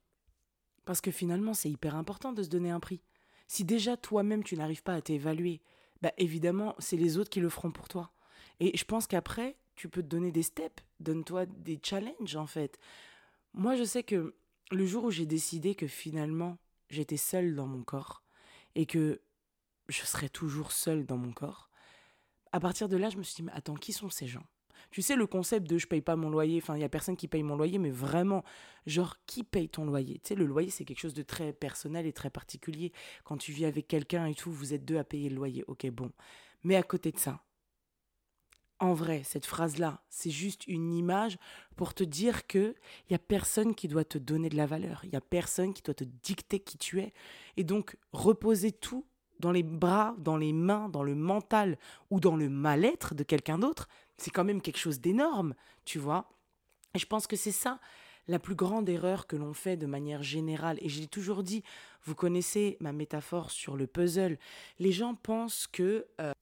Parce 0.85 1.01
que 1.01 1.11
finalement, 1.11 1.53
c'est 1.53 1.69
hyper 1.69 1.95
important 1.95 2.33
de 2.33 2.41
se 2.41 2.49
donner 2.49 2.71
un 2.71 2.79
prix. 2.79 3.03
Si 3.47 3.63
déjà 3.63 3.97
toi-même 3.97 4.43
tu 4.43 4.57
n'arrives 4.57 4.81
pas 4.81 4.95
à 4.95 5.01
t'évaluer, 5.01 5.61
bah 6.01 6.13
évidemment, 6.17 6.75
c'est 6.79 6.97
les 6.97 7.17
autres 7.17 7.29
qui 7.29 7.39
le 7.39 7.49
feront 7.49 7.71
pour 7.71 7.87
toi. 7.87 8.13
Et 8.59 8.75
je 8.75 8.85
pense 8.85 9.05
qu'après, 9.05 9.57
tu 9.75 9.89
peux 9.89 10.01
te 10.01 10.07
donner 10.07 10.31
des 10.31 10.43
steps, 10.43 10.83
donne-toi 10.99 11.45
des 11.45 11.79
challenges 11.83 12.35
en 12.35 12.47
fait. 12.47 12.79
Moi, 13.53 13.75
je 13.75 13.83
sais 13.83 14.03
que 14.03 14.35
le 14.71 14.85
jour 14.85 15.03
où 15.03 15.11
j'ai 15.11 15.25
décidé 15.25 15.75
que 15.75 15.87
finalement 15.87 16.57
j'étais 16.89 17.17
seule 17.17 17.55
dans 17.55 17.67
mon 17.67 17.83
corps 17.83 18.23
et 18.75 18.85
que 18.85 19.21
je 19.87 20.01
serais 20.03 20.29
toujours 20.29 20.71
seule 20.71 21.05
dans 21.05 21.17
mon 21.17 21.33
corps, 21.33 21.69
à 22.51 22.59
partir 22.59 22.89
de 22.89 22.97
là, 22.97 23.09
je 23.09 23.17
me 23.17 23.23
suis 23.23 23.35
dit, 23.35 23.43
mais 23.43 23.51
attends, 23.53 23.75
qui 23.75 23.93
sont 23.93 24.09
ces 24.09 24.27
gens? 24.27 24.45
Tu 24.89 25.01
sais, 25.01 25.15
le 25.15 25.27
concept 25.27 25.69
de 25.69 25.77
je 25.77 25.87
paye 25.87 26.01
pas 26.01 26.15
mon 26.15 26.29
loyer, 26.29 26.57
enfin, 26.61 26.75
il 26.75 26.81
y 26.81 26.83
a 26.83 26.89
personne 26.89 27.15
qui 27.15 27.27
paye 27.27 27.43
mon 27.43 27.55
loyer, 27.55 27.77
mais 27.77 27.91
vraiment, 27.91 28.43
genre, 28.85 29.17
qui 29.25 29.43
paye 29.43 29.69
ton 29.69 29.85
loyer? 29.85 30.15
Tu 30.15 30.29
sais, 30.29 30.35
le 30.35 30.45
loyer, 30.45 30.69
c'est 30.69 30.85
quelque 30.85 30.99
chose 30.99 31.13
de 31.13 31.23
très 31.23 31.53
personnel 31.53 32.05
et 32.05 32.13
très 32.13 32.29
particulier. 32.29 32.91
Quand 33.23 33.37
tu 33.37 33.51
vis 33.51 33.65
avec 33.65 33.87
quelqu'un 33.87 34.25
et 34.25 34.35
tout, 34.35 34.51
vous 34.51 34.73
êtes 34.73 34.83
deux 34.83 34.97
à 34.97 35.03
payer 35.03 35.29
le 35.29 35.35
loyer, 35.35 35.63
ok, 35.67 35.89
bon. 35.91 36.11
Mais 36.63 36.75
à 36.75 36.83
côté 36.83 37.11
de 37.11 37.19
ça, 37.19 37.43
en 38.81 38.95
vrai, 38.95 39.21
cette 39.23 39.45
phrase-là, 39.45 40.03
c'est 40.09 40.31
juste 40.31 40.65
une 40.65 40.91
image 40.93 41.37
pour 41.75 41.93
te 41.93 42.03
dire 42.03 42.47
que 42.47 42.75
il 43.07 43.11
y 43.11 43.15
a 43.15 43.19
personne 43.19 43.75
qui 43.75 43.87
doit 43.87 44.03
te 44.03 44.17
donner 44.17 44.49
de 44.49 44.57
la 44.57 44.65
valeur, 44.65 45.01
il 45.03 45.13
y 45.13 45.15
a 45.15 45.21
personne 45.21 45.71
qui 45.71 45.83
doit 45.83 45.93
te 45.93 46.03
dicter 46.03 46.59
qui 46.59 46.79
tu 46.79 46.99
es. 46.99 47.13
Et 47.57 47.63
donc 47.63 47.95
reposer 48.11 48.71
tout 48.71 49.05
dans 49.41 49.51
les 49.51 49.63
bras, 49.63 50.15
dans 50.19 50.37
les 50.37 50.53
mains, 50.53 50.87
dans 50.87 51.03
le 51.03 51.15
mental 51.15 51.77
ou 52.09 52.19
dans 52.19 52.37
le 52.37 52.49
mal-être 52.49 53.13
de 53.13 53.23
quelqu'un 53.23 53.59
d'autre, 53.59 53.89
c'est 54.17 54.31
quand 54.31 54.45
même 54.45 54.61
quelque 54.61 54.77
chose 54.77 55.01
d'énorme, 55.01 55.55
tu 55.83 55.99
vois. 55.99 56.29
Et 56.93 56.99
je 56.99 57.05
pense 57.05 57.27
que 57.27 57.35
c'est 57.35 57.51
ça 57.51 57.79
la 58.27 58.39
plus 58.39 58.55
grande 58.55 58.87
erreur 58.87 59.27
que 59.27 59.35
l'on 59.35 59.53
fait 59.53 59.77
de 59.77 59.87
manière 59.87 60.23
générale. 60.23 60.77
Et 60.81 60.89
j'ai 60.89 61.07
toujours 61.07 61.43
dit, 61.43 61.63
vous 62.03 62.15
connaissez 62.15 62.77
ma 62.79 62.93
métaphore 62.93 63.51
sur 63.51 63.75
le 63.75 63.87
puzzle. 63.87 64.37
Les 64.79 64.91
gens 64.91 65.15
pensent 65.15 65.67
que 65.67 66.07
euh, 66.21 66.33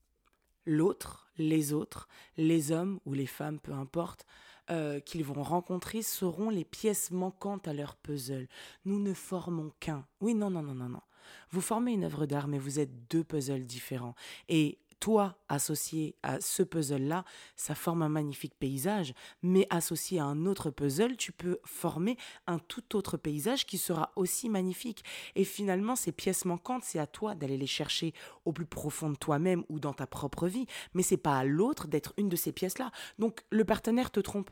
l'autre, 0.66 1.30
les 1.38 1.72
autres, 1.72 2.06
les 2.36 2.70
hommes 2.70 3.00
ou 3.06 3.14
les 3.14 3.26
femmes, 3.26 3.58
peu 3.58 3.72
importe, 3.72 4.26
euh, 4.70 5.00
qu'ils 5.00 5.24
vont 5.24 5.42
rencontrer 5.42 6.02
seront 6.02 6.50
les 6.50 6.64
pièces 6.64 7.10
manquantes 7.10 7.68
à 7.68 7.72
leur 7.72 7.96
puzzle. 7.96 8.48
Nous 8.84 9.00
ne 9.00 9.14
formons 9.14 9.72
qu'un. 9.80 10.06
Oui, 10.20 10.34
non, 10.34 10.50
non, 10.50 10.62
non, 10.62 10.74
non, 10.74 10.88
non. 10.88 11.02
Vous 11.50 11.60
formez 11.60 11.92
une 11.92 12.04
œuvre 12.04 12.26
d'art, 12.26 12.48
mais 12.48 12.58
vous 12.58 12.80
êtes 12.80 13.08
deux 13.08 13.24
puzzles 13.24 13.64
différents. 13.64 14.14
Et 14.48 14.78
toi, 15.00 15.38
associé 15.48 16.14
à 16.22 16.40
ce 16.40 16.62
puzzle-là, 16.62 17.24
ça 17.56 17.74
forme 17.74 18.02
un 18.02 18.08
magnifique 18.08 18.54
paysage, 18.58 19.14
mais 19.42 19.66
associé 19.70 20.20
à 20.20 20.24
un 20.24 20.46
autre 20.46 20.70
puzzle, 20.70 21.16
tu 21.16 21.32
peux 21.32 21.58
former 21.64 22.16
un 22.46 22.58
tout 22.58 22.94
autre 22.94 23.16
paysage 23.16 23.66
qui 23.66 23.78
sera 23.78 24.12
aussi 24.14 24.48
magnifique. 24.48 25.02
Et 25.34 25.44
finalement, 25.44 25.96
ces 25.96 26.12
pièces 26.12 26.44
manquantes, 26.44 26.84
c'est 26.84 26.98
à 26.98 27.06
toi 27.06 27.34
d'aller 27.34 27.56
les 27.56 27.66
chercher 27.66 28.12
au 28.44 28.52
plus 28.52 28.66
profond 28.66 29.10
de 29.10 29.16
toi-même 29.16 29.64
ou 29.68 29.80
dans 29.80 29.94
ta 29.94 30.06
propre 30.06 30.46
vie, 30.46 30.66
mais 30.94 31.02
c'est 31.02 31.16
pas 31.16 31.38
à 31.38 31.44
l'autre 31.44 31.88
d'être 31.88 32.12
une 32.16 32.28
de 32.28 32.36
ces 32.36 32.52
pièces-là. 32.52 32.90
Donc 33.18 33.40
le 33.50 33.64
partenaire 33.64 34.10
te 34.10 34.20
trompe. 34.20 34.50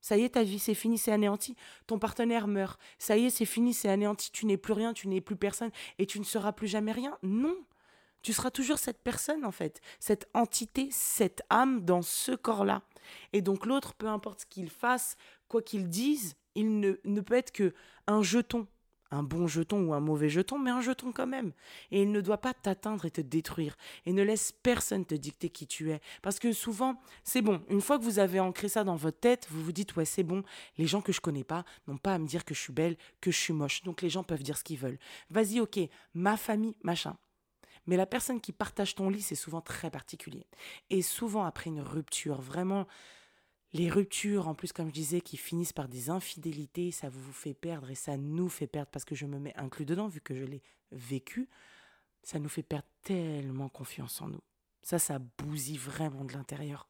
Ça 0.00 0.16
y 0.16 0.22
est, 0.22 0.30
ta 0.30 0.44
vie, 0.44 0.60
c'est 0.60 0.74
fini, 0.74 0.98
c'est 0.98 1.10
anéanti. 1.10 1.56
Ton 1.88 1.98
partenaire 1.98 2.46
meurt. 2.46 2.78
Ça 2.98 3.16
y 3.16 3.24
est, 3.24 3.30
c'est 3.30 3.44
fini, 3.44 3.74
c'est 3.74 3.88
anéanti. 3.88 4.30
Tu 4.30 4.46
n'es 4.46 4.56
plus 4.56 4.72
rien, 4.72 4.92
tu 4.92 5.08
n'es 5.08 5.20
plus 5.20 5.34
personne 5.34 5.70
et 5.98 6.06
tu 6.06 6.20
ne 6.20 6.24
seras 6.24 6.52
plus 6.52 6.68
jamais 6.68 6.92
rien. 6.92 7.18
Non. 7.24 7.56
Tu 8.26 8.32
seras 8.32 8.50
toujours 8.50 8.78
cette 8.78 9.04
personne, 9.04 9.44
en 9.44 9.52
fait. 9.52 9.80
Cette 10.00 10.28
entité, 10.34 10.88
cette 10.90 11.42
âme 11.48 11.84
dans 11.84 12.02
ce 12.02 12.32
corps-là. 12.32 12.82
Et 13.32 13.40
donc 13.40 13.66
l'autre, 13.66 13.94
peu 13.94 14.08
importe 14.08 14.40
ce 14.40 14.46
qu'il 14.46 14.68
fasse, 14.68 15.16
quoi 15.46 15.62
qu'il 15.62 15.88
dise, 15.88 16.34
il 16.56 16.80
ne, 16.80 16.94
ne 17.04 17.20
peut 17.20 17.36
être 17.36 17.52
que 17.52 17.72
un 18.08 18.22
jeton 18.22 18.66
un 19.12 19.22
bon 19.22 19.46
jeton 19.46 19.80
ou 19.84 19.94
un 19.94 20.00
mauvais 20.00 20.28
jeton, 20.28 20.58
mais 20.58 20.72
un 20.72 20.80
jeton 20.80 21.12
quand 21.12 21.28
même. 21.28 21.52
Et 21.92 22.02
il 22.02 22.10
ne 22.10 22.20
doit 22.20 22.38
pas 22.38 22.52
t'atteindre 22.52 23.04
et 23.04 23.12
te 23.12 23.20
détruire. 23.20 23.76
Et 24.06 24.12
ne 24.12 24.24
laisse 24.24 24.50
personne 24.50 25.06
te 25.06 25.14
dicter 25.14 25.48
qui 25.48 25.68
tu 25.68 25.92
es. 25.92 26.00
Parce 26.20 26.40
que 26.40 26.52
souvent, 26.52 27.00
c'est 27.22 27.42
bon. 27.42 27.62
Une 27.68 27.80
fois 27.80 27.96
que 27.96 28.02
vous 28.02 28.18
avez 28.18 28.40
ancré 28.40 28.68
ça 28.68 28.82
dans 28.82 28.96
votre 28.96 29.20
tête, 29.20 29.46
vous 29.50 29.62
vous 29.62 29.70
dites, 29.70 29.94
ouais, 29.94 30.04
c'est 30.04 30.24
bon. 30.24 30.42
Les 30.78 30.88
gens 30.88 31.00
que 31.00 31.12
je 31.12 31.20
connais 31.20 31.44
pas 31.44 31.64
n'ont 31.86 31.98
pas 31.98 32.14
à 32.14 32.18
me 32.18 32.26
dire 32.26 32.44
que 32.44 32.56
je 32.56 32.60
suis 32.60 32.72
belle, 32.72 32.96
que 33.20 33.30
je 33.30 33.38
suis 33.38 33.52
moche. 33.52 33.84
Donc 33.84 34.02
les 34.02 34.10
gens 34.10 34.24
peuvent 34.24 34.42
dire 34.42 34.58
ce 34.58 34.64
qu'ils 34.64 34.78
veulent. 34.78 34.98
Vas-y, 35.30 35.60
ok, 35.60 35.78
ma 36.12 36.36
famille, 36.36 36.76
machin. 36.82 37.16
Mais 37.86 37.96
la 37.96 38.06
personne 38.06 38.40
qui 38.40 38.52
partage 38.52 38.94
ton 38.94 39.08
lit, 39.10 39.22
c'est 39.22 39.34
souvent 39.34 39.60
très 39.60 39.90
particulier. 39.90 40.46
Et 40.90 41.02
souvent 41.02 41.44
après 41.44 41.70
une 41.70 41.80
rupture, 41.80 42.40
vraiment 42.40 42.86
les 43.72 43.90
ruptures, 43.90 44.48
en 44.48 44.54
plus, 44.54 44.72
comme 44.72 44.88
je 44.88 44.94
disais, 44.94 45.20
qui 45.20 45.36
finissent 45.36 45.72
par 45.72 45.88
des 45.88 46.10
infidélités, 46.10 46.90
ça 46.90 47.08
vous 47.08 47.32
fait 47.32 47.54
perdre 47.54 47.90
et 47.90 47.94
ça 47.94 48.16
nous 48.16 48.48
fait 48.48 48.66
perdre 48.66 48.90
parce 48.90 49.04
que 49.04 49.14
je 49.14 49.26
me 49.26 49.38
mets 49.38 49.56
inclus 49.56 49.84
dedans, 49.84 50.08
vu 50.08 50.20
que 50.20 50.34
je 50.34 50.44
l'ai 50.44 50.62
vécu, 50.92 51.48
ça 52.22 52.38
nous 52.38 52.48
fait 52.48 52.62
perdre 52.62 52.88
tellement 53.02 53.68
confiance 53.68 54.20
en 54.22 54.28
nous. 54.28 54.42
Ça, 54.82 54.98
ça 54.98 55.18
bousille 55.18 55.78
vraiment 55.78 56.24
de 56.24 56.32
l'intérieur. 56.32 56.88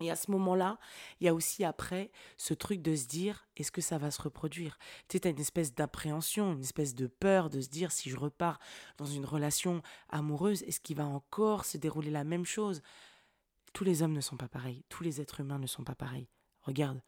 Et 0.00 0.10
à 0.10 0.16
ce 0.16 0.30
moment-là, 0.30 0.78
il 1.20 1.26
y 1.26 1.28
a 1.28 1.34
aussi 1.34 1.62
après 1.62 2.10
ce 2.38 2.54
truc 2.54 2.80
de 2.80 2.96
se 2.96 3.06
dire, 3.06 3.46
est-ce 3.56 3.70
que 3.70 3.82
ça 3.82 3.98
va 3.98 4.10
se 4.10 4.22
reproduire? 4.22 4.78
Tu 5.08 5.18
sais, 5.18 5.26
as 5.26 5.30
une 5.30 5.38
espèce 5.38 5.74
d'appréhension, 5.74 6.54
une 6.54 6.62
espèce 6.62 6.94
de 6.94 7.06
peur 7.06 7.50
de 7.50 7.60
se 7.60 7.68
dire, 7.68 7.92
si 7.92 8.08
je 8.08 8.16
repars 8.16 8.58
dans 8.96 9.04
une 9.04 9.26
relation 9.26 9.82
amoureuse, 10.08 10.62
est-ce 10.62 10.80
qu'il 10.80 10.96
va 10.96 11.04
encore 11.04 11.66
se 11.66 11.76
dérouler 11.76 12.10
la 12.10 12.24
même 12.24 12.46
chose? 12.46 12.82
Tous 13.74 13.84
les 13.84 14.02
hommes 14.02 14.14
ne 14.14 14.22
sont 14.22 14.38
pas 14.38 14.48
pareils, 14.48 14.84
tous 14.88 15.04
les 15.04 15.20
êtres 15.20 15.40
humains 15.40 15.58
ne 15.58 15.66
sont 15.66 15.84
pas 15.84 15.94
pareils. 15.94 16.28
Regarde, 16.62 17.02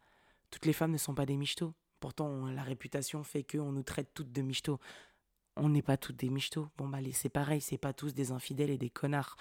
toutes 0.51 0.65
les 0.65 0.73
femmes 0.73 0.91
ne 0.91 0.97
sont 0.97 1.15
pas 1.15 1.25
des 1.25 1.35
michetots. 1.35 1.73
Pourtant, 1.99 2.45
la 2.47 2.63
réputation 2.63 3.23
fait 3.23 3.43
qu'on 3.43 3.71
nous 3.71 3.83
traite 3.83 4.13
toutes 4.13 4.31
de 4.31 4.41
michetots. 4.41 4.79
On 5.55 5.69
n'est 5.69 5.81
pas 5.81 5.97
toutes 5.97 6.17
des 6.17 6.29
michetots. 6.29 6.69
Bon, 6.77 6.87
bah, 6.87 6.99
c'est 7.11 7.29
pareil, 7.29 7.61
c'est 7.61 7.77
pas 7.77 7.93
tous 7.93 8.13
des 8.13 8.31
infidèles 8.31 8.69
et 8.69 8.77
des 8.77 8.89
connards. 8.89 9.35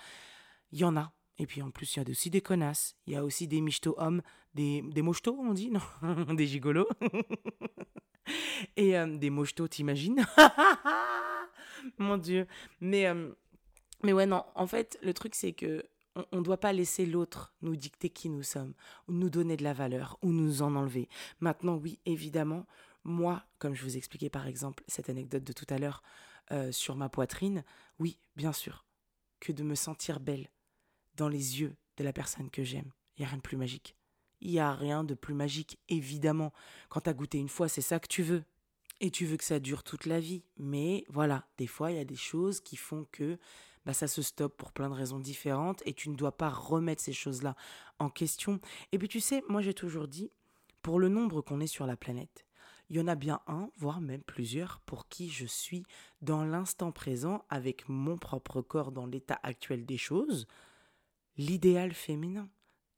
Il 0.70 0.78
y 0.78 0.84
en 0.84 0.96
a. 0.96 1.12
Et 1.42 1.46
puis 1.46 1.60
en 1.60 1.72
plus, 1.72 1.96
il 1.96 1.98
y 1.98 2.06
a 2.06 2.08
aussi 2.08 2.30
des 2.30 2.40
connasses. 2.40 2.94
Il 3.08 3.14
y 3.14 3.16
a 3.16 3.24
aussi 3.24 3.48
des 3.48 3.60
michetots 3.60 3.96
hommes, 3.98 4.22
des, 4.54 4.80
des 4.80 5.02
mochetos, 5.02 5.36
on 5.36 5.52
dit, 5.52 5.70
non 5.72 5.80
Des 6.36 6.46
gigolos. 6.46 6.86
et 8.76 8.96
euh, 8.96 9.18
des 9.18 9.28
mochetos, 9.28 9.66
t'imagines? 9.66 10.24
Mon 11.98 12.16
Dieu. 12.16 12.46
Mais, 12.80 13.08
euh, 13.08 13.32
mais 14.04 14.12
ouais, 14.12 14.24
non, 14.24 14.44
en 14.54 14.68
fait, 14.68 15.00
le 15.02 15.12
truc, 15.12 15.34
c'est 15.34 15.52
que 15.52 15.84
on 16.30 16.38
ne 16.38 16.44
doit 16.44 16.60
pas 16.60 16.72
laisser 16.72 17.06
l'autre 17.06 17.52
nous 17.60 17.74
dicter 17.74 18.08
qui 18.08 18.28
nous 18.28 18.44
sommes, 18.44 18.74
ou 19.08 19.12
nous 19.12 19.30
donner 19.30 19.56
de 19.56 19.64
la 19.64 19.72
valeur, 19.72 20.18
ou 20.22 20.30
nous 20.30 20.62
en 20.62 20.76
enlever. 20.76 21.08
Maintenant, 21.40 21.74
oui, 21.74 21.98
évidemment, 22.06 22.66
moi, 23.02 23.42
comme 23.58 23.74
je 23.74 23.82
vous 23.82 23.96
expliquais 23.96 24.30
par 24.30 24.46
exemple 24.46 24.84
cette 24.86 25.10
anecdote 25.10 25.42
de 25.42 25.52
tout 25.52 25.66
à 25.70 25.78
l'heure 25.78 26.04
euh, 26.52 26.70
sur 26.70 26.94
ma 26.94 27.08
poitrine, 27.08 27.64
oui, 27.98 28.20
bien 28.36 28.52
sûr, 28.52 28.84
que 29.40 29.50
de 29.50 29.64
me 29.64 29.74
sentir 29.74 30.20
belle 30.20 30.48
dans 31.16 31.28
les 31.28 31.60
yeux 31.60 31.74
de 31.96 32.04
la 32.04 32.12
personne 32.12 32.50
que 32.50 32.64
j'aime. 32.64 32.92
Il 33.16 33.22
n'y 33.22 33.26
a 33.26 33.28
rien 33.28 33.38
de 33.38 33.42
plus 33.42 33.56
magique. 33.56 33.96
Il 34.40 34.50
n'y 34.50 34.58
a 34.58 34.72
rien 34.72 35.04
de 35.04 35.14
plus 35.14 35.34
magique, 35.34 35.78
évidemment. 35.88 36.52
Quand 36.88 37.02
tu 37.02 37.10
as 37.10 37.14
goûté 37.14 37.38
une 37.38 37.48
fois, 37.48 37.68
c'est 37.68 37.80
ça 37.80 38.00
que 38.00 38.08
tu 38.08 38.22
veux. 38.22 38.44
Et 39.00 39.10
tu 39.10 39.26
veux 39.26 39.36
que 39.36 39.44
ça 39.44 39.60
dure 39.60 39.82
toute 39.82 40.06
la 40.06 40.20
vie. 40.20 40.44
Mais 40.56 41.04
voilà, 41.08 41.46
des 41.58 41.66
fois, 41.66 41.90
il 41.90 41.96
y 41.96 42.00
a 42.00 42.04
des 42.04 42.16
choses 42.16 42.60
qui 42.60 42.76
font 42.76 43.06
que 43.12 43.38
bah, 43.84 43.92
ça 43.92 44.06
se 44.06 44.22
stoppe 44.22 44.56
pour 44.56 44.72
plein 44.72 44.88
de 44.88 44.94
raisons 44.94 45.18
différentes 45.18 45.82
et 45.86 45.92
tu 45.92 46.08
ne 46.08 46.14
dois 46.14 46.36
pas 46.36 46.50
remettre 46.50 47.02
ces 47.02 47.12
choses-là 47.12 47.56
en 47.98 48.10
question. 48.10 48.60
Et 48.92 48.98
puis 48.98 49.08
tu 49.08 49.20
sais, 49.20 49.42
moi 49.48 49.60
j'ai 49.60 49.74
toujours 49.74 50.08
dit, 50.08 50.30
pour 50.82 50.98
le 50.98 51.08
nombre 51.08 51.40
qu'on 51.40 51.60
est 51.60 51.66
sur 51.66 51.86
la 51.86 51.96
planète, 51.96 52.46
il 52.90 52.96
y 52.96 53.00
en 53.00 53.08
a 53.08 53.14
bien 53.14 53.40
un, 53.46 53.70
voire 53.76 54.00
même 54.00 54.22
plusieurs, 54.22 54.80
pour 54.80 55.08
qui 55.08 55.30
je 55.30 55.46
suis 55.46 55.84
dans 56.20 56.44
l'instant 56.44 56.92
présent, 56.92 57.44
avec 57.48 57.88
mon 57.88 58.18
propre 58.18 58.60
corps 58.60 58.92
dans 58.92 59.06
l'état 59.06 59.40
actuel 59.42 59.86
des 59.86 59.96
choses, 59.96 60.46
l'idéal 61.36 61.92
féminin. 61.92 62.48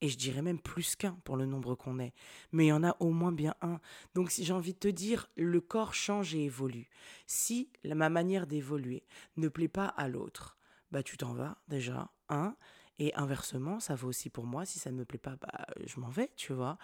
Et 0.01 0.09
je 0.09 0.19
dirais 0.19 0.43
même 0.43 0.61
plus 0.61 0.97
qu'un 0.97 1.19
pour 1.25 1.37
le 1.37 1.47
nombre 1.47 1.75
qu'on 1.75 1.99
est. 1.99 2.13
Mais 2.53 2.67
il 2.67 2.69
y 2.69 2.73
en 2.73 2.85
a 2.85 2.95
au 3.01 3.11
moins 3.11 3.33
bien 3.33 3.55
un. 3.63 3.81
Donc 4.15 4.31
si 4.31 4.45
j'ai 4.45 4.53
envie 4.53 4.75
de 4.75 4.79
te 4.79 4.89
dire, 4.89 5.31
le 5.37 5.61
corps 5.63 5.95
change 5.95 6.35
et 6.35 6.45
évolue. 6.45 6.91
Si 7.27 7.71
ma 7.85 8.11
manière 8.11 8.47
d'évoluer 8.47 9.07
ne 9.37 9.49
plaît 9.49 9.69
pas 9.69 9.87
à 9.87 10.09
l'autre, 10.09 10.59
bah 10.91 11.03
tu 11.03 11.17
t'en 11.17 11.33
vas 11.33 11.57
déjà, 11.69 12.11
un. 12.29 12.55
Et 12.99 13.15
inversement, 13.15 13.81
ça 13.81 13.95
vaut 13.95 14.09
aussi 14.09 14.31
pour 14.31 14.47
moi. 14.47 14.65
Si 14.65 14.79
ça 14.79 14.91
ne 14.93 14.97
me 14.97 15.05
plaît 15.05 15.19
pas, 15.19 15.37
bah, 15.37 15.67
je 15.85 15.99
m'en 15.99 16.11
vais, 16.11 16.31
tu 16.37 16.53
vois. 16.53 16.79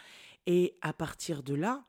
Et 0.47 0.77
à 0.81 0.93
partir 0.93 1.43
de 1.43 1.55
là, 1.55 1.85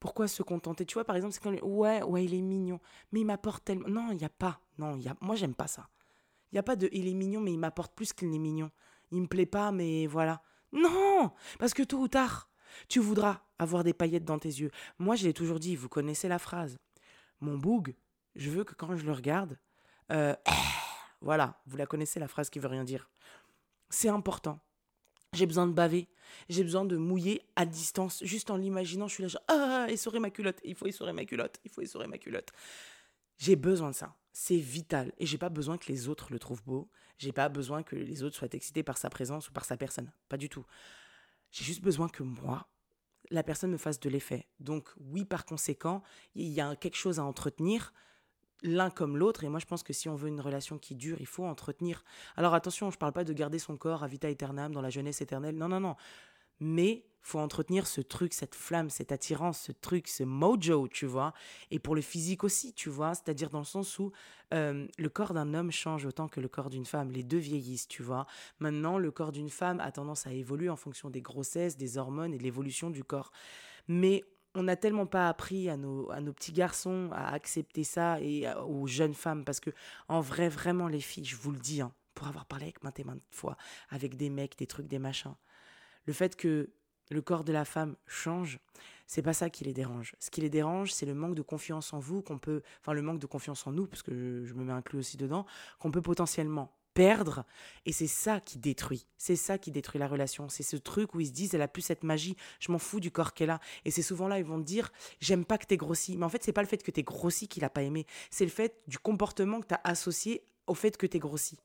pourquoi 0.00 0.28
se 0.28 0.42
contenter? 0.42 0.86
Tu 0.86 0.94
vois, 0.94 1.04
par 1.04 1.16
exemple, 1.16 1.34
c'est 1.34 1.42
quand 1.42 1.52
ouais, 1.52 2.02
ouais, 2.02 2.24
il 2.24 2.34
est 2.34 2.40
mignon, 2.40 2.80
mais 3.12 3.20
il 3.20 3.26
m'apporte 3.26 3.64
tellement. 3.64 3.88
Non, 3.88 4.10
il 4.12 4.16
n'y 4.16 4.24
a 4.24 4.30
pas. 4.30 4.60
Non, 4.78 4.96
y 4.96 5.08
a. 5.08 5.16
Moi, 5.20 5.34
j'aime 5.34 5.54
pas 5.54 5.66
ça. 5.66 5.88
Il 6.50 6.54
n'y 6.54 6.58
a 6.60 6.62
pas 6.62 6.76
de 6.76 6.88
il 6.92 7.08
est 7.08 7.14
mignon, 7.14 7.40
mais 7.40 7.52
il 7.52 7.58
m'apporte 7.58 7.94
plus 7.94 8.12
qu'il 8.12 8.30
n'est 8.30 8.38
mignon. 8.38 8.70
Il 9.10 9.22
me 9.22 9.26
plaît 9.26 9.46
pas, 9.46 9.72
mais 9.72 10.06
voilà. 10.06 10.42
Non 10.72 11.32
Parce 11.58 11.74
que 11.74 11.82
tôt 11.82 11.98
ou 11.98 12.08
tard, 12.08 12.50
tu 12.88 13.00
voudras 13.00 13.42
avoir 13.58 13.84
des 13.84 13.94
paillettes 13.94 14.24
dans 14.24 14.38
tes 14.38 14.48
yeux. 14.48 14.70
Moi, 14.98 15.16
je 15.16 15.24
l'ai 15.24 15.32
toujours 15.32 15.58
dit, 15.58 15.76
vous 15.76 15.88
connaissez 15.88 16.28
la 16.28 16.38
phrase. 16.38 16.78
Mon 17.40 17.56
boug, 17.56 17.94
je 18.36 18.50
veux 18.50 18.64
que 18.64 18.74
quand 18.74 18.96
je 18.96 19.04
le 19.04 19.12
regarde, 19.12 19.58
euh, 20.12 20.34
voilà, 21.20 21.60
vous 21.66 21.76
la 21.76 21.86
connaissez, 21.86 22.20
la 22.20 22.28
phrase 22.28 22.50
qui 22.50 22.58
veut 22.58 22.68
rien 22.68 22.84
dire. 22.84 23.10
C'est 23.90 24.08
important. 24.08 24.60
J'ai 25.32 25.46
besoin 25.46 25.66
de 25.66 25.72
baver. 25.72 26.08
J'ai 26.48 26.62
besoin 26.62 26.84
de 26.84 26.96
mouiller 26.96 27.42
à 27.56 27.66
distance. 27.66 28.22
Juste 28.24 28.50
en 28.50 28.56
l'imaginant, 28.56 29.08
je 29.08 29.14
suis 29.14 29.22
là, 29.22 29.28
genre, 29.28 29.42
ah, 29.48 29.86
essorer 29.88 30.20
ma 30.20 30.30
culotte. 30.30 30.60
Il 30.64 30.74
faut 30.74 30.86
essorer 30.86 31.12
ma 31.12 31.24
culotte. 31.24 31.58
Il 31.64 31.70
faut 31.70 31.82
essorer 31.82 32.06
ma 32.06 32.18
culotte. 32.18 32.50
J'ai 33.38 33.56
besoin 33.56 33.90
de 33.90 33.94
ça. 33.94 34.14
C'est 34.40 34.56
vital. 34.56 35.12
Et 35.18 35.26
j'ai 35.26 35.36
pas 35.36 35.48
besoin 35.48 35.78
que 35.78 35.90
les 35.90 36.06
autres 36.06 36.28
le 36.30 36.38
trouvent 36.38 36.62
beau. 36.62 36.88
J'ai 37.18 37.32
pas 37.32 37.48
besoin 37.48 37.82
que 37.82 37.96
les 37.96 38.22
autres 38.22 38.36
soient 38.36 38.52
excités 38.52 38.84
par 38.84 38.96
sa 38.96 39.10
présence 39.10 39.48
ou 39.48 39.52
par 39.52 39.64
sa 39.64 39.76
personne. 39.76 40.12
Pas 40.28 40.36
du 40.36 40.48
tout. 40.48 40.64
J'ai 41.50 41.64
juste 41.64 41.82
besoin 41.82 42.08
que 42.08 42.22
moi, 42.22 42.68
la 43.32 43.42
personne 43.42 43.72
me 43.72 43.76
fasse 43.76 43.98
de 43.98 44.08
l'effet. 44.08 44.46
Donc, 44.60 44.90
oui, 45.00 45.24
par 45.24 45.44
conséquent, 45.44 46.04
il 46.36 46.46
y 46.46 46.60
a 46.60 46.76
quelque 46.76 46.94
chose 46.94 47.18
à 47.18 47.24
entretenir 47.24 47.92
l'un 48.62 48.90
comme 48.90 49.16
l'autre. 49.16 49.42
Et 49.42 49.48
moi, 49.48 49.58
je 49.58 49.66
pense 49.66 49.82
que 49.82 49.92
si 49.92 50.08
on 50.08 50.14
veut 50.14 50.28
une 50.28 50.40
relation 50.40 50.78
qui 50.78 50.94
dure, 50.94 51.16
il 51.18 51.26
faut 51.26 51.44
entretenir. 51.44 52.04
Alors 52.36 52.54
attention, 52.54 52.92
je 52.92 52.96
parle 52.96 53.12
pas 53.12 53.24
de 53.24 53.32
garder 53.32 53.58
son 53.58 53.76
corps 53.76 54.04
à 54.04 54.06
vita 54.06 54.28
aeternam 54.28 54.72
dans 54.72 54.82
la 54.82 54.90
jeunesse 54.90 55.20
éternelle. 55.20 55.56
Non, 55.56 55.66
non, 55.66 55.80
non. 55.80 55.96
Mais 56.60 57.04
faut 57.28 57.38
entretenir 57.38 57.86
ce 57.86 58.00
truc, 58.00 58.32
cette 58.32 58.54
flamme, 58.54 58.88
cette 58.88 59.12
attirance, 59.12 59.60
ce 59.60 59.72
truc, 59.72 60.08
ce 60.08 60.22
mojo, 60.24 60.88
tu 60.88 61.06
vois. 61.06 61.34
Et 61.70 61.78
pour 61.78 61.94
le 61.94 62.00
physique 62.00 62.42
aussi, 62.42 62.72
tu 62.72 62.88
vois. 62.88 63.14
C'est-à-dire 63.14 63.50
dans 63.50 63.58
le 63.58 63.64
sens 63.64 63.98
où 63.98 64.12
euh, 64.54 64.86
le 64.96 65.08
corps 65.08 65.34
d'un 65.34 65.52
homme 65.52 65.70
change 65.70 66.06
autant 66.06 66.28
que 66.28 66.40
le 66.40 66.48
corps 66.48 66.70
d'une 66.70 66.86
femme. 66.86 67.10
Les 67.10 67.22
deux 67.22 67.38
vieillissent, 67.38 67.88
tu 67.88 68.02
vois. 68.02 68.26
Maintenant, 68.60 68.98
le 68.98 69.10
corps 69.10 69.32
d'une 69.32 69.50
femme 69.50 69.80
a 69.80 69.92
tendance 69.92 70.26
à 70.26 70.32
évoluer 70.32 70.70
en 70.70 70.76
fonction 70.76 71.10
des 71.10 71.20
grossesses, 71.20 71.76
des 71.76 71.98
hormones 71.98 72.32
et 72.32 72.38
de 72.38 72.42
l'évolution 72.42 72.88
du 72.90 73.04
corps. 73.04 73.30
Mais 73.88 74.24
on 74.54 74.62
n'a 74.62 74.76
tellement 74.76 75.06
pas 75.06 75.28
appris 75.28 75.68
à 75.68 75.76
nos, 75.76 76.10
à 76.10 76.20
nos 76.20 76.32
petits 76.32 76.52
garçons 76.52 77.10
à 77.12 77.32
accepter 77.32 77.84
ça 77.84 78.20
et 78.20 78.48
aux 78.66 78.86
jeunes 78.86 79.14
femmes 79.14 79.44
parce 79.44 79.60
que 79.60 79.70
en 80.08 80.20
vrai 80.20 80.48
vraiment 80.48 80.88
les 80.88 81.00
filles 81.00 81.26
je 81.26 81.36
vous 81.36 81.52
le 81.52 81.58
dis 81.58 81.82
hein, 81.82 81.92
pour 82.14 82.26
avoir 82.28 82.46
parlé 82.46 82.64
avec 82.64 82.82
maintes 82.82 82.98
et 82.98 83.04
maintes 83.04 83.22
fois 83.30 83.56
avec 83.90 84.16
des 84.16 84.30
mecs 84.30 84.58
des 84.58 84.66
trucs 84.66 84.88
des 84.88 84.98
machins 84.98 85.34
le 86.08 86.12
fait 86.12 86.34
que 86.34 86.70
le 87.10 87.22
corps 87.22 87.44
de 87.44 87.52
la 87.52 87.64
femme 87.64 87.94
change 88.06 88.58
c'est 89.06 89.22
pas 89.22 89.32
ça 89.34 89.48
qui 89.50 89.64
les 89.64 89.72
dérange 89.72 90.16
ce 90.18 90.30
qui 90.30 90.40
les 90.40 90.50
dérange 90.50 90.92
c'est 90.92 91.06
le 91.06 91.14
manque 91.14 91.34
de 91.34 91.42
confiance 91.42 91.92
en 91.92 92.00
vous 92.00 92.22
qu'on 92.22 92.38
peut 92.38 92.62
enfin 92.80 92.94
le 92.94 93.02
manque 93.02 93.20
de 93.20 93.26
confiance 93.26 93.66
en 93.66 93.72
nous 93.72 93.86
parce 93.86 94.02
que 94.02 94.44
je 94.44 94.54
me 94.54 94.64
mets 94.64 94.72
inclus 94.72 94.98
aussi 94.98 95.16
dedans 95.16 95.46
qu'on 95.78 95.92
peut 95.92 96.02
potentiellement 96.02 96.72
perdre. 96.98 97.44
Et 97.86 97.92
c'est 97.92 98.08
ça 98.08 98.40
qui 98.40 98.58
détruit. 98.58 99.06
C'est 99.18 99.36
ça 99.36 99.56
qui 99.56 99.70
détruit 99.70 100.00
la 100.00 100.08
relation. 100.08 100.48
C'est 100.48 100.64
ce 100.64 100.76
truc 100.76 101.14
où 101.14 101.20
ils 101.20 101.28
se 101.28 101.32
disent, 101.32 101.54
elle 101.54 101.62
a 101.62 101.68
plus 101.68 101.82
cette 101.82 102.02
magie, 102.02 102.36
je 102.58 102.72
m'en 102.72 102.80
fous 102.80 102.98
du 102.98 103.12
corps 103.12 103.34
qu'elle 103.34 103.50
a. 103.50 103.60
Et 103.84 103.92
c'est 103.92 104.02
souvent 104.02 104.26
là, 104.26 104.40
ils 104.40 104.44
vont 104.44 104.58
dire, 104.58 104.90
j'aime 105.20 105.44
pas 105.44 105.58
que 105.58 105.66
t'es 105.66 105.76
grossi. 105.76 106.16
Mais 106.16 106.24
en 106.24 106.28
fait, 106.28 106.42
c'est 106.42 106.52
pas 106.52 106.62
le 106.62 106.66
fait 106.66 106.82
que 106.82 106.90
t'es 106.90 107.04
grossi 107.04 107.46
qu'il 107.46 107.64
a 107.64 107.70
pas 107.70 107.84
aimé. 107.84 108.04
C'est 108.32 108.44
le 108.44 108.50
fait 108.50 108.82
du 108.88 108.98
comportement 108.98 109.60
que 109.60 109.66
t'as 109.66 109.80
associé 109.84 110.42
au 110.66 110.74
fait 110.74 110.96
que 110.96 111.06
t'es 111.06 111.20
grossi. 111.20 111.60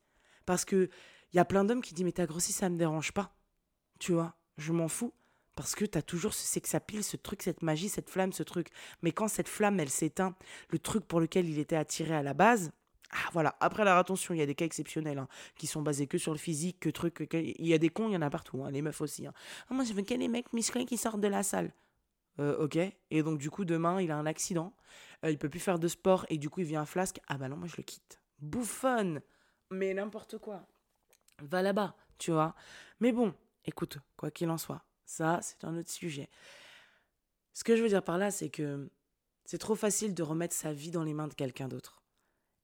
Parce 0.45 0.65
que 0.65 0.87
Il 1.33 1.37
y 1.37 1.39
a 1.39 1.45
plein 1.45 1.65
d'hommes 1.65 1.81
qui 1.81 1.95
disent 1.95 2.05
Mais 2.05 2.11
t'as 2.11 2.27
grossi, 2.27 2.53
ça 2.53 2.69
me 2.69 2.77
dérange 2.77 3.11
pas. 3.11 3.33
Tu 4.03 4.11
vois, 4.11 4.35
je 4.57 4.73
m'en 4.73 4.89
fous. 4.89 5.13
Parce 5.55 5.75
que 5.75 5.85
t'as 5.85 6.01
toujours 6.01 6.33
ce 6.33 6.45
sex 6.45 6.75
pile, 6.85 7.05
ce 7.05 7.15
truc, 7.15 7.41
cette 7.41 7.61
magie, 7.61 7.87
cette 7.87 8.09
flamme, 8.09 8.33
ce 8.33 8.43
truc. 8.43 8.67
Mais 9.01 9.13
quand 9.13 9.29
cette 9.29 9.47
flamme, 9.47 9.79
elle 9.79 9.89
s'éteint, 9.89 10.35
le 10.71 10.77
truc 10.77 11.05
pour 11.05 11.21
lequel 11.21 11.47
il 11.47 11.57
était 11.57 11.77
attiré 11.77 12.13
à 12.13 12.21
la 12.21 12.33
base, 12.33 12.73
ah, 13.11 13.29
voilà. 13.31 13.55
Après, 13.61 13.83
alors 13.83 13.97
attention, 13.97 14.33
il 14.33 14.39
y 14.39 14.41
a 14.41 14.45
des 14.45 14.55
cas 14.55 14.65
exceptionnels 14.65 15.19
hein, 15.19 15.29
qui 15.55 15.67
sont 15.67 15.81
basés 15.81 16.07
que 16.07 16.17
sur 16.17 16.33
le 16.33 16.37
physique, 16.37 16.81
que 16.81 16.89
truc. 16.89 17.25
Il 17.31 17.65
y 17.65 17.73
a 17.73 17.77
des 17.77 17.87
cons, 17.87 18.09
il 18.09 18.13
y 18.13 18.17
en 18.17 18.21
a 18.21 18.29
partout, 18.29 18.61
hein, 18.65 18.71
les 18.71 18.81
meufs 18.81 18.99
aussi. 18.99 19.25
Hein. 19.25 19.33
Ah, 19.69 19.73
moi, 19.73 19.85
je 19.85 19.93
veux 19.93 20.01
que 20.01 20.13
les 20.13 20.27
mecs 20.27 20.51
musclés 20.51 20.83
qui 20.83 20.97
sortent 20.97 21.21
de 21.21 21.29
la 21.29 21.41
salle. 21.41 21.71
Euh, 22.41 22.57
ok. 22.57 22.77
Et 23.09 23.23
donc, 23.23 23.39
du 23.39 23.49
coup, 23.49 23.63
demain, 23.63 24.01
il 24.01 24.11
a 24.11 24.17
un 24.17 24.25
accident. 24.25 24.73
Euh, 25.23 25.31
il 25.31 25.37
peut 25.37 25.49
plus 25.49 25.61
faire 25.61 25.79
de 25.79 25.87
sport 25.87 26.25
et 26.27 26.37
du 26.37 26.49
coup, 26.49 26.59
il 26.59 26.65
vient 26.65 26.81
un 26.81 26.85
flasque. 26.85 27.21
Ah, 27.29 27.37
bah 27.37 27.47
non, 27.47 27.55
moi, 27.55 27.69
je 27.69 27.77
le 27.77 27.83
quitte. 27.83 28.19
Bouffonne 28.39 29.21
Mais 29.71 29.93
n'importe 29.93 30.39
quoi. 30.39 30.67
Va 31.41 31.61
là-bas, 31.61 31.95
tu 32.17 32.31
vois. 32.31 32.53
Mais 32.99 33.13
bon, 33.13 33.33
écoute, 33.65 33.97
quoi 34.17 34.31
qu'il 34.31 34.49
en 34.49 34.57
soit, 34.57 34.85
ça, 35.05 35.39
c'est 35.41 35.63
un 35.63 35.77
autre 35.77 35.91
sujet. 35.91 36.29
Ce 37.53 37.63
que 37.63 37.75
je 37.75 37.83
veux 37.83 37.89
dire 37.89 38.03
par 38.03 38.17
là, 38.17 38.31
c'est 38.31 38.49
que 38.49 38.89
c'est 39.45 39.57
trop 39.57 39.75
facile 39.75 40.13
de 40.13 40.23
remettre 40.23 40.55
sa 40.55 40.73
vie 40.73 40.91
dans 40.91 41.03
les 41.03 41.13
mains 41.13 41.27
de 41.27 41.33
quelqu'un 41.33 41.67
d'autre. 41.67 42.03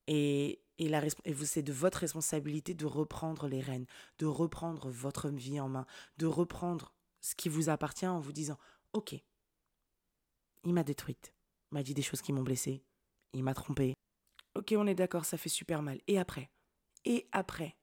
Et, 0.08 0.62
et, 0.78 0.90
la, 0.90 1.06
et 1.26 1.36
c'est 1.46 1.62
de 1.62 1.74
votre 1.74 2.00
responsabilité 2.00 2.74
de 2.74 2.86
reprendre 2.86 3.48
les 3.48 3.62
rênes, 3.62 3.86
de 4.18 4.26
reprendre 4.26 4.90
votre 4.90 5.30
vie 5.30 5.60
en 5.60 5.70
main, 5.70 5.86
de 6.18 6.26
reprendre 6.26 6.94
ce 7.22 7.36
qui 7.36 7.50
vous 7.50 7.70
appartient 7.70 8.08
en 8.08 8.20
vous 8.20 8.32
disant 8.32 8.58
Ok, 8.94 9.14
il 10.64 10.74
m'a 10.74 10.84
détruite, 10.84 11.34
m'a 11.72 11.84
dit 11.84 11.94
des 11.94 12.02
choses 12.02 12.22
qui 12.22 12.34
m'ont 12.34 12.44
blessée, 12.44 12.84
il 13.34 13.44
m'a 13.44 13.54
trompé. 13.54 13.94
Ok, 14.56 14.74
on 14.76 14.88
est 14.88 14.96
d'accord, 14.96 15.26
ça 15.26 15.38
fait 15.38 15.50
super 15.50 15.82
mal. 15.82 16.02
Et 16.08 16.18
après? 16.18 16.50
Et 17.06 17.28
après? 17.32 17.78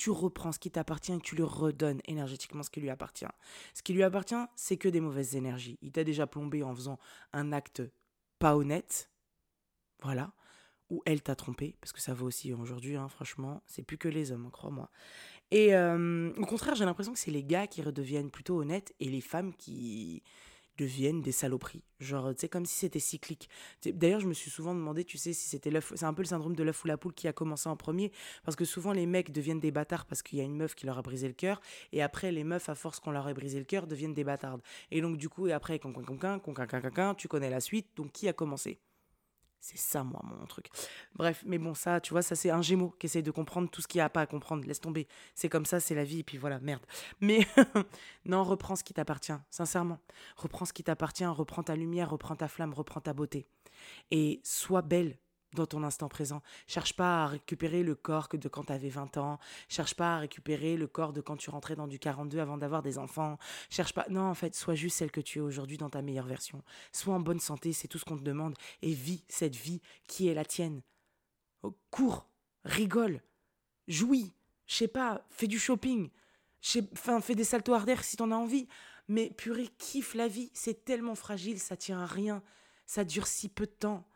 Tu 0.00 0.08
reprends 0.08 0.50
ce 0.50 0.58
qui 0.58 0.70
t'appartient 0.70 1.12
et 1.12 1.20
tu 1.20 1.36
lui 1.36 1.42
redonnes 1.42 2.00
énergétiquement 2.06 2.62
ce 2.62 2.70
qui 2.70 2.80
lui 2.80 2.88
appartient. 2.88 3.26
Ce 3.74 3.82
qui 3.82 3.92
lui 3.92 4.02
appartient, 4.02 4.34
c'est 4.56 4.78
que 4.78 4.88
des 4.88 5.00
mauvaises 5.00 5.36
énergies. 5.36 5.78
Il 5.82 5.92
t'a 5.92 6.04
déjà 6.04 6.26
plombé 6.26 6.62
en 6.62 6.74
faisant 6.74 6.98
un 7.34 7.52
acte 7.52 7.82
pas 8.38 8.56
honnête. 8.56 9.10
Voilà 10.02 10.32
ou 10.88 11.02
elle 11.06 11.22
t'a 11.22 11.36
trompé, 11.36 11.76
parce 11.80 11.92
que 11.92 12.00
ça 12.00 12.14
va 12.14 12.24
aussi 12.24 12.52
aujourd'hui, 12.52 12.96
hein, 12.96 13.08
franchement, 13.08 13.62
c'est 13.66 13.84
plus 13.84 13.96
que 13.96 14.08
les 14.08 14.32
hommes, 14.32 14.50
crois-moi. 14.50 14.90
Et 15.52 15.72
euh, 15.76 16.32
au 16.36 16.46
contraire, 16.46 16.74
j'ai 16.74 16.84
l'impression 16.84 17.12
que 17.12 17.18
c'est 17.18 17.30
les 17.30 17.44
gars 17.44 17.68
qui 17.68 17.80
redeviennent 17.80 18.30
plutôt 18.30 18.60
honnêtes 18.60 18.92
et 18.98 19.08
les 19.08 19.20
femmes 19.20 19.54
qui 19.54 20.24
deviennent 20.80 21.20
des 21.20 21.32
saloperies. 21.32 21.82
Genre, 21.98 22.30
tu 22.30 22.40
sais, 22.40 22.48
comme 22.48 22.64
si 22.64 22.74
c'était 22.74 22.98
cyclique. 22.98 23.50
D'ailleurs, 23.84 24.20
je 24.20 24.26
me 24.26 24.32
suis 24.32 24.50
souvent 24.50 24.74
demandé, 24.74 25.04
tu 25.04 25.18
sais, 25.18 25.34
si 25.34 25.48
c'était 25.48 25.70
l'œuf. 25.70 25.92
C'est 25.94 26.06
un 26.06 26.14
peu 26.14 26.22
le 26.22 26.28
syndrome 26.28 26.56
de 26.56 26.62
l'œuf 26.62 26.82
ou 26.84 26.88
la 26.88 26.96
poule 26.96 27.12
qui 27.12 27.28
a 27.28 27.32
commencé 27.32 27.68
en 27.68 27.76
premier. 27.76 28.10
Parce 28.44 28.56
que 28.56 28.64
souvent, 28.64 28.92
les 28.92 29.06
mecs 29.06 29.30
deviennent 29.30 29.60
des 29.60 29.70
bâtards 29.70 30.06
parce 30.06 30.22
qu'il 30.22 30.38
y 30.38 30.40
a 30.40 30.44
une 30.44 30.56
meuf 30.56 30.74
qui 30.74 30.86
leur 30.86 30.98
a 30.98 31.02
brisé 31.02 31.28
le 31.28 31.34
cœur. 31.34 31.60
Et 31.92 32.02
après, 32.02 32.32
les 32.32 32.44
meufs, 32.44 32.68
à 32.68 32.74
force 32.74 33.00
qu'on 33.00 33.10
leur 33.10 33.28
ait 33.28 33.34
brisé 33.34 33.58
le 33.58 33.64
cœur, 33.64 33.86
deviennent 33.86 34.14
des 34.14 34.24
bâtardes. 34.24 34.62
Et 34.90 35.00
donc, 35.02 35.18
du 35.18 35.28
coup, 35.28 35.46
et 35.46 35.52
après, 35.52 35.78
con, 35.78 35.92
tu 37.16 37.28
connais 37.28 37.50
la 37.50 37.60
suite. 37.60 37.88
Donc, 37.96 38.12
qui 38.12 38.28
a 38.28 38.32
commencé? 38.32 38.78
C'est 39.60 39.78
ça, 39.78 40.02
moi, 40.02 40.20
mon 40.24 40.46
truc. 40.46 40.68
Bref, 41.14 41.42
mais 41.46 41.58
bon, 41.58 41.74
ça, 41.74 42.00
tu 42.00 42.12
vois, 42.12 42.22
ça, 42.22 42.34
c'est 42.34 42.50
un 42.50 42.62
gémeau 42.62 42.94
qui 42.98 43.06
essaie 43.06 43.22
de 43.22 43.30
comprendre 43.30 43.68
tout 43.68 43.82
ce 43.82 43.88
qu'il 43.88 43.98
n'y 43.98 44.02
a 44.02 44.08
pas 44.08 44.22
à 44.22 44.26
comprendre. 44.26 44.66
Laisse 44.66 44.80
tomber. 44.80 45.06
C'est 45.34 45.50
comme 45.50 45.66
ça, 45.66 45.80
c'est 45.80 45.94
la 45.94 46.04
vie, 46.04 46.20
et 46.20 46.24
puis 46.24 46.38
voilà, 46.38 46.58
merde. 46.60 46.84
Mais 47.20 47.46
non, 48.24 48.42
reprends 48.42 48.74
ce 48.74 48.82
qui 48.82 48.94
t'appartient, 48.94 49.36
sincèrement. 49.50 49.98
Reprends 50.36 50.64
ce 50.64 50.72
qui 50.72 50.82
t'appartient, 50.82 51.26
reprends 51.26 51.62
ta 51.62 51.76
lumière, 51.76 52.10
reprends 52.10 52.36
ta 52.36 52.48
flamme, 52.48 52.72
reprends 52.72 53.00
ta 53.00 53.12
beauté. 53.12 53.46
Et 54.10 54.40
sois 54.44 54.82
belle 54.82 55.18
dans 55.54 55.66
ton 55.66 55.82
instant 55.82 56.08
présent. 56.08 56.42
Cherche 56.66 56.94
pas 56.94 57.24
à 57.24 57.26
récupérer 57.28 57.82
le 57.82 57.94
corps 57.94 58.28
que 58.28 58.36
de 58.36 58.48
quand 58.48 58.64
tu 58.64 58.72
avais 58.72 58.88
20 58.88 59.16
ans. 59.16 59.38
Cherche 59.68 59.94
pas 59.94 60.16
à 60.16 60.18
récupérer 60.18 60.76
le 60.76 60.86
corps 60.86 61.12
de 61.12 61.20
quand 61.20 61.36
tu 61.36 61.50
rentrais 61.50 61.76
dans 61.76 61.86
du 61.86 61.98
42 61.98 62.38
avant 62.38 62.58
d'avoir 62.58 62.82
des 62.82 62.98
enfants. 62.98 63.38
Cherche 63.68 63.92
pas. 63.92 64.06
Non, 64.08 64.22
en 64.22 64.34
fait, 64.34 64.54
sois 64.54 64.74
juste 64.74 64.98
celle 64.98 65.10
que 65.10 65.20
tu 65.20 65.38
es 65.38 65.42
aujourd'hui 65.42 65.76
dans 65.76 65.90
ta 65.90 66.02
meilleure 66.02 66.26
version. 66.26 66.62
Sois 66.92 67.14
en 67.14 67.20
bonne 67.20 67.40
santé, 67.40 67.72
c'est 67.72 67.88
tout 67.88 67.98
ce 67.98 68.04
qu'on 68.04 68.16
te 68.16 68.22
demande. 68.22 68.56
Et 68.82 68.92
vis 68.92 69.24
cette 69.28 69.56
vie 69.56 69.80
qui 70.06 70.28
est 70.28 70.34
la 70.34 70.44
tienne. 70.44 70.82
Oh, 71.62 71.76
cours, 71.90 72.28
rigole, 72.64 73.22
jouis. 73.88 74.32
Je 74.66 74.76
sais 74.76 74.88
pas, 74.88 75.26
fais 75.30 75.46
du 75.46 75.58
shopping. 75.58 76.10
Enfin, 76.92 77.20
fais 77.20 77.34
des 77.34 77.44
saltos 77.44 77.74
arrière 77.74 78.04
si 78.04 78.16
t'en 78.16 78.30
as 78.30 78.36
envie. 78.36 78.68
Mais 79.08 79.30
purée, 79.30 79.68
kiffe 79.78 80.14
la 80.14 80.28
vie. 80.28 80.50
C'est 80.54 80.84
tellement 80.84 81.16
fragile, 81.16 81.58
ça 81.58 81.76
tient 81.76 82.00
à 82.00 82.06
rien. 82.06 82.42
Ça 82.86 83.04
dure 83.04 83.26
si 83.26 83.48
peu 83.48 83.66
de 83.66 83.72
temps. 83.72 84.06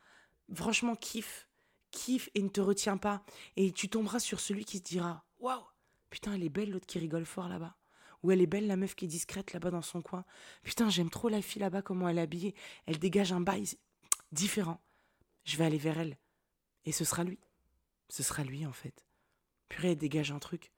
Franchement, 0.53 0.97
kiffe. 0.97 1.49
Kiffe 1.91 2.29
et 2.35 2.43
ne 2.43 2.49
te 2.49 2.61
retiens 2.61 2.97
pas. 2.97 3.25
Et 3.57 3.73
tu 3.73 3.89
tomberas 3.89 4.19
sur 4.19 4.41
celui 4.41 4.65
qui 4.65 4.79
se 4.79 4.83
dira 4.83 5.25
Waouh, 5.39 5.63
putain, 6.11 6.35
elle 6.35 6.43
est 6.43 6.49
belle, 6.49 6.71
l'autre 6.71 6.87
qui 6.87 6.99
rigole 6.99 7.25
fort 7.25 7.49
là-bas. 7.49 7.77
Ou 8.23 8.31
elle 8.31 8.41
est 8.41 8.47
belle, 8.47 8.67
la 8.67 8.77
meuf 8.77 8.95
qui 8.95 9.05
est 9.05 9.09
discrète 9.09 9.53
là-bas 9.53 9.71
dans 9.71 9.83
son 9.83 10.03
coin. 10.03 10.25
Putain, 10.63 10.89
j'aime 10.89 11.11
trop 11.11 11.29
la 11.29 11.43
fille 11.43 11.61
là-bas, 11.61 11.83
comment 11.83 12.09
elle 12.09 12.19
est 12.19 12.23
habillée. 12.23 12.55
Elle 12.87 12.99
dégage 12.99 13.33
un 13.33 13.41
bail 13.41 13.67
différent. 14.33 14.81
Je 15.45 15.57
vais 15.57 15.65
aller 15.65 15.79
vers 15.79 15.99
elle. 15.99 16.19
Et 16.85 16.93
ce 16.93 17.05
sera 17.05 17.23
lui. 17.23 17.39
Ce 18.09 18.23
sera 18.23 18.45
lui, 18.45 18.67
en 18.67 18.73
fait. 18.73 19.07
Purée, 19.69 19.93
elle 19.93 19.99
dégage 19.99 20.33
un 20.33 20.39
truc. 20.39 20.73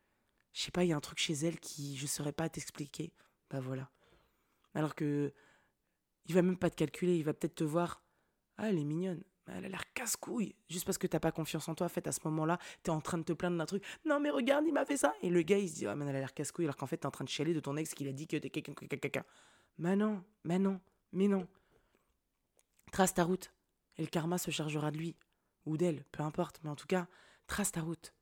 Je 0.52 0.62
sais 0.62 0.70
pas, 0.70 0.84
il 0.84 0.88
y 0.88 0.92
a 0.92 0.96
un 0.96 1.00
truc 1.00 1.18
chez 1.18 1.34
elle 1.34 1.60
qui 1.60 1.96
je 1.96 2.06
saurais 2.06 2.32
pas 2.32 2.48
t'expliquer. 2.48 3.12
Bah 3.50 3.60
voilà. 3.60 3.90
Alors 4.74 4.94
que. 4.94 5.32
Il 6.28 6.34
va 6.34 6.42
même 6.42 6.58
pas 6.58 6.70
te 6.70 6.74
calculer, 6.74 7.16
il 7.16 7.22
va 7.22 7.34
peut-être 7.34 7.54
te 7.54 7.64
voir. 7.64 8.02
Ah, 8.56 8.68
elle 8.68 8.78
est 8.78 8.84
mignonne 8.84 9.22
elle 9.48 9.64
a 9.64 9.68
l'air 9.68 9.92
casse-couille. 9.92 10.54
Juste 10.68 10.84
parce 10.84 10.98
que 10.98 11.06
t'as 11.06 11.20
pas 11.20 11.32
confiance 11.32 11.68
en 11.68 11.74
toi, 11.74 11.86
en 11.86 11.88
fait, 11.88 12.06
à 12.06 12.12
ce 12.12 12.20
moment-là, 12.24 12.58
t'es 12.82 12.90
en 12.90 13.00
train 13.00 13.18
de 13.18 13.22
te 13.22 13.32
plaindre 13.32 13.56
d'un 13.56 13.66
truc. 13.66 13.84
Non, 14.04 14.18
mais 14.18 14.30
regarde, 14.30 14.64
il 14.66 14.72
m'a 14.72 14.84
fait 14.84 14.96
ça. 14.96 15.14
Et 15.22 15.30
le 15.30 15.42
gars, 15.42 15.58
il 15.58 15.68
se 15.68 15.74
dit, 15.74 15.86
ah, 15.86 15.94
mais 15.94 16.04
elle 16.06 16.16
a 16.16 16.20
l'air 16.20 16.34
casse-couille, 16.34 16.64
alors 16.64 16.76
qu'en 16.76 16.86
fait, 16.86 16.96
t'es 16.98 17.06
en 17.06 17.10
train 17.10 17.24
de 17.24 17.28
chialer 17.28 17.54
de 17.54 17.60
ton 17.60 17.76
ex 17.76 17.94
qui 17.94 18.08
a 18.08 18.12
dit 18.12 18.26
que 18.26 18.36
t'es 18.36 18.50
quelqu'un, 18.50 18.74
quelqu'un. 18.74 19.24
Mais 19.78 19.94
non, 19.94 20.24
mais 20.44 20.58
non, 20.58 20.80
mais 21.12 21.28
non. 21.28 21.46
Trace 22.92 23.14
ta 23.14 23.24
route. 23.24 23.52
Et 23.98 24.02
le 24.02 24.08
karma 24.08 24.38
se 24.38 24.50
chargera 24.50 24.90
de 24.90 24.98
lui. 24.98 25.16
Ou 25.64 25.76
d'elle, 25.76 26.04
peu 26.12 26.22
importe. 26.22 26.60
Mais 26.62 26.70
en 26.70 26.76
tout 26.76 26.86
cas, 26.86 27.06
trace 27.46 27.72
ta 27.72 27.82
route. 27.82 28.14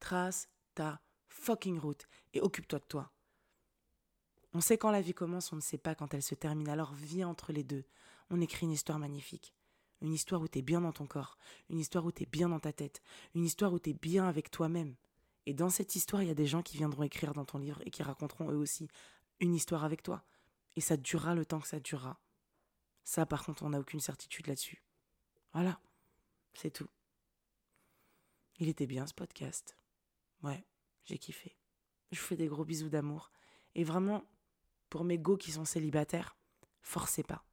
Trace 0.00 0.48
ta 0.74 1.00
fucking 1.28 1.78
route. 1.78 2.06
Et 2.34 2.40
occupe-toi 2.40 2.78
de 2.78 2.84
toi. 2.84 3.12
On 4.54 4.60
sait 4.60 4.78
quand 4.78 4.90
la 4.90 5.00
vie 5.00 5.14
commence, 5.14 5.52
on 5.52 5.56
ne 5.56 5.60
sait 5.60 5.78
pas 5.78 5.94
quand 5.94 6.14
elle 6.14 6.22
se 6.22 6.34
termine. 6.34 6.68
Alors 6.68 6.94
vis 6.94 7.24
entre 7.24 7.52
les 7.52 7.64
deux. 7.64 7.84
On 8.30 8.40
écrit 8.40 8.66
une 8.66 8.72
histoire 8.72 8.98
magnifique. 8.98 9.54
Une 10.00 10.12
histoire 10.12 10.40
où 10.40 10.48
tu 10.48 10.58
es 10.58 10.62
bien 10.62 10.80
dans 10.80 10.92
ton 10.92 11.06
corps, 11.06 11.38
une 11.70 11.78
histoire 11.78 12.04
où 12.04 12.12
tu 12.12 12.22
es 12.22 12.26
bien 12.26 12.48
dans 12.48 12.60
ta 12.60 12.72
tête, 12.72 13.02
une 13.34 13.44
histoire 13.44 13.72
où 13.72 13.78
tu 13.78 13.90
es 13.90 13.94
bien 13.94 14.28
avec 14.28 14.50
toi-même. 14.50 14.94
Et 15.46 15.54
dans 15.54 15.70
cette 15.70 15.96
histoire, 15.96 16.22
il 16.22 16.28
y 16.28 16.30
a 16.30 16.34
des 16.34 16.46
gens 16.46 16.62
qui 16.62 16.76
viendront 16.76 17.02
écrire 17.02 17.32
dans 17.32 17.44
ton 17.44 17.58
livre 17.58 17.80
et 17.84 17.90
qui 17.90 18.02
raconteront 18.02 18.50
eux 18.50 18.56
aussi 18.56 18.88
une 19.40 19.54
histoire 19.54 19.84
avec 19.84 20.02
toi. 20.02 20.22
Et 20.76 20.80
ça 20.80 20.96
durera 20.96 21.34
le 21.34 21.44
temps 21.44 21.60
que 21.60 21.66
ça 21.66 21.80
durera. 21.80 22.20
Ça, 23.02 23.26
par 23.26 23.44
contre, 23.44 23.62
on 23.62 23.70
n'a 23.70 23.80
aucune 23.80 24.00
certitude 24.00 24.46
là-dessus. 24.46 24.82
Voilà, 25.52 25.80
c'est 26.54 26.70
tout. 26.70 26.88
Il 28.58 28.68
était 28.68 28.86
bien 28.86 29.06
ce 29.06 29.14
podcast. 29.14 29.76
Ouais, 30.42 30.64
j'ai 31.04 31.18
kiffé. 31.18 31.56
Je 32.12 32.20
vous 32.20 32.26
fais 32.26 32.36
des 32.36 32.48
gros 32.48 32.64
bisous 32.64 32.88
d'amour. 32.88 33.30
Et 33.74 33.84
vraiment, 33.84 34.24
pour 34.90 35.04
mes 35.04 35.18
go 35.18 35.36
qui 35.36 35.52
sont 35.52 35.64
célibataires, 35.64 36.36
forcez 36.82 37.22
pas. 37.22 37.44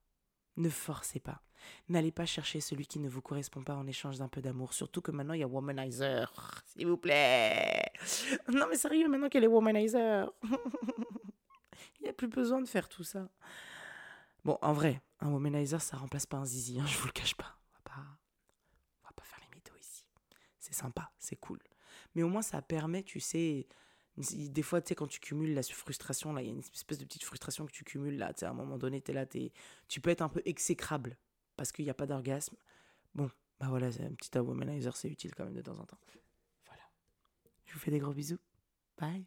Ne 0.57 0.69
forcez 0.69 1.19
pas. 1.19 1.41
N'allez 1.89 2.11
pas 2.11 2.25
chercher 2.25 2.61
celui 2.61 2.85
qui 2.87 2.99
ne 2.99 3.09
vous 3.09 3.21
correspond 3.21 3.63
pas 3.63 3.75
en 3.75 3.87
échange 3.87 4.17
d'un 4.17 4.27
peu 4.27 4.41
d'amour. 4.41 4.73
Surtout 4.73 5.01
que 5.01 5.11
maintenant, 5.11 5.33
il 5.33 5.41
y 5.41 5.43
a 5.43 5.47
Womanizer. 5.47 6.63
S'il 6.65 6.87
vous 6.87 6.97
plaît. 6.97 7.91
Non, 8.51 8.65
mais 8.69 8.75
sérieux, 8.75 9.07
maintenant 9.07 9.29
qu'elle 9.29 9.43
est 9.43 9.47
Womanizer. 9.47 10.31
il 11.99 12.03
n'y 12.03 12.09
a 12.09 12.13
plus 12.13 12.27
besoin 12.27 12.61
de 12.61 12.67
faire 12.67 12.89
tout 12.89 13.03
ça. 13.03 13.29
Bon, 14.43 14.57
en 14.61 14.73
vrai, 14.73 15.01
un 15.19 15.29
Womanizer, 15.29 15.81
ça 15.81 15.97
remplace 15.97 16.25
pas 16.25 16.37
un 16.37 16.45
zizi. 16.45 16.79
Hein, 16.79 16.85
je 16.87 16.97
vous 16.97 17.07
le 17.07 17.11
cache 17.11 17.35
pas. 17.35 17.57
On 17.71 17.77
va 17.77 17.95
pas, 17.95 18.01
on 19.03 19.07
va 19.07 19.13
pas 19.15 19.23
faire 19.23 19.39
les 19.41 19.55
mythos 19.55 19.77
ici. 19.79 20.07
C'est 20.59 20.75
sympa, 20.75 21.11
c'est 21.17 21.35
cool. 21.35 21.59
Mais 22.13 22.23
au 22.23 22.29
moins, 22.29 22.41
ça 22.41 22.61
permet, 22.61 23.03
tu 23.03 23.19
sais, 23.19 23.67
des 24.17 24.61
fois, 24.61 24.81
tu 24.81 24.89
sais, 24.89 24.95
quand 24.95 25.07
tu 25.07 25.19
cumules 25.19 25.53
la 25.53 25.63
frustration, 25.63 26.31
là, 26.33 26.41
il 26.41 26.45
y 26.45 26.49
a 26.49 26.53
une 26.53 26.59
espèce 26.59 26.97
de 26.97 27.05
petite 27.05 27.23
frustration 27.23 27.65
que 27.65 27.71
tu 27.71 27.83
cumules 27.83 28.17
là, 28.17 28.33
tu 28.33 28.39
sais, 28.39 28.45
à 28.45 28.51
un 28.51 28.53
moment 28.53 28.77
donné, 28.77 29.03
es 29.05 29.13
là, 29.13 29.25
es, 29.35 29.51
tu 29.87 29.99
peux 29.99 30.09
être 30.09 30.21
un 30.21 30.29
peu 30.29 30.41
exécrable 30.45 31.17
parce 31.55 31.71
qu'il 31.71 31.85
n'y 31.85 31.91
a 31.91 31.95
pas 31.95 32.05
d'orgasme. 32.05 32.55
Bon, 33.13 33.29
bah 33.59 33.67
voilà, 33.69 33.87
un 33.87 34.13
petit 34.13 34.37
womanizer, 34.37 34.95
c'est 34.95 35.09
utile 35.09 35.33
quand 35.35 35.45
même 35.45 35.53
de 35.53 35.61
temps 35.61 35.77
en 35.79 35.85
temps. 35.85 35.99
Voilà. 36.65 36.83
Je 37.65 37.73
vous 37.73 37.79
fais 37.79 37.91
des 37.91 37.99
gros 37.99 38.13
bisous. 38.13 38.39
Bye. 38.97 39.25